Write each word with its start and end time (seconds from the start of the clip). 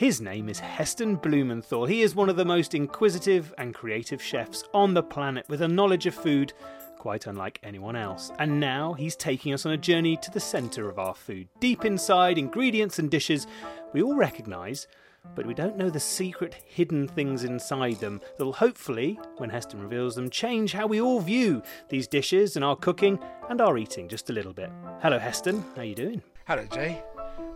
His 0.00 0.18
name 0.18 0.48
is 0.48 0.58
Heston 0.58 1.16
Blumenthal. 1.16 1.84
He 1.84 2.00
is 2.00 2.14
one 2.14 2.30
of 2.30 2.36
the 2.36 2.44
most 2.46 2.74
inquisitive 2.74 3.52
and 3.58 3.74
creative 3.74 4.22
chefs 4.22 4.64
on 4.72 4.94
the 4.94 5.02
planet 5.02 5.44
with 5.50 5.60
a 5.60 5.68
knowledge 5.68 6.06
of 6.06 6.14
food 6.14 6.54
quite 6.96 7.26
unlike 7.26 7.60
anyone 7.62 7.96
else. 7.96 8.32
And 8.38 8.58
now 8.58 8.94
he's 8.94 9.14
taking 9.14 9.52
us 9.52 9.66
on 9.66 9.72
a 9.72 9.76
journey 9.76 10.16
to 10.22 10.30
the 10.30 10.40
centre 10.40 10.88
of 10.88 10.98
our 10.98 11.14
food, 11.14 11.48
deep 11.60 11.84
inside 11.84 12.38
ingredients 12.38 12.98
and 12.98 13.10
dishes 13.10 13.46
we 13.92 14.00
all 14.00 14.16
recognise, 14.16 14.88
but 15.34 15.44
we 15.44 15.52
don't 15.52 15.76
know 15.76 15.90
the 15.90 16.00
secret 16.00 16.54
hidden 16.54 17.06
things 17.06 17.44
inside 17.44 18.00
them 18.00 18.22
that'll 18.38 18.54
hopefully, 18.54 19.20
when 19.36 19.50
Heston 19.50 19.82
reveals 19.82 20.14
them, 20.14 20.30
change 20.30 20.72
how 20.72 20.86
we 20.86 21.02
all 21.02 21.20
view 21.20 21.62
these 21.90 22.08
dishes 22.08 22.56
and 22.56 22.64
our 22.64 22.74
cooking 22.74 23.18
and 23.50 23.60
our 23.60 23.76
eating 23.76 24.08
just 24.08 24.30
a 24.30 24.32
little 24.32 24.54
bit. 24.54 24.70
Hello 25.02 25.18
Heston, 25.18 25.62
how 25.76 25.82
are 25.82 25.84
you 25.84 25.94
doing? 25.94 26.22
Hello 26.46 26.64
Jay. 26.72 27.02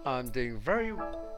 I'm 0.05 0.29
doing 0.29 0.59
very 0.59 0.92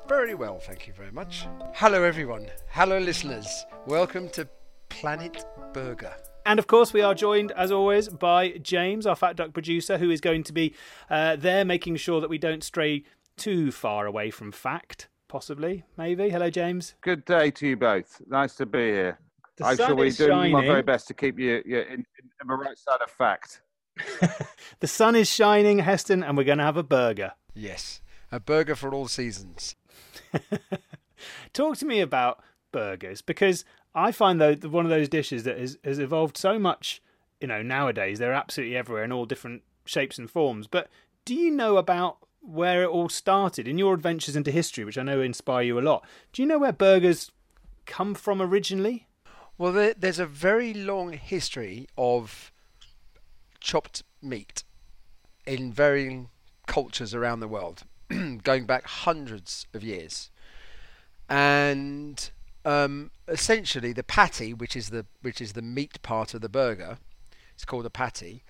very 0.09 0.35
well, 0.35 0.59
thank 0.59 0.87
you 0.87 0.93
very 0.93 1.11
much. 1.11 1.47
Hello 1.75 2.03
everyone. 2.05 2.49
Hello 2.69 2.99
listeners. 2.99 3.67
Welcome 3.87 4.29
to 4.31 4.49
Planet 4.89 5.45
Burger. 5.73 6.15
And 6.45 6.61
of 6.61 6.69
course, 6.69 6.93
we 6.93 7.01
are 7.01 7.15
joined, 7.15 7.51
as 7.53 7.73
always, 7.73 8.09
by 8.09 8.51
James, 8.63 9.05
our 9.05 9.17
Fat 9.17 9.35
Duck 9.35 9.53
producer, 9.53 9.99
who 9.99 10.11
is 10.11 10.21
going 10.21 10.45
to 10.45 10.53
be 10.53 10.75
uh, 11.11 11.35
there 11.35 11.65
making 11.65 11.97
sure 11.97 12.21
that 12.21 12.31
we 12.31 12.39
don't 12.39 12.63
stray 12.63 13.03
too 13.37 13.73
far 13.73 14.07
away 14.07 14.31
from 14.31 14.53
fact, 14.53 15.09
possibly, 15.27 15.85
maybe. 15.97 16.29
Hello, 16.31 16.51
James. 16.51 16.95
Good 17.01 17.25
day 17.25 17.51
to 17.51 17.67
you 17.67 17.77
both. 17.77 18.23
Nice 18.29 18.55
to 18.57 18.67
be 18.67 18.79
here. 18.79 19.19
The 19.57 19.67
I 19.67 19.75
sun 19.75 19.87
shall 19.89 19.97
be 19.97 20.07
is 20.07 20.17
doing 20.19 20.53
my 20.53 20.65
very 20.65 20.83
best 20.83 21.09
to 21.09 21.15
keep 21.15 21.37
you, 21.39 21.63
you 21.67 21.81
in, 21.81 21.87
in, 21.93 22.07
in 22.41 22.47
the 22.47 22.55
right 22.55 22.79
side 22.79 23.01
of 23.03 23.11
fact. 23.11 23.63
the 24.81 24.87
sun 24.87 25.17
is 25.17 25.29
shining, 25.29 25.81
Heston, 25.81 26.23
and 26.23 26.37
we're 26.37 26.45
going 26.45 26.59
to 26.59 26.65
have 26.65 26.77
a 26.77 26.85
burger. 26.85 27.33
Yes, 27.55 28.03
a 28.31 28.39
burger 28.39 28.77
for 28.77 28.95
all 28.95 29.09
seasons. 29.09 29.75
Talk 31.53 31.77
to 31.79 31.87
me 31.87 32.01
about 32.01 32.43
burgers 32.73 33.23
because 33.23 33.65
I 33.95 34.13
find 34.13 34.41
though 34.41 34.55
one 34.55 34.85
of 34.85 34.91
those 34.91 35.09
dishes 35.09 35.45
that 35.45 35.59
has, 35.59 35.79
has 35.85 35.99
evolved 35.99 36.37
so 36.37 36.59
much. 36.59 37.03
You 37.41 37.49
know, 37.49 37.63
nowadays 37.63 38.19
they're 38.19 38.33
absolutely 38.33 38.77
everywhere 38.77 39.05
in 39.05 39.13
all 39.13 39.27
different 39.27 39.63
shapes 39.85 40.19
and 40.19 40.31
forms. 40.31 40.67
But 40.67 40.89
do 41.25 41.35
you 41.35 41.51
know 41.51 41.77
about 41.77 42.19
where 42.41 42.83
it 42.83 42.89
all 42.89 43.09
started 43.09 43.67
in 43.67 43.79
your 43.79 43.95
adventures 43.95 44.37
into 44.37 44.51
history, 44.51 44.85
which 44.85 44.99
I 44.99 45.03
know 45.03 45.21
inspire 45.21 45.63
you 45.63 45.79
a 45.79 45.81
lot? 45.81 46.05
Do 46.33 46.43
you 46.43 46.49
know 46.49 46.59
where 46.59 46.73
burgers 46.73 47.31
come 47.85 48.15
from 48.15 48.41
originally? 48.41 49.09
Well, 49.59 49.73
there, 49.73 49.95
there's 49.95 50.19
a 50.19 50.27
very 50.27 50.75
long 50.75 51.13
history 51.15 51.89
of 51.97 52.53
chopped 53.61 54.03
meat 54.23 54.65
in 55.47 55.73
varying 55.73 56.29
cultures 56.67 57.15
around 57.15 57.41
the 57.41 57.49
world, 57.49 57.85
going 58.43 58.67
back 58.67 58.87
hundreds 58.87 59.67
of 59.75 59.83
years. 59.83 60.31
And 61.29 62.31
um, 62.65 63.11
essentially, 63.29 63.93
the 63.93 64.03
patty, 64.03 64.53
which 64.53 64.77
is 64.77 64.91
the 64.91 65.07
which 65.23 65.41
is 65.41 65.53
the 65.53 65.63
meat 65.63 66.01
part 66.03 66.35
of 66.35 66.41
the 66.41 66.49
burger, 66.49 66.99
it's 67.55 67.65
called 67.65 67.87
a 67.87 67.91
patty, 67.91 68.43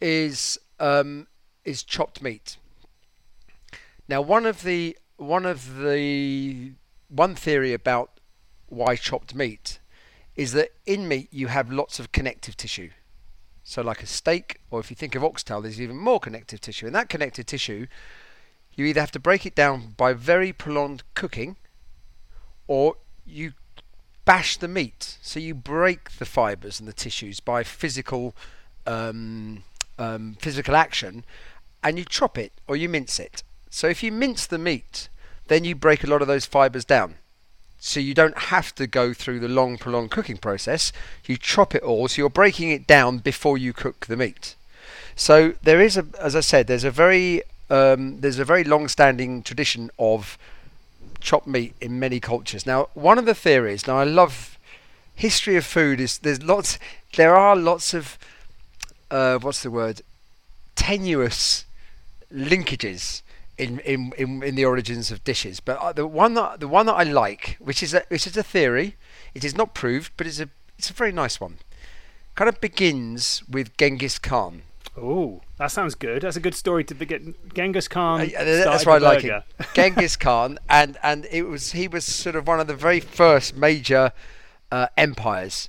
is 0.00 0.58
um, 0.78 1.26
is 1.64 1.82
chopped 1.82 2.22
meat. 2.22 2.56
Now, 4.08 4.20
one 4.20 4.46
of 4.46 4.62
the 4.62 4.96
one 5.16 5.46
of 5.46 5.78
the 5.78 6.72
one 7.08 7.34
theory 7.34 7.72
about 7.72 8.20
why 8.68 8.96
chopped 8.96 9.34
meat 9.34 9.78
is 10.36 10.52
that 10.52 10.70
in 10.84 11.06
meat 11.06 11.28
you 11.30 11.46
have 11.46 11.70
lots 11.70 11.98
of 11.98 12.12
connective 12.12 12.56
tissue. 12.56 12.90
So, 13.62 13.80
like 13.80 14.02
a 14.02 14.06
steak, 14.06 14.60
or 14.70 14.80
if 14.80 14.90
you 14.90 14.96
think 14.96 15.14
of 15.14 15.24
oxtail, 15.24 15.62
there's 15.62 15.80
even 15.80 15.96
more 15.96 16.20
connective 16.20 16.60
tissue. 16.60 16.86
And 16.86 16.94
that 16.94 17.08
connective 17.08 17.46
tissue, 17.46 17.86
you 18.76 18.86
either 18.86 19.00
have 19.00 19.12
to 19.12 19.20
break 19.20 19.46
it 19.46 19.54
down 19.54 19.94
by 19.96 20.12
very 20.12 20.52
prolonged 20.52 21.02
cooking, 21.14 21.56
or 22.66 22.96
you 23.26 23.52
bash 24.24 24.56
the 24.56 24.68
meat. 24.68 25.18
So 25.22 25.38
you 25.38 25.54
break 25.54 26.12
the 26.12 26.24
fibers 26.24 26.80
and 26.80 26.88
the 26.88 26.92
tissues 26.92 27.40
by 27.40 27.62
physical 27.62 28.34
um, 28.86 29.64
um, 29.98 30.36
physical 30.40 30.76
action, 30.76 31.24
and 31.82 31.98
you 31.98 32.04
chop 32.04 32.36
it 32.38 32.52
or 32.66 32.76
you 32.76 32.88
mince 32.88 33.18
it. 33.18 33.42
So 33.70 33.88
if 33.88 34.02
you 34.02 34.12
mince 34.12 34.46
the 34.46 34.58
meat, 34.58 35.08
then 35.48 35.64
you 35.64 35.74
break 35.74 36.04
a 36.04 36.06
lot 36.06 36.22
of 36.22 36.28
those 36.28 36.46
fibers 36.46 36.84
down. 36.84 37.16
So 37.78 38.00
you 38.00 38.14
don't 38.14 38.38
have 38.38 38.74
to 38.76 38.86
go 38.86 39.12
through 39.12 39.40
the 39.40 39.48
long, 39.48 39.76
prolonged 39.76 40.10
cooking 40.10 40.38
process. 40.38 40.92
You 41.26 41.36
chop 41.36 41.74
it 41.74 41.82
all, 41.82 42.08
so 42.08 42.22
you're 42.22 42.30
breaking 42.30 42.70
it 42.70 42.86
down 42.86 43.18
before 43.18 43.58
you 43.58 43.72
cook 43.72 44.06
the 44.06 44.16
meat. 44.16 44.54
So 45.14 45.52
there 45.62 45.80
is 45.80 45.96
a, 45.96 46.06
as 46.18 46.34
I 46.34 46.40
said, 46.40 46.66
there's 46.66 46.84
a 46.84 46.90
very 46.90 47.42
um, 47.70 48.20
there's 48.20 48.38
a 48.38 48.44
very 48.44 48.64
long-standing 48.64 49.42
tradition 49.42 49.90
of 49.98 50.38
chopped 51.20 51.46
meat 51.46 51.74
in 51.80 51.98
many 51.98 52.20
cultures. 52.20 52.66
Now, 52.66 52.88
one 52.94 53.18
of 53.18 53.26
the 53.26 53.34
theories, 53.34 53.86
now 53.86 53.98
I 53.98 54.04
love 54.04 54.58
history 55.14 55.56
of 55.56 55.64
food, 55.64 56.00
is 56.00 56.18
there's 56.18 56.42
lots, 56.42 56.78
there 57.16 57.34
are 57.34 57.56
lots 57.56 57.94
of, 57.94 58.18
uh, 59.10 59.38
what's 59.38 59.62
the 59.62 59.70
word, 59.70 60.02
tenuous 60.74 61.64
linkages 62.32 63.22
in, 63.56 63.78
in, 63.80 64.12
in, 64.18 64.42
in 64.42 64.54
the 64.54 64.64
origins 64.64 65.10
of 65.10 65.22
dishes. 65.24 65.60
But 65.60 65.78
uh, 65.78 65.92
the 65.92 66.06
one 66.06 66.34
that 66.34 66.60
the 66.60 66.68
one 66.68 66.86
that 66.86 66.94
I 66.94 67.04
like, 67.04 67.56
which 67.60 67.82
is 67.82 67.94
a, 67.94 68.02
which 68.08 68.26
is 68.26 68.36
a 68.36 68.42
theory, 68.42 68.96
it 69.34 69.44
is 69.44 69.56
not 69.56 69.74
proved, 69.74 70.12
but 70.16 70.26
it's 70.26 70.40
a 70.40 70.48
it's 70.76 70.90
a 70.90 70.92
very 70.92 71.12
nice 71.12 71.40
one. 71.40 71.58
Kind 72.34 72.48
of 72.48 72.60
begins 72.60 73.42
with 73.48 73.76
Genghis 73.76 74.18
Khan. 74.18 74.62
Oh, 74.96 75.40
that 75.58 75.72
sounds 75.72 75.94
good. 75.94 76.22
That's 76.22 76.36
a 76.36 76.40
good 76.40 76.54
story 76.54 76.84
to 76.84 76.94
begin. 76.94 77.34
Genghis 77.52 77.88
Khan. 77.88 78.20
Uh, 78.20 78.24
yeah, 78.24 78.44
that's 78.44 78.86
why 78.86 78.94
I 78.94 78.98
like 78.98 79.22
burger. 79.22 79.44
it. 79.58 79.66
Genghis 79.74 80.16
Khan, 80.16 80.58
and 80.68 80.96
and 81.02 81.26
it 81.30 81.42
was 81.42 81.72
he 81.72 81.88
was 81.88 82.04
sort 82.04 82.36
of 82.36 82.46
one 82.46 82.60
of 82.60 82.68
the 82.68 82.76
very 82.76 83.00
first 83.00 83.56
major 83.56 84.12
uh, 84.70 84.86
empires. 84.96 85.68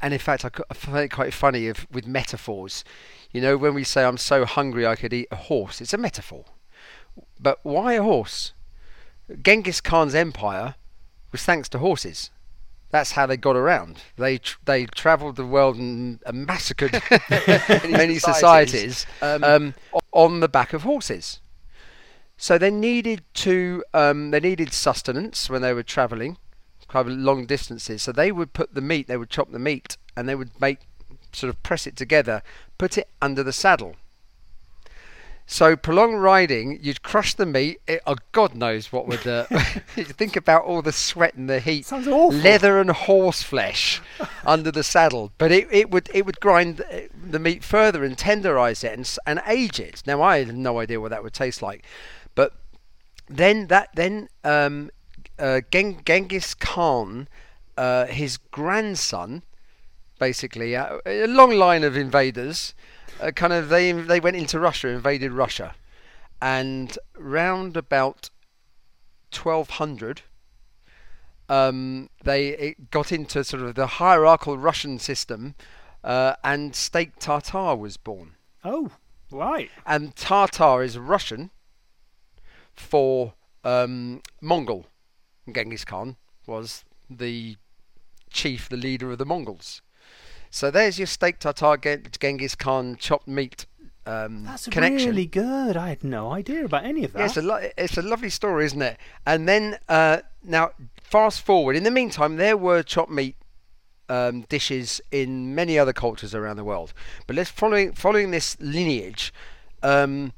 And 0.00 0.14
in 0.14 0.20
fact, 0.20 0.44
I, 0.44 0.50
I 0.70 0.74
find 0.74 1.04
it 1.04 1.08
quite 1.08 1.34
funny 1.34 1.66
if, 1.66 1.86
with 1.90 2.06
metaphors. 2.06 2.84
You 3.32 3.40
know, 3.40 3.56
when 3.56 3.74
we 3.74 3.84
say 3.84 4.04
I'm 4.04 4.16
so 4.16 4.44
hungry 4.44 4.86
I 4.86 4.96
could 4.96 5.12
eat 5.12 5.28
a 5.30 5.36
horse, 5.36 5.80
it's 5.80 5.92
a 5.92 5.98
metaphor. 5.98 6.44
But 7.40 7.58
why 7.62 7.94
a 7.94 8.02
horse? 8.02 8.52
Genghis 9.42 9.80
Khan's 9.80 10.14
empire 10.14 10.76
was 11.32 11.42
thanks 11.44 11.68
to 11.70 11.78
horses. 11.78 12.30
That's 12.92 13.12
how 13.12 13.26
they 13.26 13.36
got 13.36 13.56
around. 13.56 14.02
They 14.16 14.38
tr- 14.38 14.58
they 14.64 14.86
travelled 14.86 15.36
the 15.36 15.46
world 15.46 15.76
and, 15.76 16.20
and 16.24 16.46
massacred 16.46 16.92
many 17.88 18.18
societies 18.18 19.06
Um, 19.20 19.42
um, 19.42 19.74
on 20.12 20.40
the 20.40 20.48
back 20.48 20.72
of 20.72 20.82
horses. 20.82 21.40
So 22.36 22.58
they 22.58 22.70
needed 22.70 23.22
to 23.34 23.82
um, 23.94 24.30
they 24.30 24.40
needed 24.40 24.72
sustenance 24.72 25.48
when 25.50 25.62
they 25.62 25.72
were 25.72 25.82
travelling, 25.82 26.36
of 26.94 27.08
long 27.08 27.46
distances. 27.46 28.02
So 28.02 28.12
they 28.12 28.30
would 28.30 28.52
put 28.52 28.74
the 28.74 28.80
meat, 28.80 29.08
they 29.08 29.16
would 29.16 29.30
chop 29.30 29.50
the 29.50 29.58
meat, 29.58 29.96
and 30.16 30.28
they 30.28 30.34
would 30.34 30.60
make 30.60 30.80
sort 31.32 31.48
of 31.48 31.62
press 31.62 31.86
it 31.86 31.96
together, 31.96 32.42
put 32.78 32.98
it 32.98 33.08
under 33.20 33.42
the 33.42 33.52
saddle. 33.52 33.96
So 35.52 35.76
prolonged 35.76 36.22
riding, 36.22 36.78
you'd 36.80 37.02
crush 37.02 37.34
the 37.34 37.44
meat. 37.44 37.78
It, 37.86 38.00
oh, 38.06 38.16
God 38.32 38.54
knows 38.54 38.90
what 38.90 39.06
would. 39.06 39.26
Uh, 39.26 39.44
you 39.96 40.04
think 40.04 40.34
about 40.34 40.64
all 40.64 40.80
the 40.80 40.92
sweat 40.92 41.34
and 41.34 41.46
the 41.46 41.60
heat, 41.60 41.84
Sounds 41.84 42.08
awful. 42.08 42.32
leather 42.32 42.80
and 42.80 42.90
horse 42.90 43.42
flesh 43.42 44.00
under 44.46 44.70
the 44.70 44.82
saddle. 44.82 45.30
But 45.36 45.52
it, 45.52 45.68
it 45.70 45.90
would 45.90 46.08
it 46.14 46.24
would 46.24 46.40
grind 46.40 46.80
uh, 46.80 47.00
the 47.22 47.38
meat 47.38 47.62
further 47.62 48.02
and 48.02 48.16
tenderize 48.16 48.82
it 48.82 48.94
and 48.94 49.16
and 49.26 49.42
age 49.46 49.78
it. 49.78 50.02
Now 50.06 50.22
I 50.22 50.38
had 50.38 50.56
no 50.56 50.78
idea 50.78 51.02
what 51.02 51.10
that 51.10 51.22
would 51.22 51.34
taste 51.34 51.60
like, 51.60 51.84
but 52.34 52.54
then 53.28 53.66
that 53.66 53.90
then 53.94 54.30
um, 54.44 54.90
uh, 55.38 55.60
Gen- 55.70 56.00
Genghis 56.06 56.54
Khan, 56.54 57.28
uh, 57.76 58.06
his 58.06 58.38
grandson, 58.38 59.42
basically 60.18 60.74
uh, 60.74 60.96
a 61.04 61.26
long 61.26 61.50
line 61.50 61.84
of 61.84 61.94
invaders. 61.94 62.72
Uh, 63.20 63.30
kind 63.30 63.52
of 63.52 63.68
they 63.68 63.92
they 63.92 64.20
went 64.20 64.36
into 64.36 64.58
Russia, 64.58 64.88
invaded 64.88 65.32
Russia, 65.32 65.74
and 66.40 66.98
round 67.16 67.76
about 67.76 68.30
1200, 69.32 70.22
um, 71.48 72.08
they 72.24 72.48
it 72.48 72.90
got 72.90 73.12
into 73.12 73.44
sort 73.44 73.62
of 73.62 73.74
the 73.74 73.86
hierarchical 73.86 74.58
Russian 74.58 74.98
system, 74.98 75.54
uh, 76.02 76.34
and 76.42 76.74
steak 76.74 77.18
Tartar 77.18 77.76
was 77.76 77.96
born. 77.96 78.32
Oh, 78.64 78.90
right. 79.30 79.70
And 79.86 80.14
Tartar 80.16 80.82
is 80.82 80.98
Russian 80.98 81.50
for 82.74 83.34
um, 83.64 84.22
Mongol. 84.40 84.86
Genghis 85.52 85.84
Khan 85.84 86.16
was 86.46 86.84
the 87.10 87.56
chief, 88.30 88.68
the 88.68 88.76
leader 88.76 89.10
of 89.10 89.18
the 89.18 89.26
Mongols. 89.26 89.82
So 90.54 90.70
there's 90.70 90.98
your 90.98 91.06
steak 91.06 91.38
tartare, 91.38 91.78
Gen- 91.78 92.04
Genghis 92.20 92.54
Khan 92.54 92.96
chopped 92.96 93.26
meat 93.26 93.64
um, 94.04 94.44
That's 94.44 94.68
connection. 94.68 95.08
really 95.08 95.24
good. 95.26 95.78
I 95.78 95.88
had 95.88 96.04
no 96.04 96.30
idea 96.30 96.66
about 96.66 96.84
any 96.84 97.04
of 97.04 97.14
that. 97.14 97.20
Yeah, 97.20 97.24
it's 97.24 97.36
a 97.38 97.42
lo- 97.42 97.70
it's 97.78 97.96
a 97.96 98.02
lovely 98.02 98.28
story, 98.28 98.66
isn't 98.66 98.82
it? 98.82 98.98
And 99.24 99.48
then 99.48 99.78
uh, 99.88 100.18
now, 100.44 100.72
fast 101.02 101.40
forward. 101.40 101.74
In 101.74 101.84
the 101.84 101.90
meantime, 101.90 102.36
there 102.36 102.58
were 102.58 102.82
chopped 102.82 103.10
meat 103.10 103.36
um, 104.10 104.42
dishes 104.42 105.00
in 105.10 105.54
many 105.54 105.78
other 105.78 105.94
cultures 105.94 106.34
around 106.34 106.56
the 106.56 106.64
world. 106.64 106.92
But 107.26 107.36
let's 107.36 107.48
following 107.48 107.92
following 107.92 108.30
this 108.30 108.60
lineage. 108.60 109.32
Um, 109.82 110.34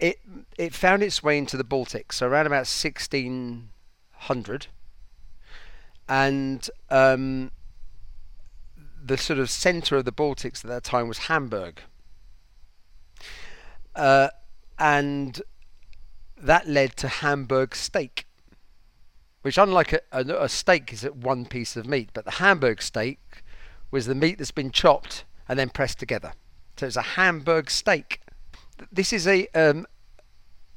it 0.00 0.18
it 0.58 0.74
found 0.74 1.04
its 1.04 1.22
way 1.22 1.38
into 1.38 1.56
the 1.56 1.62
Baltic. 1.64 2.12
So 2.12 2.26
around 2.26 2.46
about 2.46 2.66
1600, 2.66 4.66
and 6.08 6.68
um, 6.90 7.52
the 9.04 9.18
sort 9.18 9.38
of 9.38 9.50
centre 9.50 9.96
of 9.96 10.04
the 10.04 10.12
Baltics 10.12 10.64
at 10.64 10.70
that 10.70 10.84
time 10.84 11.08
was 11.08 11.18
Hamburg. 11.18 11.80
Uh, 13.94 14.28
and 14.78 15.42
that 16.36 16.68
led 16.68 16.96
to 16.96 17.08
Hamburg 17.08 17.74
steak, 17.74 18.26
which, 19.42 19.58
unlike 19.58 19.92
a, 19.92 20.00
a, 20.12 20.44
a 20.44 20.48
steak, 20.48 20.92
is 20.92 21.02
one 21.04 21.46
piece 21.46 21.76
of 21.76 21.86
meat, 21.86 22.10
but 22.12 22.24
the 22.24 22.32
Hamburg 22.32 22.80
steak 22.82 23.42
was 23.90 24.06
the 24.06 24.14
meat 24.14 24.38
that's 24.38 24.50
been 24.50 24.70
chopped 24.70 25.24
and 25.48 25.58
then 25.58 25.68
pressed 25.68 25.98
together. 25.98 26.32
So 26.76 26.86
it's 26.86 26.96
a 26.96 27.02
Hamburg 27.02 27.70
steak. 27.70 28.20
This 28.90 29.12
is 29.12 29.26
a 29.26 29.46
um, 29.48 29.86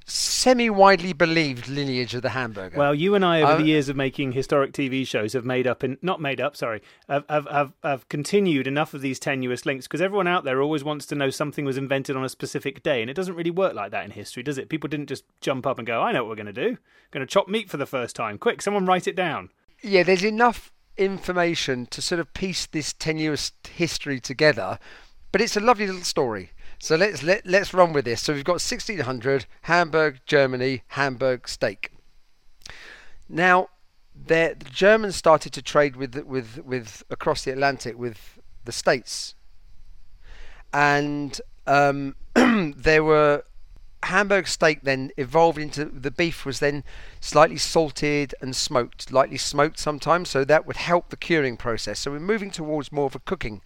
semi-widely 0.05 1.13
believed 1.13 1.67
lineage 1.67 2.13
of 2.13 2.21
the 2.21 2.29
hamburger. 2.29 2.77
Well, 2.77 2.93
you 2.93 3.15
and 3.15 3.25
I, 3.25 3.41
over 3.41 3.53
uh, 3.53 3.57
the 3.57 3.63
years 3.63 3.89
of 3.89 3.95
making 3.95 4.33
historic 4.33 4.71
TV 4.71 5.05
shows, 5.05 5.33
have 5.33 5.45
made 5.45 5.65
up 5.65 5.81
and 5.81 5.97
not 6.01 6.21
made 6.21 6.39
up. 6.39 6.55
Sorry, 6.55 6.81
have 7.09 7.25
have 7.27 7.47
have, 7.49 7.73
have 7.83 8.07
continued 8.09 8.67
enough 8.67 8.93
of 8.93 9.01
these 9.01 9.19
tenuous 9.19 9.65
links 9.65 9.87
because 9.87 10.01
everyone 10.01 10.27
out 10.27 10.43
there 10.43 10.61
always 10.61 10.83
wants 10.83 11.05
to 11.07 11.15
know 11.15 11.29
something 11.29 11.65
was 11.65 11.77
invented 11.77 12.15
on 12.15 12.23
a 12.23 12.29
specific 12.29 12.83
day, 12.83 13.01
and 13.01 13.09
it 13.09 13.15
doesn't 13.15 13.35
really 13.35 13.51
work 13.51 13.73
like 13.73 13.91
that 13.91 14.05
in 14.05 14.11
history, 14.11 14.43
does 14.43 14.57
it? 14.57 14.69
People 14.69 14.87
didn't 14.87 15.09
just 15.09 15.23
jump 15.41 15.65
up 15.65 15.79
and 15.79 15.87
go, 15.87 16.01
"I 16.01 16.11
know 16.11 16.23
what 16.23 16.29
we're 16.29 16.43
going 16.43 16.53
to 16.53 16.69
do. 16.69 16.77
Going 17.11 17.25
to 17.25 17.31
chop 17.31 17.47
meat 17.47 17.69
for 17.69 17.77
the 17.77 17.85
first 17.85 18.15
time. 18.15 18.37
Quick, 18.37 18.61
someone 18.61 18.85
write 18.85 19.07
it 19.07 19.15
down." 19.15 19.49
Yeah, 19.81 20.03
there's 20.03 20.23
enough 20.23 20.71
information 20.97 21.87
to 21.87 22.01
sort 22.01 22.19
of 22.19 22.33
piece 22.33 22.67
this 22.67 22.93
tenuous 22.93 23.51
history 23.67 24.19
together, 24.19 24.79
but 25.31 25.41
it's 25.41 25.57
a 25.57 25.59
lovely 25.59 25.87
little 25.87 26.03
story. 26.03 26.51
So 26.79 26.95
let's 26.95 27.23
let 27.23 27.45
let's 27.45 27.73
run 27.73 27.93
with 27.93 28.05
this. 28.05 28.21
So 28.21 28.33
we've 28.33 28.43
got 28.43 28.53
1600 28.53 29.45
Hamburg, 29.61 30.19
Germany, 30.25 30.83
Hamburg 30.89 31.47
steak. 31.47 31.91
Now, 33.27 33.69
the 34.13 34.55
Germans 34.71 35.15
started 35.15 35.53
to 35.53 35.61
trade 35.61 35.95
with 35.95 36.15
with 36.25 36.59
with 36.63 37.03
across 37.09 37.43
the 37.43 37.51
Atlantic 37.51 37.97
with 37.97 38.39
the 38.65 38.71
states, 38.71 39.35
and 40.73 41.39
um, 41.67 42.15
there 42.35 43.03
were 43.03 43.43
Hamburg 44.05 44.47
steak 44.47 44.83
then 44.83 45.11
evolved 45.17 45.57
into 45.57 45.85
the 45.85 46.11
beef 46.11 46.45
was 46.45 46.59
then 46.59 46.83
slightly 47.19 47.57
salted 47.57 48.35
and 48.39 48.55
smoked, 48.55 49.11
lightly 49.11 49.37
smoked 49.37 49.79
sometimes, 49.79 50.29
so 50.29 50.45
that 50.45 50.67
would 50.67 50.77
help 50.77 51.09
the 51.09 51.17
curing 51.17 51.57
process. 51.57 51.99
So 51.99 52.11
we're 52.11 52.19
moving 52.19 52.51
towards 52.51 52.91
more 52.91 53.07
of 53.07 53.15
a 53.15 53.19
cooking, 53.19 53.61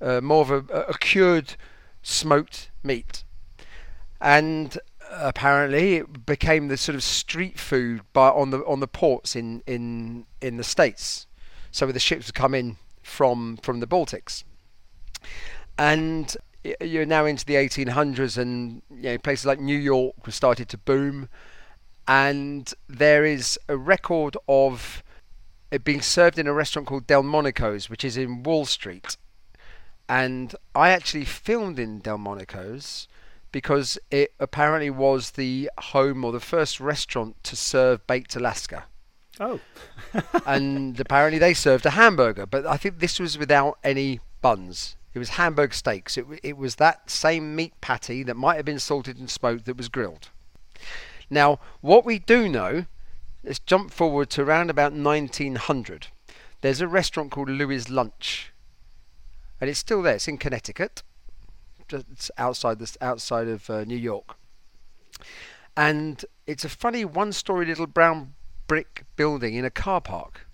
uh, 0.00 0.22
more 0.22 0.40
of 0.40 0.70
a, 0.70 0.74
a 0.88 0.98
cured 0.98 1.56
smoked 2.02 2.70
meat. 2.82 3.24
And 4.20 4.78
apparently 5.10 5.96
it 5.96 6.26
became 6.26 6.68
the 6.68 6.76
sort 6.76 6.94
of 6.96 7.02
street 7.02 7.58
food 7.58 8.02
by 8.12 8.28
on 8.28 8.50
the 8.50 8.64
on 8.64 8.80
the 8.80 8.88
ports 8.88 9.36
in 9.36 9.62
in 9.66 10.26
in 10.40 10.56
the 10.56 10.64
states. 10.64 11.26
So 11.70 11.86
the 11.86 12.00
ships 12.00 12.26
would 12.28 12.34
come 12.34 12.54
in 12.54 12.76
from 13.02 13.56
from 13.58 13.80
the 13.80 13.86
Baltics, 13.86 14.44
and 15.78 16.36
you're 16.80 17.06
now 17.06 17.24
into 17.24 17.44
the 17.44 17.54
1800s, 17.54 18.38
and 18.38 18.82
you 18.90 19.02
know 19.02 19.18
places 19.18 19.46
like 19.46 19.60
New 19.60 19.78
York 19.78 20.14
have 20.24 20.34
started 20.34 20.68
to 20.70 20.78
boom, 20.78 21.28
and 22.06 22.72
there 22.88 23.24
is 23.24 23.58
a 23.68 23.76
record 23.76 24.36
of 24.48 25.02
it 25.70 25.84
being 25.84 26.02
served 26.02 26.38
in 26.38 26.46
a 26.46 26.52
restaurant 26.52 26.86
called 26.86 27.06
Delmonico's, 27.06 27.88
which 27.88 28.04
is 28.04 28.16
in 28.16 28.42
Wall 28.42 28.66
Street, 28.66 29.16
and 30.12 30.54
I 30.74 30.90
actually 30.90 31.24
filmed 31.24 31.78
in 31.78 32.00
Delmonico's 32.00 33.08
because 33.50 33.98
it 34.10 34.34
apparently 34.38 34.90
was 34.90 35.30
the 35.30 35.70
home 35.78 36.22
or 36.22 36.32
the 36.32 36.40
first 36.40 36.80
restaurant 36.80 37.42
to 37.44 37.56
serve 37.56 38.06
baked 38.06 38.36
Alaska. 38.36 38.84
Oh. 39.40 39.58
and 40.46 41.00
apparently 41.00 41.38
they 41.38 41.54
served 41.54 41.86
a 41.86 41.90
hamburger, 41.90 42.44
but 42.44 42.66
I 42.66 42.76
think 42.76 42.98
this 42.98 43.18
was 43.18 43.38
without 43.38 43.78
any 43.82 44.20
buns. 44.42 44.96
It 45.14 45.18
was 45.18 45.30
Hamburg 45.30 45.72
steaks. 45.72 46.18
It, 46.18 46.26
it 46.42 46.58
was 46.58 46.74
that 46.74 47.08
same 47.08 47.56
meat 47.56 47.72
patty 47.80 48.22
that 48.22 48.36
might 48.36 48.56
have 48.56 48.66
been 48.66 48.78
salted 48.78 49.16
and 49.16 49.30
smoked 49.30 49.64
that 49.64 49.78
was 49.78 49.88
grilled. 49.88 50.28
Now, 51.30 51.58
what 51.80 52.04
we 52.04 52.18
do 52.18 52.50
know, 52.50 52.84
let's 53.42 53.60
jump 53.60 53.90
forward 53.90 54.28
to 54.30 54.42
around 54.42 54.68
about 54.68 54.92
1900. 54.92 56.08
There's 56.60 56.82
a 56.82 56.86
restaurant 56.86 57.30
called 57.30 57.48
Louis 57.48 57.88
Lunch 57.88 58.51
and 59.62 59.70
it's 59.70 59.78
still 59.78 60.02
there. 60.02 60.16
It's 60.16 60.26
in 60.26 60.38
Connecticut, 60.38 61.04
just 61.86 62.32
outside 62.36 62.80
this 62.80 62.98
outside 63.00 63.46
of 63.46 63.70
uh, 63.70 63.84
New 63.84 63.96
York, 63.96 64.36
and 65.76 66.24
it's 66.48 66.64
a 66.64 66.68
funny 66.68 67.04
one-story 67.04 67.64
little 67.64 67.86
brown 67.86 68.34
brick 68.66 69.04
building 69.14 69.54
in 69.54 69.64
a 69.64 69.70
car 69.70 70.00
park. 70.00 70.46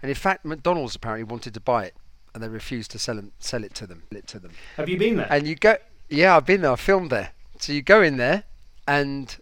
And 0.00 0.08
in 0.08 0.14
fact, 0.14 0.44
McDonald's 0.44 0.94
apparently 0.94 1.24
wanted 1.24 1.54
to 1.54 1.60
buy 1.60 1.86
it, 1.86 1.94
and 2.32 2.42
they 2.42 2.48
refused 2.48 2.92
to 2.92 3.00
sell 3.00 3.16
them, 3.16 3.32
sell 3.40 3.64
it 3.64 3.74
to 3.74 3.86
them. 3.86 4.04
It 4.12 4.28
to 4.28 4.38
them. 4.38 4.52
Have 4.76 4.88
you 4.88 4.96
been 4.96 5.16
there? 5.16 5.26
And 5.28 5.46
you 5.46 5.56
go, 5.56 5.76
yeah, 6.08 6.36
I've 6.36 6.46
been 6.46 6.62
there. 6.62 6.72
I 6.72 6.76
filmed 6.76 7.10
there. 7.10 7.30
So 7.58 7.72
you 7.72 7.82
go 7.82 8.00
in 8.00 8.16
there, 8.16 8.44
and 8.86 9.36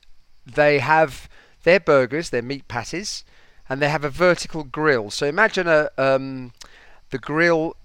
they 0.46 0.78
have 0.78 1.28
their 1.64 1.80
burgers, 1.80 2.30
their 2.30 2.42
meat 2.42 2.68
patties, 2.68 3.22
and 3.68 3.82
they 3.82 3.90
have 3.90 4.02
a 4.02 4.10
vertical 4.10 4.64
grill. 4.64 5.10
So 5.10 5.26
imagine 5.26 5.68
a 5.68 5.90
um, 5.98 6.52
the 7.10 7.18
grill 7.18 7.76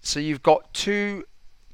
so 0.00 0.20
you've 0.20 0.42
got 0.42 0.72
two 0.72 1.24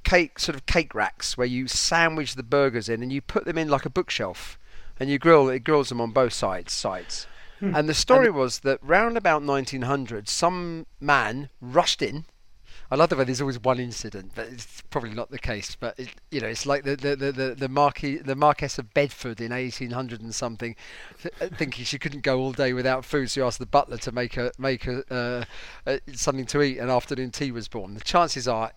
cake 0.05 0.39
sort 0.39 0.55
of 0.55 0.67
cake 0.67 0.95
racks 0.95 1.37
where 1.37 1.47
you 1.47 1.67
sandwich 1.67 2.35
the 2.35 2.43
burgers 2.43 2.89
in 2.89 3.03
and 3.03 3.13
you 3.13 3.21
put 3.21 3.45
them 3.45 3.59
in 3.59 3.69
like 3.69 3.87
a 3.87 3.91
bookshelf 3.91 4.59
and 5.01 5.11
you 5.11 5.19
grill 5.19 5.49
it 5.49 5.61
grills 5.61 5.89
them 5.89 6.01
on 6.01 6.11
both 6.11 6.33
sides 6.33 6.73
sides. 6.73 7.27
Hmm. 7.61 7.75
And 7.75 7.89
the 7.89 7.95
story 7.95 8.27
and 8.27 8.37
was 8.37 8.61
that 8.61 8.79
round 8.83 9.17
about 9.17 9.43
1900 9.43 10.29
some 10.29 10.87
man 11.01 11.49
rushed 11.61 12.03
in 12.03 12.27
I 12.91 12.97
love 12.97 13.09
the 13.09 13.17
way 13.17 13.25
there's 13.25 13.41
always 13.41 13.59
one 13.59 13.81
incident, 13.81 14.33
but 14.35 14.49
it's 14.49 14.83
probably 14.91 15.11
not 15.11 15.31
the 15.31 15.39
case. 15.39 15.75
But 15.75 15.99
it, 15.99 16.11
you 16.31 16.41
know, 16.41 16.49
it's 16.49 16.67
like 16.67 16.85
the 16.85 16.97
the 16.97 17.17
the 17.17 17.33
the, 17.33 17.55
the 17.55 17.69
Marquis 17.69 18.19
the 18.19 18.37
Marquess 18.37 18.79
of 18.79 18.93
Bedford 18.93 19.41
in 19.41 19.53
1800 19.53 20.21
and 20.21 20.35
something, 20.35 20.77
uh, 21.25 21.49
thinking 21.57 21.85
she 21.85 21.99
couldn't 21.99 22.23
go 22.23 22.39
all 22.39 22.53
day 22.53 22.73
without 22.73 23.05
food, 23.05 23.31
so 23.31 23.47
asked 23.47 23.59
the 23.59 23.67
butler 23.67 23.97
to 23.99 24.13
make 24.13 24.35
her 24.35 24.53
make 24.59 24.85
her 24.85 25.03
uh, 25.11 25.45
uh, 25.91 25.99
something 26.13 26.47
to 26.47 26.63
eat, 26.63 26.79
and 26.79 26.91
afternoon 26.91 27.31
tea 27.31 27.51
was 27.51 27.69
born. 27.69 27.95
The 27.95 28.01
chances 28.01 28.47
are 28.47 28.73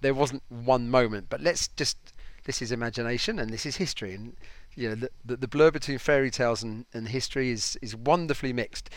there 0.00 0.14
wasn't 0.14 0.42
one 0.48 0.88
moment, 0.88 1.26
but 1.28 1.40
let's 1.40 1.68
just 1.68 1.98
this 2.44 2.62
is 2.62 2.72
imagination 2.72 3.38
and 3.38 3.50
this 3.50 3.66
is 3.66 3.76
history, 3.76 4.14
and 4.14 4.36
you 4.74 4.88
know 4.88 4.94
the 4.94 5.10
the, 5.24 5.36
the 5.36 5.48
blur 5.48 5.70
between 5.70 5.98
fairy 5.98 6.30
tales 6.30 6.62
and, 6.62 6.86
and 6.94 7.08
history 7.08 7.50
is 7.50 7.78
is 7.82 7.94
wonderfully 7.94 8.54
mixed. 8.54 8.88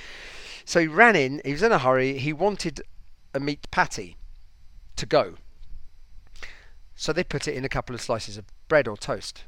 So 0.64 0.80
he 0.80 0.88
ran 0.88 1.18
in. 1.18 1.42
He 1.44 1.52
was 1.52 1.64
in 1.64 1.74
a 1.74 1.80
hurry. 1.80 2.18
He 2.18 2.32
wanted 2.32 2.82
a 3.34 3.40
meat 3.42 3.70
patty 3.70 4.16
to 4.96 5.06
go. 5.06 5.36
So 6.96 7.12
they 7.12 7.24
put 7.24 7.48
it 7.48 7.56
in 7.56 7.66
a 7.66 7.70
couple 7.70 7.96
of 7.96 8.02
slices 8.02 8.38
of 8.38 8.46
bread 8.68 8.88
or 8.88 8.98
toast. 8.98 9.44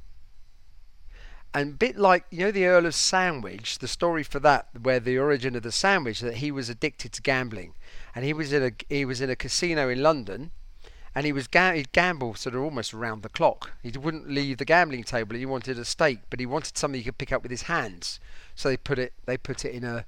And 1.53 1.71
a 1.71 1.77
bit 1.77 1.95
like 1.97 2.25
you 2.29 2.39
know 2.39 2.51
the 2.51 2.65
Earl 2.65 2.85
of 2.85 2.95
Sandwich, 2.95 3.79
the 3.79 3.87
story 3.87 4.23
for 4.23 4.41
that, 4.41 4.67
where 4.81 4.99
the 4.99 5.17
origin 5.17 5.55
of 5.55 5.63
the 5.63 5.71
sandwich, 5.71 6.19
that 6.19 6.37
he 6.37 6.51
was 6.51 6.69
addicted 6.69 7.13
to 7.13 7.21
gambling, 7.21 7.75
and 8.13 8.25
he 8.25 8.33
was 8.33 8.51
in 8.51 8.61
a 8.61 8.71
he 8.89 9.05
was 9.05 9.21
in 9.21 9.29
a 9.29 9.37
casino 9.37 9.87
in 9.87 10.03
London, 10.03 10.51
and 11.15 11.25
he 11.25 11.31
was 11.31 11.47
ga- 11.47 11.75
he'd 11.75 11.93
gamble 11.93 12.35
sort 12.35 12.55
of 12.55 12.61
almost 12.61 12.93
around 12.93 13.23
the 13.23 13.29
clock. 13.29 13.71
He 13.81 13.97
wouldn't 13.97 14.29
leave 14.29 14.57
the 14.57 14.65
gambling 14.65 15.05
table. 15.05 15.37
He 15.37 15.45
wanted 15.45 15.79
a 15.79 15.85
steak, 15.85 16.19
but 16.29 16.41
he 16.41 16.45
wanted 16.45 16.77
something 16.77 16.99
he 16.99 17.05
could 17.05 17.17
pick 17.17 17.31
up 17.31 17.41
with 17.41 17.51
his 17.51 17.63
hands. 17.63 18.19
So 18.53 18.67
they 18.67 18.75
put 18.75 18.99
it 18.99 19.13
they 19.25 19.37
put 19.37 19.63
it 19.63 19.73
in 19.73 19.85
a 19.85 20.05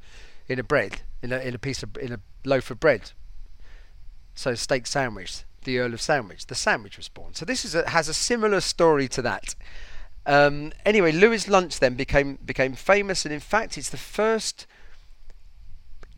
in 0.49 0.59
a 0.59 0.63
bread 0.63 1.01
in 1.23 1.31
a 1.31 1.39
in 1.39 1.55
a 1.55 1.59
piece 1.59 1.81
of 1.81 1.95
in 1.97 2.11
a 2.11 2.19
loaf 2.43 2.71
of 2.71 2.81
bread 2.81 3.11
so 4.37 4.53
steak 4.53 4.85
sandwich, 4.85 5.43
the 5.63 5.79
Earl 5.79 5.93
of 5.93 6.01
Sandwich. 6.01 6.45
The 6.45 6.55
sandwich 6.55 6.95
was 6.97 7.09
born. 7.09 7.33
So 7.33 7.43
this 7.43 7.65
is 7.65 7.73
a, 7.73 7.89
has 7.89 8.07
a 8.07 8.13
similar 8.13 8.61
story 8.61 9.07
to 9.09 9.21
that. 9.23 9.55
Um, 10.25 10.73
anyway, 10.85 11.11
Louis 11.11 11.47
Lunch 11.47 11.79
then 11.79 11.95
became 11.95 12.37
became 12.45 12.73
famous, 12.73 13.25
and 13.25 13.33
in 13.33 13.39
fact, 13.39 13.77
it's 13.77 13.89
the 13.89 13.97
first 13.97 14.67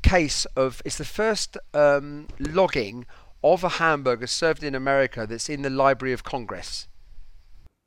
case 0.01 0.45
of 0.55 0.81
it's 0.83 0.97
the 0.97 1.05
first 1.05 1.57
um, 1.73 2.27
logging 2.39 3.05
of 3.43 3.63
a 3.63 3.69
hamburger 3.69 4.27
served 4.27 4.63
in 4.63 4.75
America 4.75 5.25
that's 5.25 5.47
in 5.47 5.61
the 5.61 5.69
Library 5.69 6.11
of 6.11 6.23
Congress. 6.23 6.87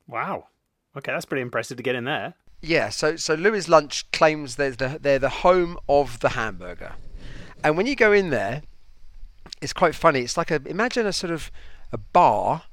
Wow. 0.07 0.47
Okay, 0.97 1.13
that's 1.13 1.25
pretty 1.25 1.43
impressive 1.43 1.77
to 1.77 1.83
get 1.83 1.95
in 1.95 2.05
there. 2.05 2.35
Yeah, 2.61 2.89
so 2.89 3.17
so 3.17 3.35
Louis 3.35 3.69
Lunch 3.69 4.11
claims 4.13 4.57
they're 4.57 4.71
the, 4.71 4.99
they're 5.01 5.19
the 5.19 5.29
home 5.29 5.77
of 5.89 6.21
the 6.21 6.31
hamburger, 6.31 6.93
and 7.65 7.77
when 7.77 7.87
you 7.87 7.97
go 7.97 8.13
in 8.13 8.31
there, 8.31 8.63
it's 9.63 9.73
quite 9.73 9.95
funny. 9.95 10.21
It's 10.21 10.37
like 10.37 10.51
a 10.51 10.61
imagine 10.67 11.07
a 11.07 11.13
sort 11.13 11.33
of 11.33 11.51
a 11.93 11.99
bar, 11.99 12.65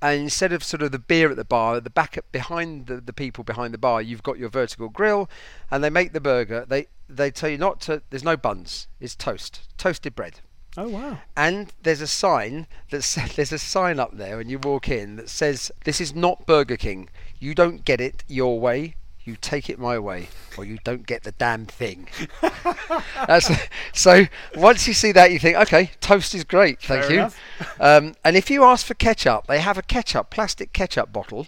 and 0.00 0.22
instead 0.22 0.52
of 0.52 0.64
sort 0.64 0.82
of 0.82 0.90
the 0.90 0.98
beer 0.98 1.30
at 1.30 1.36
the 1.36 1.44
bar, 1.44 1.76
at 1.76 1.84
the 1.84 1.90
back 1.90 2.16
up 2.16 2.24
behind 2.32 2.86
the, 2.86 3.00
the 3.00 3.12
people 3.12 3.44
behind 3.44 3.74
the 3.74 3.78
bar, 3.78 4.00
you've 4.00 4.22
got 4.22 4.38
your 4.38 4.48
vertical 4.48 4.88
grill, 4.88 5.28
and 5.70 5.84
they 5.84 5.90
make 5.90 6.12
the 6.12 6.20
burger. 6.20 6.64
They 6.66 6.86
they 7.08 7.30
tell 7.30 7.50
you 7.50 7.58
not 7.58 7.80
to. 7.82 8.02
There's 8.10 8.24
no 8.24 8.36
buns. 8.36 8.88
It's 8.98 9.14
toast, 9.14 9.68
toasted 9.76 10.14
bread. 10.14 10.40
Oh 10.76 10.88
wow! 10.88 11.18
And 11.36 11.72
there's 11.82 12.00
a 12.00 12.06
sign 12.06 12.66
that 12.90 13.02
says, 13.02 13.32
there's 13.36 13.52
a 13.52 13.58
sign 13.58 14.00
up 14.00 14.16
there 14.16 14.38
when 14.38 14.48
you 14.48 14.58
walk 14.58 14.88
in 14.88 15.16
that 15.16 15.28
says 15.28 15.70
this 15.84 16.00
is 16.00 16.14
not 16.14 16.46
Burger 16.46 16.76
King. 16.76 17.10
You 17.38 17.54
don't 17.54 17.84
get 17.84 18.00
it 18.00 18.24
your 18.26 18.58
way. 18.58 18.94
You 19.28 19.36
take 19.42 19.68
it 19.68 19.78
my 19.78 19.98
way, 19.98 20.30
or 20.56 20.64
you 20.64 20.78
don't 20.84 21.06
get 21.06 21.22
the 21.22 21.32
damn 21.32 21.66
thing. 21.66 22.08
That's 23.26 23.50
so. 23.92 24.24
Once 24.56 24.88
you 24.88 24.94
see 24.94 25.12
that, 25.12 25.30
you 25.30 25.38
think, 25.38 25.54
okay, 25.58 25.90
toast 26.00 26.34
is 26.34 26.44
great, 26.44 26.80
thank 26.80 27.04
Fair 27.04 27.12
you. 27.12 27.30
Um, 27.78 28.14
and 28.24 28.38
if 28.38 28.50
you 28.50 28.64
ask 28.64 28.86
for 28.86 28.94
ketchup, 28.94 29.46
they 29.46 29.60
have 29.60 29.76
a 29.76 29.82
ketchup, 29.82 30.30
plastic 30.30 30.72
ketchup 30.72 31.12
bottle 31.12 31.46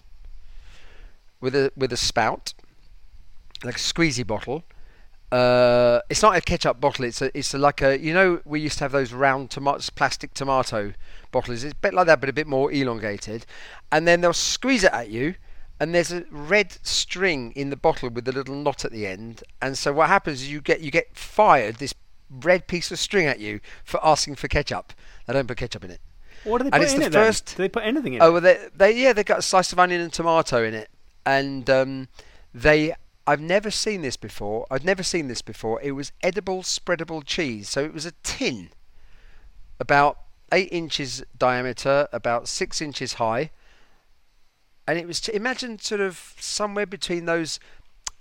with 1.41 1.57
a 1.57 1.73
with 1.75 1.91
a 1.91 1.97
spout, 1.97 2.53
like 3.65 3.77
a 3.77 3.79
squeezy 3.79 4.27
bottle. 4.27 4.63
Uh, 5.33 6.01
it's 6.11 6.21
not 6.21 6.37
a 6.37 6.43
ketchup 6.43 6.83
bottle. 6.83 7.07
It's 7.07 7.23
a 7.23 7.37
it's 7.37 7.55
a, 7.55 7.59
like 7.59 7.81
a 7.81 7.99
you 7.99 8.13
know 8.13 8.43
we 8.45 8.61
used 8.61 8.77
to 8.79 8.85
have 8.85 8.93
those 8.93 9.15
round 9.15 9.49
tomatoes, 9.51 9.89
plastic 9.89 10.35
tomato 10.35 10.93
bottles. 11.31 11.65
It's 11.65 11.73
a 11.73 11.77
bit 11.77 11.95
like 11.95 12.09
that, 12.09 12.21
but 12.21 12.29
a 12.29 12.35
bit 12.35 12.47
more 12.47 12.71
elongated. 12.71 13.47
And 13.91 14.07
then 14.07 14.21
they'll 14.21 14.35
squeeze 14.35 14.85
it 14.85 14.93
at 14.93 15.09
you, 15.09 15.37
and 15.81 15.95
there's 15.95 16.13
a 16.13 16.25
red 16.31 16.77
string 16.83 17.53
in 17.57 17.71
the 17.71 17.77
bottle 17.77 18.11
with 18.11 18.29
a 18.29 18.33
little 18.33 18.55
knot 18.55 18.85
at 18.85 18.93
the 18.93 19.07
end. 19.07 19.43
And 19.63 19.77
so 19.79 19.93
what 19.93 20.09
happens 20.09 20.43
is 20.43 20.51
you 20.53 20.61
get 20.61 20.81
you 20.83 20.91
get 20.91 21.17
fired 21.17 21.77
this 21.77 21.95
red 22.31 22.69
piece 22.69 22.93
of 22.93 22.99
string 23.01 23.27
at 23.27 23.41
you 23.41 23.59
for 23.83 23.99
asking 24.07 24.37
for 24.37 24.47
ketchup. 24.47 24.93
They 25.27 25.33
don't 25.33 25.49
put 25.49 25.57
ketchup 25.57 25.83
in 25.85 25.91
it. 25.91 26.01
What 26.45 26.59
do 26.59 26.65
they 26.65 26.71
And 26.71 26.75
put 26.81 26.83
it's 26.83 26.93
in 26.95 27.01
the 27.01 27.07
it 27.07 27.13
then? 27.13 27.25
first- 27.27 27.47
Do 27.57 27.63
they 27.63 27.69
put 27.69 27.83
anything 27.85 28.15
in 28.15 28.23
Oh 28.23 28.29
it? 28.29 28.33
well, 28.33 28.41
they, 28.43 28.59
they 28.77 28.93
yeah 29.03 29.13
they 29.13 29.25
got 29.25 29.39
a 29.41 29.43
slice 29.43 29.73
of 29.73 29.79
onion 29.79 30.01
and 30.01 30.13
tomato 30.13 30.63
in 30.63 30.75
it, 30.75 30.89
and 31.27 31.69
um, 31.71 32.09
they 32.55 32.95
I've 33.27 33.41
never 33.41 33.71
seen 33.71 34.03
this 34.03 34.17
before. 34.17 34.67
I've 34.71 34.85
never 34.85 35.03
seen 35.03 35.29
this 35.29 35.43
before. 35.43 35.81
It 35.83 35.93
was 35.93 36.13
edible 36.23 36.63
spreadable 36.63 37.23
cheese, 37.25 37.69
so 37.69 37.83
it 37.85 37.93
was 37.95 38.05
a 38.07 38.13
tin, 38.23 38.71
about 39.79 40.19
eight 40.53 40.69
inches 40.73 41.23
diameter, 41.39 42.09
about 42.13 42.49
six 42.49 42.81
inches 42.81 43.15
high, 43.15 43.51
and 44.90 44.99
it 44.99 45.06
was 45.06 45.20
to 45.20 45.37
imagine 45.37 45.78
sort 45.78 46.00
of 46.00 46.35
somewhere 46.40 46.85
between 46.85 47.25
those 47.25 47.61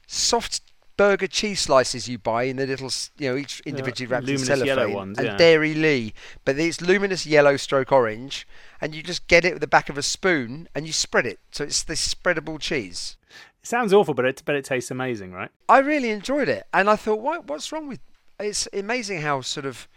soft 0.05 0.61
burger 0.97 1.25
cheese 1.25 1.61
slices 1.61 2.07
you 2.07 2.19
buy 2.19 2.43
in 2.43 2.57
the 2.57 2.67
little 2.67 2.91
you 3.17 3.27
know 3.27 3.35
each 3.35 3.59
individually 3.61 4.05
wrapped 4.05 4.29
in 4.29 4.37
cellophane 4.37 4.93
ones, 4.93 5.17
and 5.17 5.27
yeah. 5.27 5.37
Dairylea, 5.37 6.13
but 6.45 6.59
it's 6.59 6.79
luminous 6.79 7.25
yellow 7.25 7.57
stroke 7.57 7.91
orange, 7.91 8.47
and 8.79 8.93
you 8.93 9.01
just 9.01 9.25
get 9.27 9.45
it 9.45 9.53
with 9.53 9.61
the 9.61 9.67
back 9.67 9.89
of 9.89 9.97
a 9.97 10.03
spoon 10.03 10.69
and 10.75 10.85
you 10.85 10.93
spread 10.93 11.25
it. 11.25 11.39
So 11.51 11.63
it's 11.63 11.81
this 11.81 12.13
spreadable 12.13 12.59
cheese. 12.59 13.17
It 13.63 13.67
sounds 13.67 13.91
awful, 13.91 14.13
but 14.13 14.25
it 14.25 14.43
but 14.45 14.55
it 14.55 14.65
tastes 14.65 14.91
amazing, 14.91 15.31
right? 15.31 15.49
I 15.67 15.79
really 15.79 16.11
enjoyed 16.11 16.49
it, 16.49 16.67
and 16.71 16.87
I 16.87 16.97
thought, 16.97 17.19
what 17.19 17.47
what's 17.47 17.71
wrong 17.71 17.87
with? 17.87 17.99
It's 18.39 18.67
amazing 18.71 19.21
how 19.21 19.41
sort 19.41 19.65
of 19.65 19.87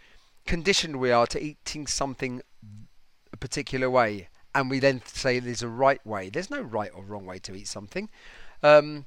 conditioned 0.47 0.95
we 0.95 1.11
are 1.11 1.27
to 1.27 1.39
eating 1.39 1.85
something 1.85 2.41
a 3.31 3.37
particular 3.37 3.91
way, 3.91 4.29
and 4.55 4.69
we 4.69 4.79
then 4.79 5.01
say 5.05 5.39
there's 5.39 5.63
a 5.63 5.67
right 5.67 6.05
way. 6.05 6.29
There's 6.29 6.49
no 6.49 6.61
right 6.61 6.91
or 6.93 7.03
wrong 7.03 7.25
way 7.25 7.39
to 7.39 7.55
eat 7.55 7.67
something, 7.67 8.09
um, 8.61 9.05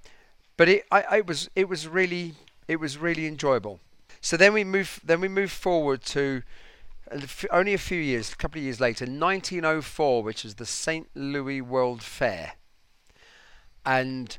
but 0.57 0.69
it 0.69 0.87
I, 0.91 1.03
I 1.03 1.21
was 1.21 1.49
it 1.55 1.69
was 1.69 1.87
really 1.87 2.35
it 2.69 2.77
was 2.77 2.99
really 2.99 3.27
enjoyable. 3.27 3.81
So 4.21 4.37
then 4.37 4.53
we 4.53 4.65
move 4.65 5.01
then 5.05 5.21
we 5.21 5.29
move 5.29 5.53
forward 5.53 6.03
to 6.07 6.43
only 7.51 7.75
a 7.75 7.79
few 7.79 8.01
years, 8.01 8.33
a 8.33 8.37
couple 8.37 8.59
of 8.59 8.65
years 8.65 8.81
later, 8.81 9.05
1904, 9.05 10.23
which 10.23 10.45
is 10.45 10.57
the 10.57 10.67
St. 10.67 11.09
Louis 11.15 11.61
World 11.61 12.03
Fair, 12.03 12.55
and 13.85 14.37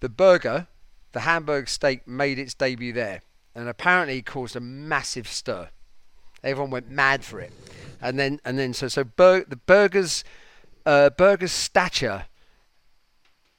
the 0.00 0.08
burger, 0.08 0.66
the 1.12 1.20
Hamburg 1.20 1.68
steak, 1.68 2.08
made 2.08 2.38
its 2.38 2.54
debut 2.54 2.92
there, 2.92 3.20
and 3.54 3.68
apparently 3.68 4.22
caused 4.22 4.56
a 4.56 4.60
massive 4.60 5.28
stir. 5.28 5.68
Everyone 6.42 6.70
went 6.70 6.90
mad 6.90 7.24
for 7.24 7.40
it, 7.40 7.52
and 8.00 8.18
then 8.18 8.40
and 8.44 8.58
then 8.58 8.72
so 8.72 8.88
so 8.88 9.04
bur- 9.04 9.44
the 9.46 9.56
burgers, 9.56 10.24
uh, 10.86 11.10
burgers 11.10 11.52
stature 11.52 12.26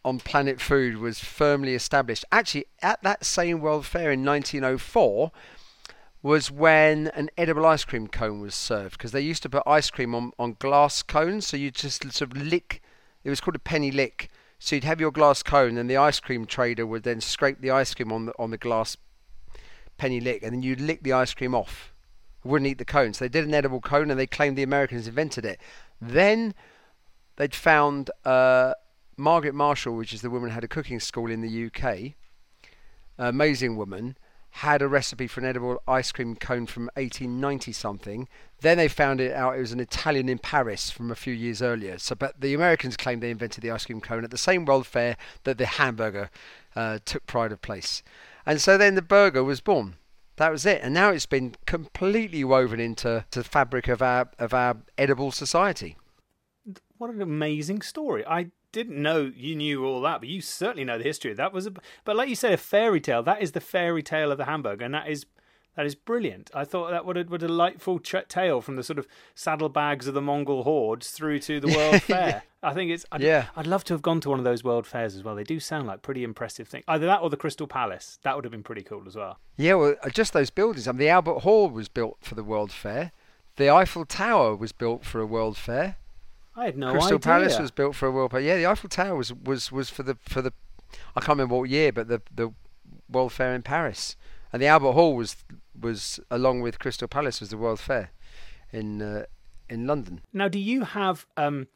on 0.03 0.19
Planet 0.19 0.61
Food 0.61 0.97
was 0.97 1.19
firmly 1.19 1.75
established. 1.75 2.23
Actually, 2.31 2.65
at 2.81 3.03
that 3.03 3.25
same 3.25 3.59
World 3.59 3.85
Fair 3.85 4.11
in 4.11 4.23
1904 4.23 5.31
was 6.23 6.49
when 6.49 7.07
an 7.09 7.29
edible 7.37 7.65
ice 7.65 7.83
cream 7.83 8.07
cone 8.07 8.39
was 8.39 8.55
served 8.55 8.97
because 8.97 9.11
they 9.11 9.21
used 9.21 9.43
to 9.43 9.49
put 9.49 9.63
ice 9.67 9.89
cream 9.89 10.15
on, 10.15 10.31
on 10.39 10.55
glass 10.59 11.03
cones, 11.03 11.45
so 11.45 11.57
you 11.57 11.69
just 11.69 12.01
sort 12.11 12.21
of 12.31 12.37
lick. 12.37 12.81
It 13.23 13.29
was 13.29 13.41
called 13.41 13.55
a 13.55 13.59
penny 13.59 13.91
lick. 13.91 14.29
So 14.59 14.75
you'd 14.75 14.85
have 14.85 14.99
your 14.99 15.11
glass 15.11 15.43
cone, 15.43 15.77
and 15.77 15.89
the 15.89 15.97
ice 15.97 16.19
cream 16.19 16.45
trader 16.45 16.87
would 16.87 17.03
then 17.03 17.21
scrape 17.21 17.61
the 17.61 17.69
ice 17.69 17.93
cream 17.93 18.11
on 18.11 18.25
the 18.27 18.33
on 18.39 18.49
the 18.49 18.57
glass 18.57 18.97
penny 19.97 20.19
lick, 20.19 20.41
and 20.41 20.53
then 20.53 20.63
you'd 20.63 20.81
lick 20.81 21.03
the 21.03 21.13
ice 21.13 21.33
cream 21.33 21.53
off. 21.53 21.93
Wouldn't 22.43 22.67
eat 22.67 22.77
the 22.77 22.85
cone. 22.85 23.13
So 23.13 23.25
they 23.25 23.29
did 23.29 23.45
an 23.45 23.53
edible 23.53 23.81
cone, 23.81 24.09
and 24.09 24.19
they 24.19 24.25
claimed 24.25 24.57
the 24.57 24.63
Americans 24.63 25.07
invented 25.07 25.45
it. 25.45 25.59
Then 26.01 26.55
they'd 27.37 27.55
found 27.55 28.11
uh, 28.25 28.73
Margaret 29.15 29.55
Marshall, 29.55 29.95
which 29.95 30.13
is 30.13 30.21
the 30.21 30.29
woman 30.29 30.49
who 30.49 30.53
had 30.53 30.63
a 30.63 30.67
cooking 30.67 30.99
school 30.99 31.31
in 31.31 31.41
the 31.41 31.65
UK, 31.65 32.13
amazing 33.17 33.77
woman, 33.77 34.17
had 34.49 34.81
a 34.81 34.87
recipe 34.87 35.27
for 35.27 35.39
an 35.39 35.45
edible 35.45 35.81
ice 35.87 36.11
cream 36.11 36.35
cone 36.35 36.65
from 36.65 36.89
1890 36.95 37.71
something. 37.71 38.27
Then 38.61 38.77
they 38.77 38.87
found 38.87 39.21
it 39.21 39.33
out 39.33 39.55
it 39.55 39.61
was 39.61 39.71
an 39.71 39.79
Italian 39.79 40.29
in 40.29 40.39
Paris 40.39 40.89
from 40.89 41.11
a 41.11 41.15
few 41.15 41.33
years 41.33 41.61
earlier. 41.61 41.99
So, 41.99 42.15
but 42.15 42.41
the 42.41 42.53
Americans 42.53 42.97
claimed 42.97 43.21
they 43.21 43.29
invented 43.29 43.63
the 43.63 43.71
ice 43.71 43.85
cream 43.85 44.01
cone 44.01 44.23
at 44.23 44.31
the 44.31 44.37
same 44.37 44.65
World 44.65 44.87
Fair 44.87 45.15
that 45.43 45.57
the 45.57 45.65
hamburger 45.65 46.31
uh, 46.75 46.99
took 47.05 47.25
pride 47.27 47.51
of 47.51 47.61
place. 47.61 48.01
And 48.45 48.59
so 48.59 48.77
then 48.77 48.95
the 48.95 49.01
burger 49.01 49.43
was 49.43 49.61
born. 49.61 49.95
That 50.37 50.51
was 50.51 50.65
it, 50.65 50.81
and 50.83 50.93
now 50.93 51.09
it's 51.09 51.25
been 51.25 51.55
completely 51.65 52.43
woven 52.43 52.79
into 52.79 53.25
the 53.31 53.43
fabric 53.43 53.87
of 53.87 54.03
our 54.03 54.29
of 54.37 54.53
our 54.53 54.77
edible 54.95 55.31
society. 55.31 55.97
What 56.97 57.09
an 57.11 57.21
amazing 57.21 57.81
story! 57.81 58.25
I 58.25 58.47
didn't 58.71 59.01
know 59.01 59.31
you 59.35 59.55
knew 59.55 59.85
all 59.85 60.01
that, 60.01 60.19
but 60.19 60.29
you 60.29 60.41
certainly 60.41 60.83
know 60.83 60.97
the 60.97 61.03
history. 61.03 61.33
That 61.33 61.53
was 61.53 61.65
a, 61.67 61.73
but 62.05 62.15
like 62.15 62.29
you 62.29 62.35
said, 62.35 62.53
a 62.53 62.57
fairy 62.57 62.99
tale. 63.01 63.23
That 63.23 63.41
is 63.41 63.51
the 63.53 63.61
fairy 63.61 64.03
tale 64.03 64.31
of 64.31 64.37
the 64.37 64.45
hamburger, 64.45 64.85
and 64.85 64.93
that 64.93 65.07
is 65.07 65.25
that 65.75 65.85
is 65.85 65.93
brilliant. 65.95 66.49
I 66.55 66.65
thought 66.65 66.89
that 66.89 67.05
what 67.05 67.17
a, 67.17 67.23
what 67.23 67.43
a 67.43 67.47
delightful 67.47 67.99
ch- 67.99 68.15
tale 68.27 68.61
from 68.61 68.75
the 68.77 68.83
sort 68.83 68.97
of 68.97 69.07
saddlebags 69.35 70.07
of 70.07 70.15
the 70.15 70.21
Mongol 70.21 70.63
hordes 70.63 71.11
through 71.11 71.39
to 71.41 71.59
the 71.59 71.67
World 71.67 72.01
Fair. 72.03 72.43
I 72.63 72.73
think 72.73 72.89
it's 72.91 73.05
I'd, 73.11 73.21
Yeah. 73.21 73.45
I'd 73.55 73.67
love 73.67 73.83
to 73.85 73.93
have 73.93 74.01
gone 74.01 74.19
to 74.21 74.29
one 74.31 74.39
of 74.39 74.45
those 74.45 74.63
World 74.63 74.87
Fairs 74.87 75.15
as 75.15 75.23
well. 75.23 75.35
They 75.35 75.43
do 75.43 75.59
sound 75.59 75.85
like 75.87 76.01
pretty 76.01 76.23
impressive 76.23 76.67
things. 76.67 76.83
Either 76.87 77.05
that 77.05 77.21
or 77.21 77.29
the 77.29 77.37
Crystal 77.37 77.67
Palace. 77.67 78.17
That 78.23 78.35
would 78.35 78.43
have 78.43 78.51
been 78.51 78.63
pretty 78.63 78.81
cool 78.81 79.03
as 79.07 79.15
well. 79.15 79.37
Yeah, 79.55 79.75
well, 79.75 79.95
uh, 80.03 80.09
just 80.09 80.33
those 80.33 80.49
buildings. 80.49 80.87
I 80.87 80.91
mean, 80.93 80.99
the 80.99 81.09
Albert 81.09 81.39
Hall 81.41 81.69
was 81.69 81.87
built 81.89 82.17
for 82.21 82.33
the 82.33 82.43
World 82.43 82.71
Fair. 82.71 83.11
The 83.57 83.69
Eiffel 83.69 84.05
Tower 84.05 84.55
was 84.55 84.71
built 84.71 85.05
for 85.05 85.21
a 85.21 85.25
World 85.27 85.57
Fair. 85.57 85.97
I 86.57 86.65
had 86.65 86.77
no 86.77 86.87
idea. 86.87 86.99
Crystal 86.99 87.17
idea. 87.17 87.31
Palace 87.31 87.59
was 87.59 87.71
built 87.71 87.95
for 87.95 88.07
a 88.07 88.11
World 88.11 88.31
Fair. 88.31 88.41
Yeah, 88.41 88.57
the 88.57 88.65
Eiffel 88.65 88.89
Tower 88.89 89.15
was, 89.15 89.31
was, 89.33 89.71
was 89.71 89.89
for 89.89 90.03
the 90.03 90.17
for 90.27 90.41
the 90.41 90.51
I 91.15 91.19
can't 91.19 91.37
remember 91.37 91.55
what 91.55 91.69
year, 91.69 91.91
but 91.91 92.07
the 92.07 92.21
the 92.33 92.51
World 93.09 93.31
Fair 93.31 93.53
in 93.53 93.61
Paris. 93.61 94.15
And 94.51 94.61
the 94.61 94.67
Albert 94.67 94.93
Hall 94.93 95.15
was 95.15 95.37
was 95.79 96.19
along 96.31 96.61
with 96.61 96.79
Crystal 96.79 97.07
Palace 97.07 97.39
was 97.39 97.49
the 97.49 97.57
World 97.57 97.79
Fair 97.79 98.11
in 98.71 99.01
uh, 99.01 99.25
in 99.69 99.85
London. 99.85 100.21
Now, 100.33 100.47
do 100.47 100.59
you 100.59 100.83
have 100.83 101.27
um, 101.37 101.67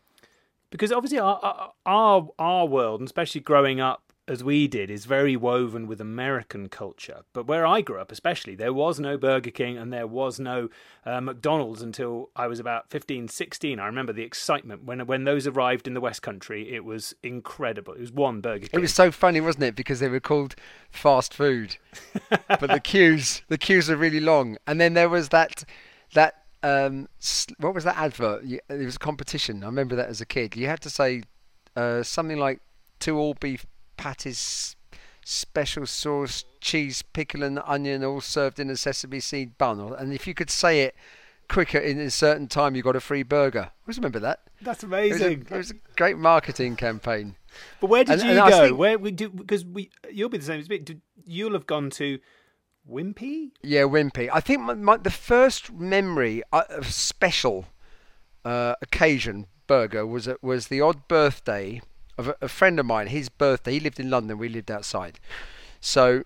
because 0.72 0.92
obviously 0.92 1.20
our, 1.20 1.40
our 1.44 1.74
our 1.86 2.30
our 2.40 2.66
world, 2.66 3.02
and 3.02 3.08
especially 3.08 3.42
growing 3.42 3.80
up 3.80 4.11
as 4.28 4.44
we 4.44 4.68
did, 4.68 4.90
is 4.90 5.06
very 5.06 5.36
woven 5.36 5.88
with 5.88 6.00
American 6.00 6.70
culture. 6.70 7.22
But 7.34 7.48
where 7.48 7.66
I 7.66 7.82
grew 7.82 8.00
up, 8.00 8.12
especially, 8.12 8.56
there 8.56 8.74
was 8.74 9.00
no 9.00 9.18
Burger 9.18 9.52
King 9.52 9.78
and 9.78 9.92
there 9.92 10.08
was 10.08 10.40
no 10.40 10.70
uh, 11.06 11.20
McDonald's 11.22 11.82
until 11.82 12.30
I 12.36 12.48
was 12.48 12.60
about 12.60 12.90
15, 12.90 13.28
16. 13.28 13.80
I 13.80 13.86
remember 13.86 14.14
the 14.14 14.24
excitement 14.24 14.84
when 14.84 15.06
when 15.08 15.24
those 15.24 15.48
arrived 15.48 15.88
in 15.88 15.94
the 15.94 16.02
West 16.02 16.22
Country. 16.22 16.74
It 16.74 16.86
was 16.86 17.14
incredible. 17.24 17.94
It 17.94 18.02
was 18.02 18.12
one 18.12 18.42
Burger 18.42 18.68
King. 18.68 18.80
It 18.80 18.82
was 18.82 18.94
so 18.94 19.12
funny, 19.12 19.42
wasn't 19.42 19.66
it? 19.66 19.76
Because 19.76 20.00
they 20.00 20.10
were 20.10 20.20
called 20.20 20.56
fast 20.92 21.34
food, 21.34 21.78
but 22.48 22.70
the 22.70 22.80
queues 22.80 23.42
the 23.48 23.58
queues 23.58 23.90
are 23.90 23.98
really 23.98 24.20
long. 24.20 24.58
And 24.68 24.80
then 24.80 24.94
there 24.94 25.10
was 25.10 25.30
that 25.30 25.64
that 26.14 26.36
um, 26.64 27.08
what 27.58 27.74
was 27.74 27.84
that 27.86 27.98
advert? 27.98 28.44
It 28.46 28.62
was 28.70 28.96
a 28.96 29.00
competition. 29.00 29.64
I 29.64 29.66
remember 29.66 29.96
that 29.96 30.10
as 30.10 30.22
a 30.22 30.26
kid. 30.26 30.56
You 30.56 30.68
had 30.68 30.82
to 30.82 30.90
say 30.90 31.24
uh, 31.76 32.04
something 32.04 32.38
like 32.38 32.62
two 33.00 33.18
all 33.18 33.34
beef 33.34 33.66
patties, 34.02 34.76
special 35.24 35.86
sauce, 35.86 36.44
cheese, 36.60 37.02
pickle, 37.02 37.44
and 37.44 37.60
onion, 37.66 38.04
all 38.04 38.22
served 38.22 38.60
in 38.60 38.70
a 38.70 38.76
sesame 38.78 39.20
seed 39.20 39.58
bun. 39.58 39.80
And 39.98 40.12
if 40.14 40.26
you 40.28 40.34
could 40.34 40.50
say 40.50 40.82
it 40.82 40.96
quicker 41.48 41.78
in 41.78 42.00
a 42.00 42.10
certain 42.10 42.48
time, 42.48 42.76
you 42.76 42.82
got 42.82 42.96
a 42.96 43.00
free 43.02 43.24
burger. 43.24 43.70
I 43.72 43.72
always 43.86 43.98
remember 43.98 44.20
that. 44.20 44.40
That's 44.62 44.84
It 44.84 44.90
was, 44.90 44.94
a, 44.94 45.06
amazing. 45.26 45.42
it 45.52 45.58
was 45.58 45.72
a 45.72 45.76
great 45.98 46.18
marketing 46.18 46.76
campaign. 46.76 47.36
But 47.80 47.88
where 47.90 48.04
did 48.04 48.20
And- 48.20 48.22
you 48.24 48.30
and 48.42 48.50
go? 48.50 48.66
think- 48.68 48.78
Where 48.78 48.98
we 48.98 49.12
do 49.12 49.30
because 49.30 49.66
we 49.66 49.92
you'll 50.12 50.30
be 50.30 50.38
the 50.38 50.46
same 50.46 50.60
as 50.60 50.70
me. 50.70 50.80
Did- 50.80 51.02
You'll 51.26 51.54
have 51.54 51.68
gone 51.68 51.92
to 51.92 52.18
Wimpy. 52.90 53.52
Yeah, 53.62 53.82
Wimpy. 53.84 54.30
I 54.34 54.40
think 54.40 54.62
my, 54.62 54.74
my, 54.74 54.98
the 54.98 55.12
first 55.12 55.72
memory 55.72 56.42
uh, 56.52 56.64
of 56.70 56.88
special 56.92 57.68
uh, 58.44 58.74
occasion 58.82 59.46
burger 59.68 60.06
was 60.06 60.28
was 60.42 60.68
the 60.68 60.82
odd 60.82 61.08
birthday 61.08 61.82
of 62.22 62.30
a, 62.30 62.46
a 62.46 62.48
friend 62.48 62.80
of 62.80 62.86
mine. 62.86 63.08
His 63.08 63.30
birthday. 63.30 63.74
He 63.74 63.80
lived 63.80 64.00
in 64.00 64.10
London. 64.10 64.38
We 64.38 64.50
lived 64.50 64.72
outside. 64.72 65.20
So 65.80 66.24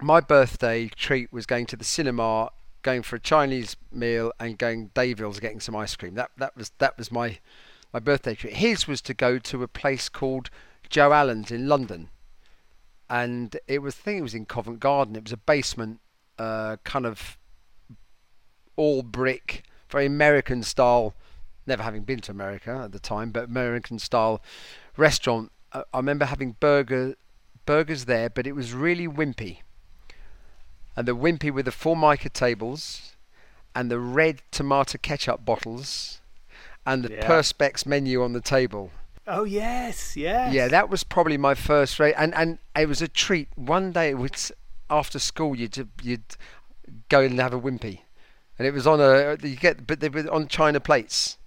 my 0.00 0.20
birthday 0.20 0.88
treat 0.88 1.32
was 1.32 1.46
going 1.46 1.66
to 1.66 1.76
the 1.76 1.84
cinema, 1.84 2.50
going 2.82 3.02
for 3.02 3.16
a 3.16 3.20
Chinese 3.20 3.76
meal, 3.90 4.32
and 4.38 4.58
going 4.58 4.90
Dayville's 4.94 5.40
getting 5.40 5.60
some 5.60 5.76
ice 5.76 5.96
cream. 5.96 6.14
That 6.14 6.30
that 6.36 6.56
was 6.56 6.72
that 6.78 6.98
was 6.98 7.10
my 7.10 7.38
my 7.92 8.00
birthday 8.00 8.34
treat. 8.34 8.54
His 8.54 8.86
was 8.86 9.00
to 9.02 9.14
go 9.14 9.38
to 9.38 9.62
a 9.62 9.68
place 9.68 10.08
called 10.08 10.50
Joe 10.88 11.12
Allen's 11.12 11.50
in 11.50 11.68
London 11.68 12.10
and 13.12 13.58
it 13.68 13.80
was 13.80 13.94
I 13.94 14.02
think 14.04 14.18
it 14.20 14.22
was 14.22 14.34
in 14.34 14.46
Covent 14.46 14.80
Garden. 14.80 15.16
It 15.16 15.24
was 15.24 15.34
a 15.34 15.36
basement, 15.36 16.00
uh, 16.38 16.78
kind 16.82 17.04
of 17.04 17.36
all 18.74 19.02
brick, 19.02 19.64
very 19.90 20.06
American 20.06 20.62
style. 20.62 21.14
Never 21.66 21.82
having 21.82 22.02
been 22.02 22.20
to 22.20 22.32
America 22.32 22.80
at 22.84 22.92
the 22.92 22.98
time, 22.98 23.30
but 23.30 23.44
American 23.44 23.98
style 23.98 24.42
restaurant. 24.96 25.52
I 25.72 25.84
remember 25.94 26.24
having 26.26 26.56
burger 26.60 27.14
burgers 27.64 28.06
there, 28.06 28.28
but 28.28 28.46
it 28.46 28.52
was 28.52 28.72
really 28.72 29.06
wimpy. 29.06 29.58
And 30.96 31.06
the 31.08 31.16
wimpy 31.16 31.50
with 31.52 31.64
the 31.64 31.72
formica 31.72 32.28
tables, 32.28 33.14
and 33.74 33.90
the 33.90 33.98
red 33.98 34.42
tomato 34.50 34.98
ketchup 35.00 35.44
bottles, 35.44 36.20
and 36.84 37.04
the 37.04 37.12
Yeah. 37.14 37.26
perspex 37.26 37.86
menu 37.86 38.22
on 38.22 38.32
the 38.32 38.40
table. 38.40 38.90
Oh 39.26 39.44
yes, 39.44 40.16
yes. 40.16 40.52
Yeah, 40.52 40.68
that 40.68 40.90
was 40.90 41.04
probably 41.04 41.38
my 41.38 41.54
first 41.54 41.98
rate, 42.00 42.14
and 42.18 42.34
and 42.34 42.58
it 42.76 42.88
was 42.88 43.00
a 43.00 43.08
treat. 43.08 43.48
One 43.54 43.92
day, 43.92 44.10
it 44.10 44.18
was 44.18 44.50
after 44.90 45.18
school, 45.20 45.56
you'd 45.56 45.88
you'd 46.02 46.36
go 47.08 47.20
and 47.20 47.38
have 47.38 47.54
a 47.54 47.60
wimpy, 47.60 48.00
and 48.58 48.66
it 48.66 48.74
was 48.74 48.86
on 48.86 49.00
a 49.00 49.36
you 49.42 49.56
get, 49.56 49.86
but 49.86 50.00
they 50.00 50.08
were 50.08 50.28
on 50.30 50.48
china 50.48 50.80
plates 50.80 51.38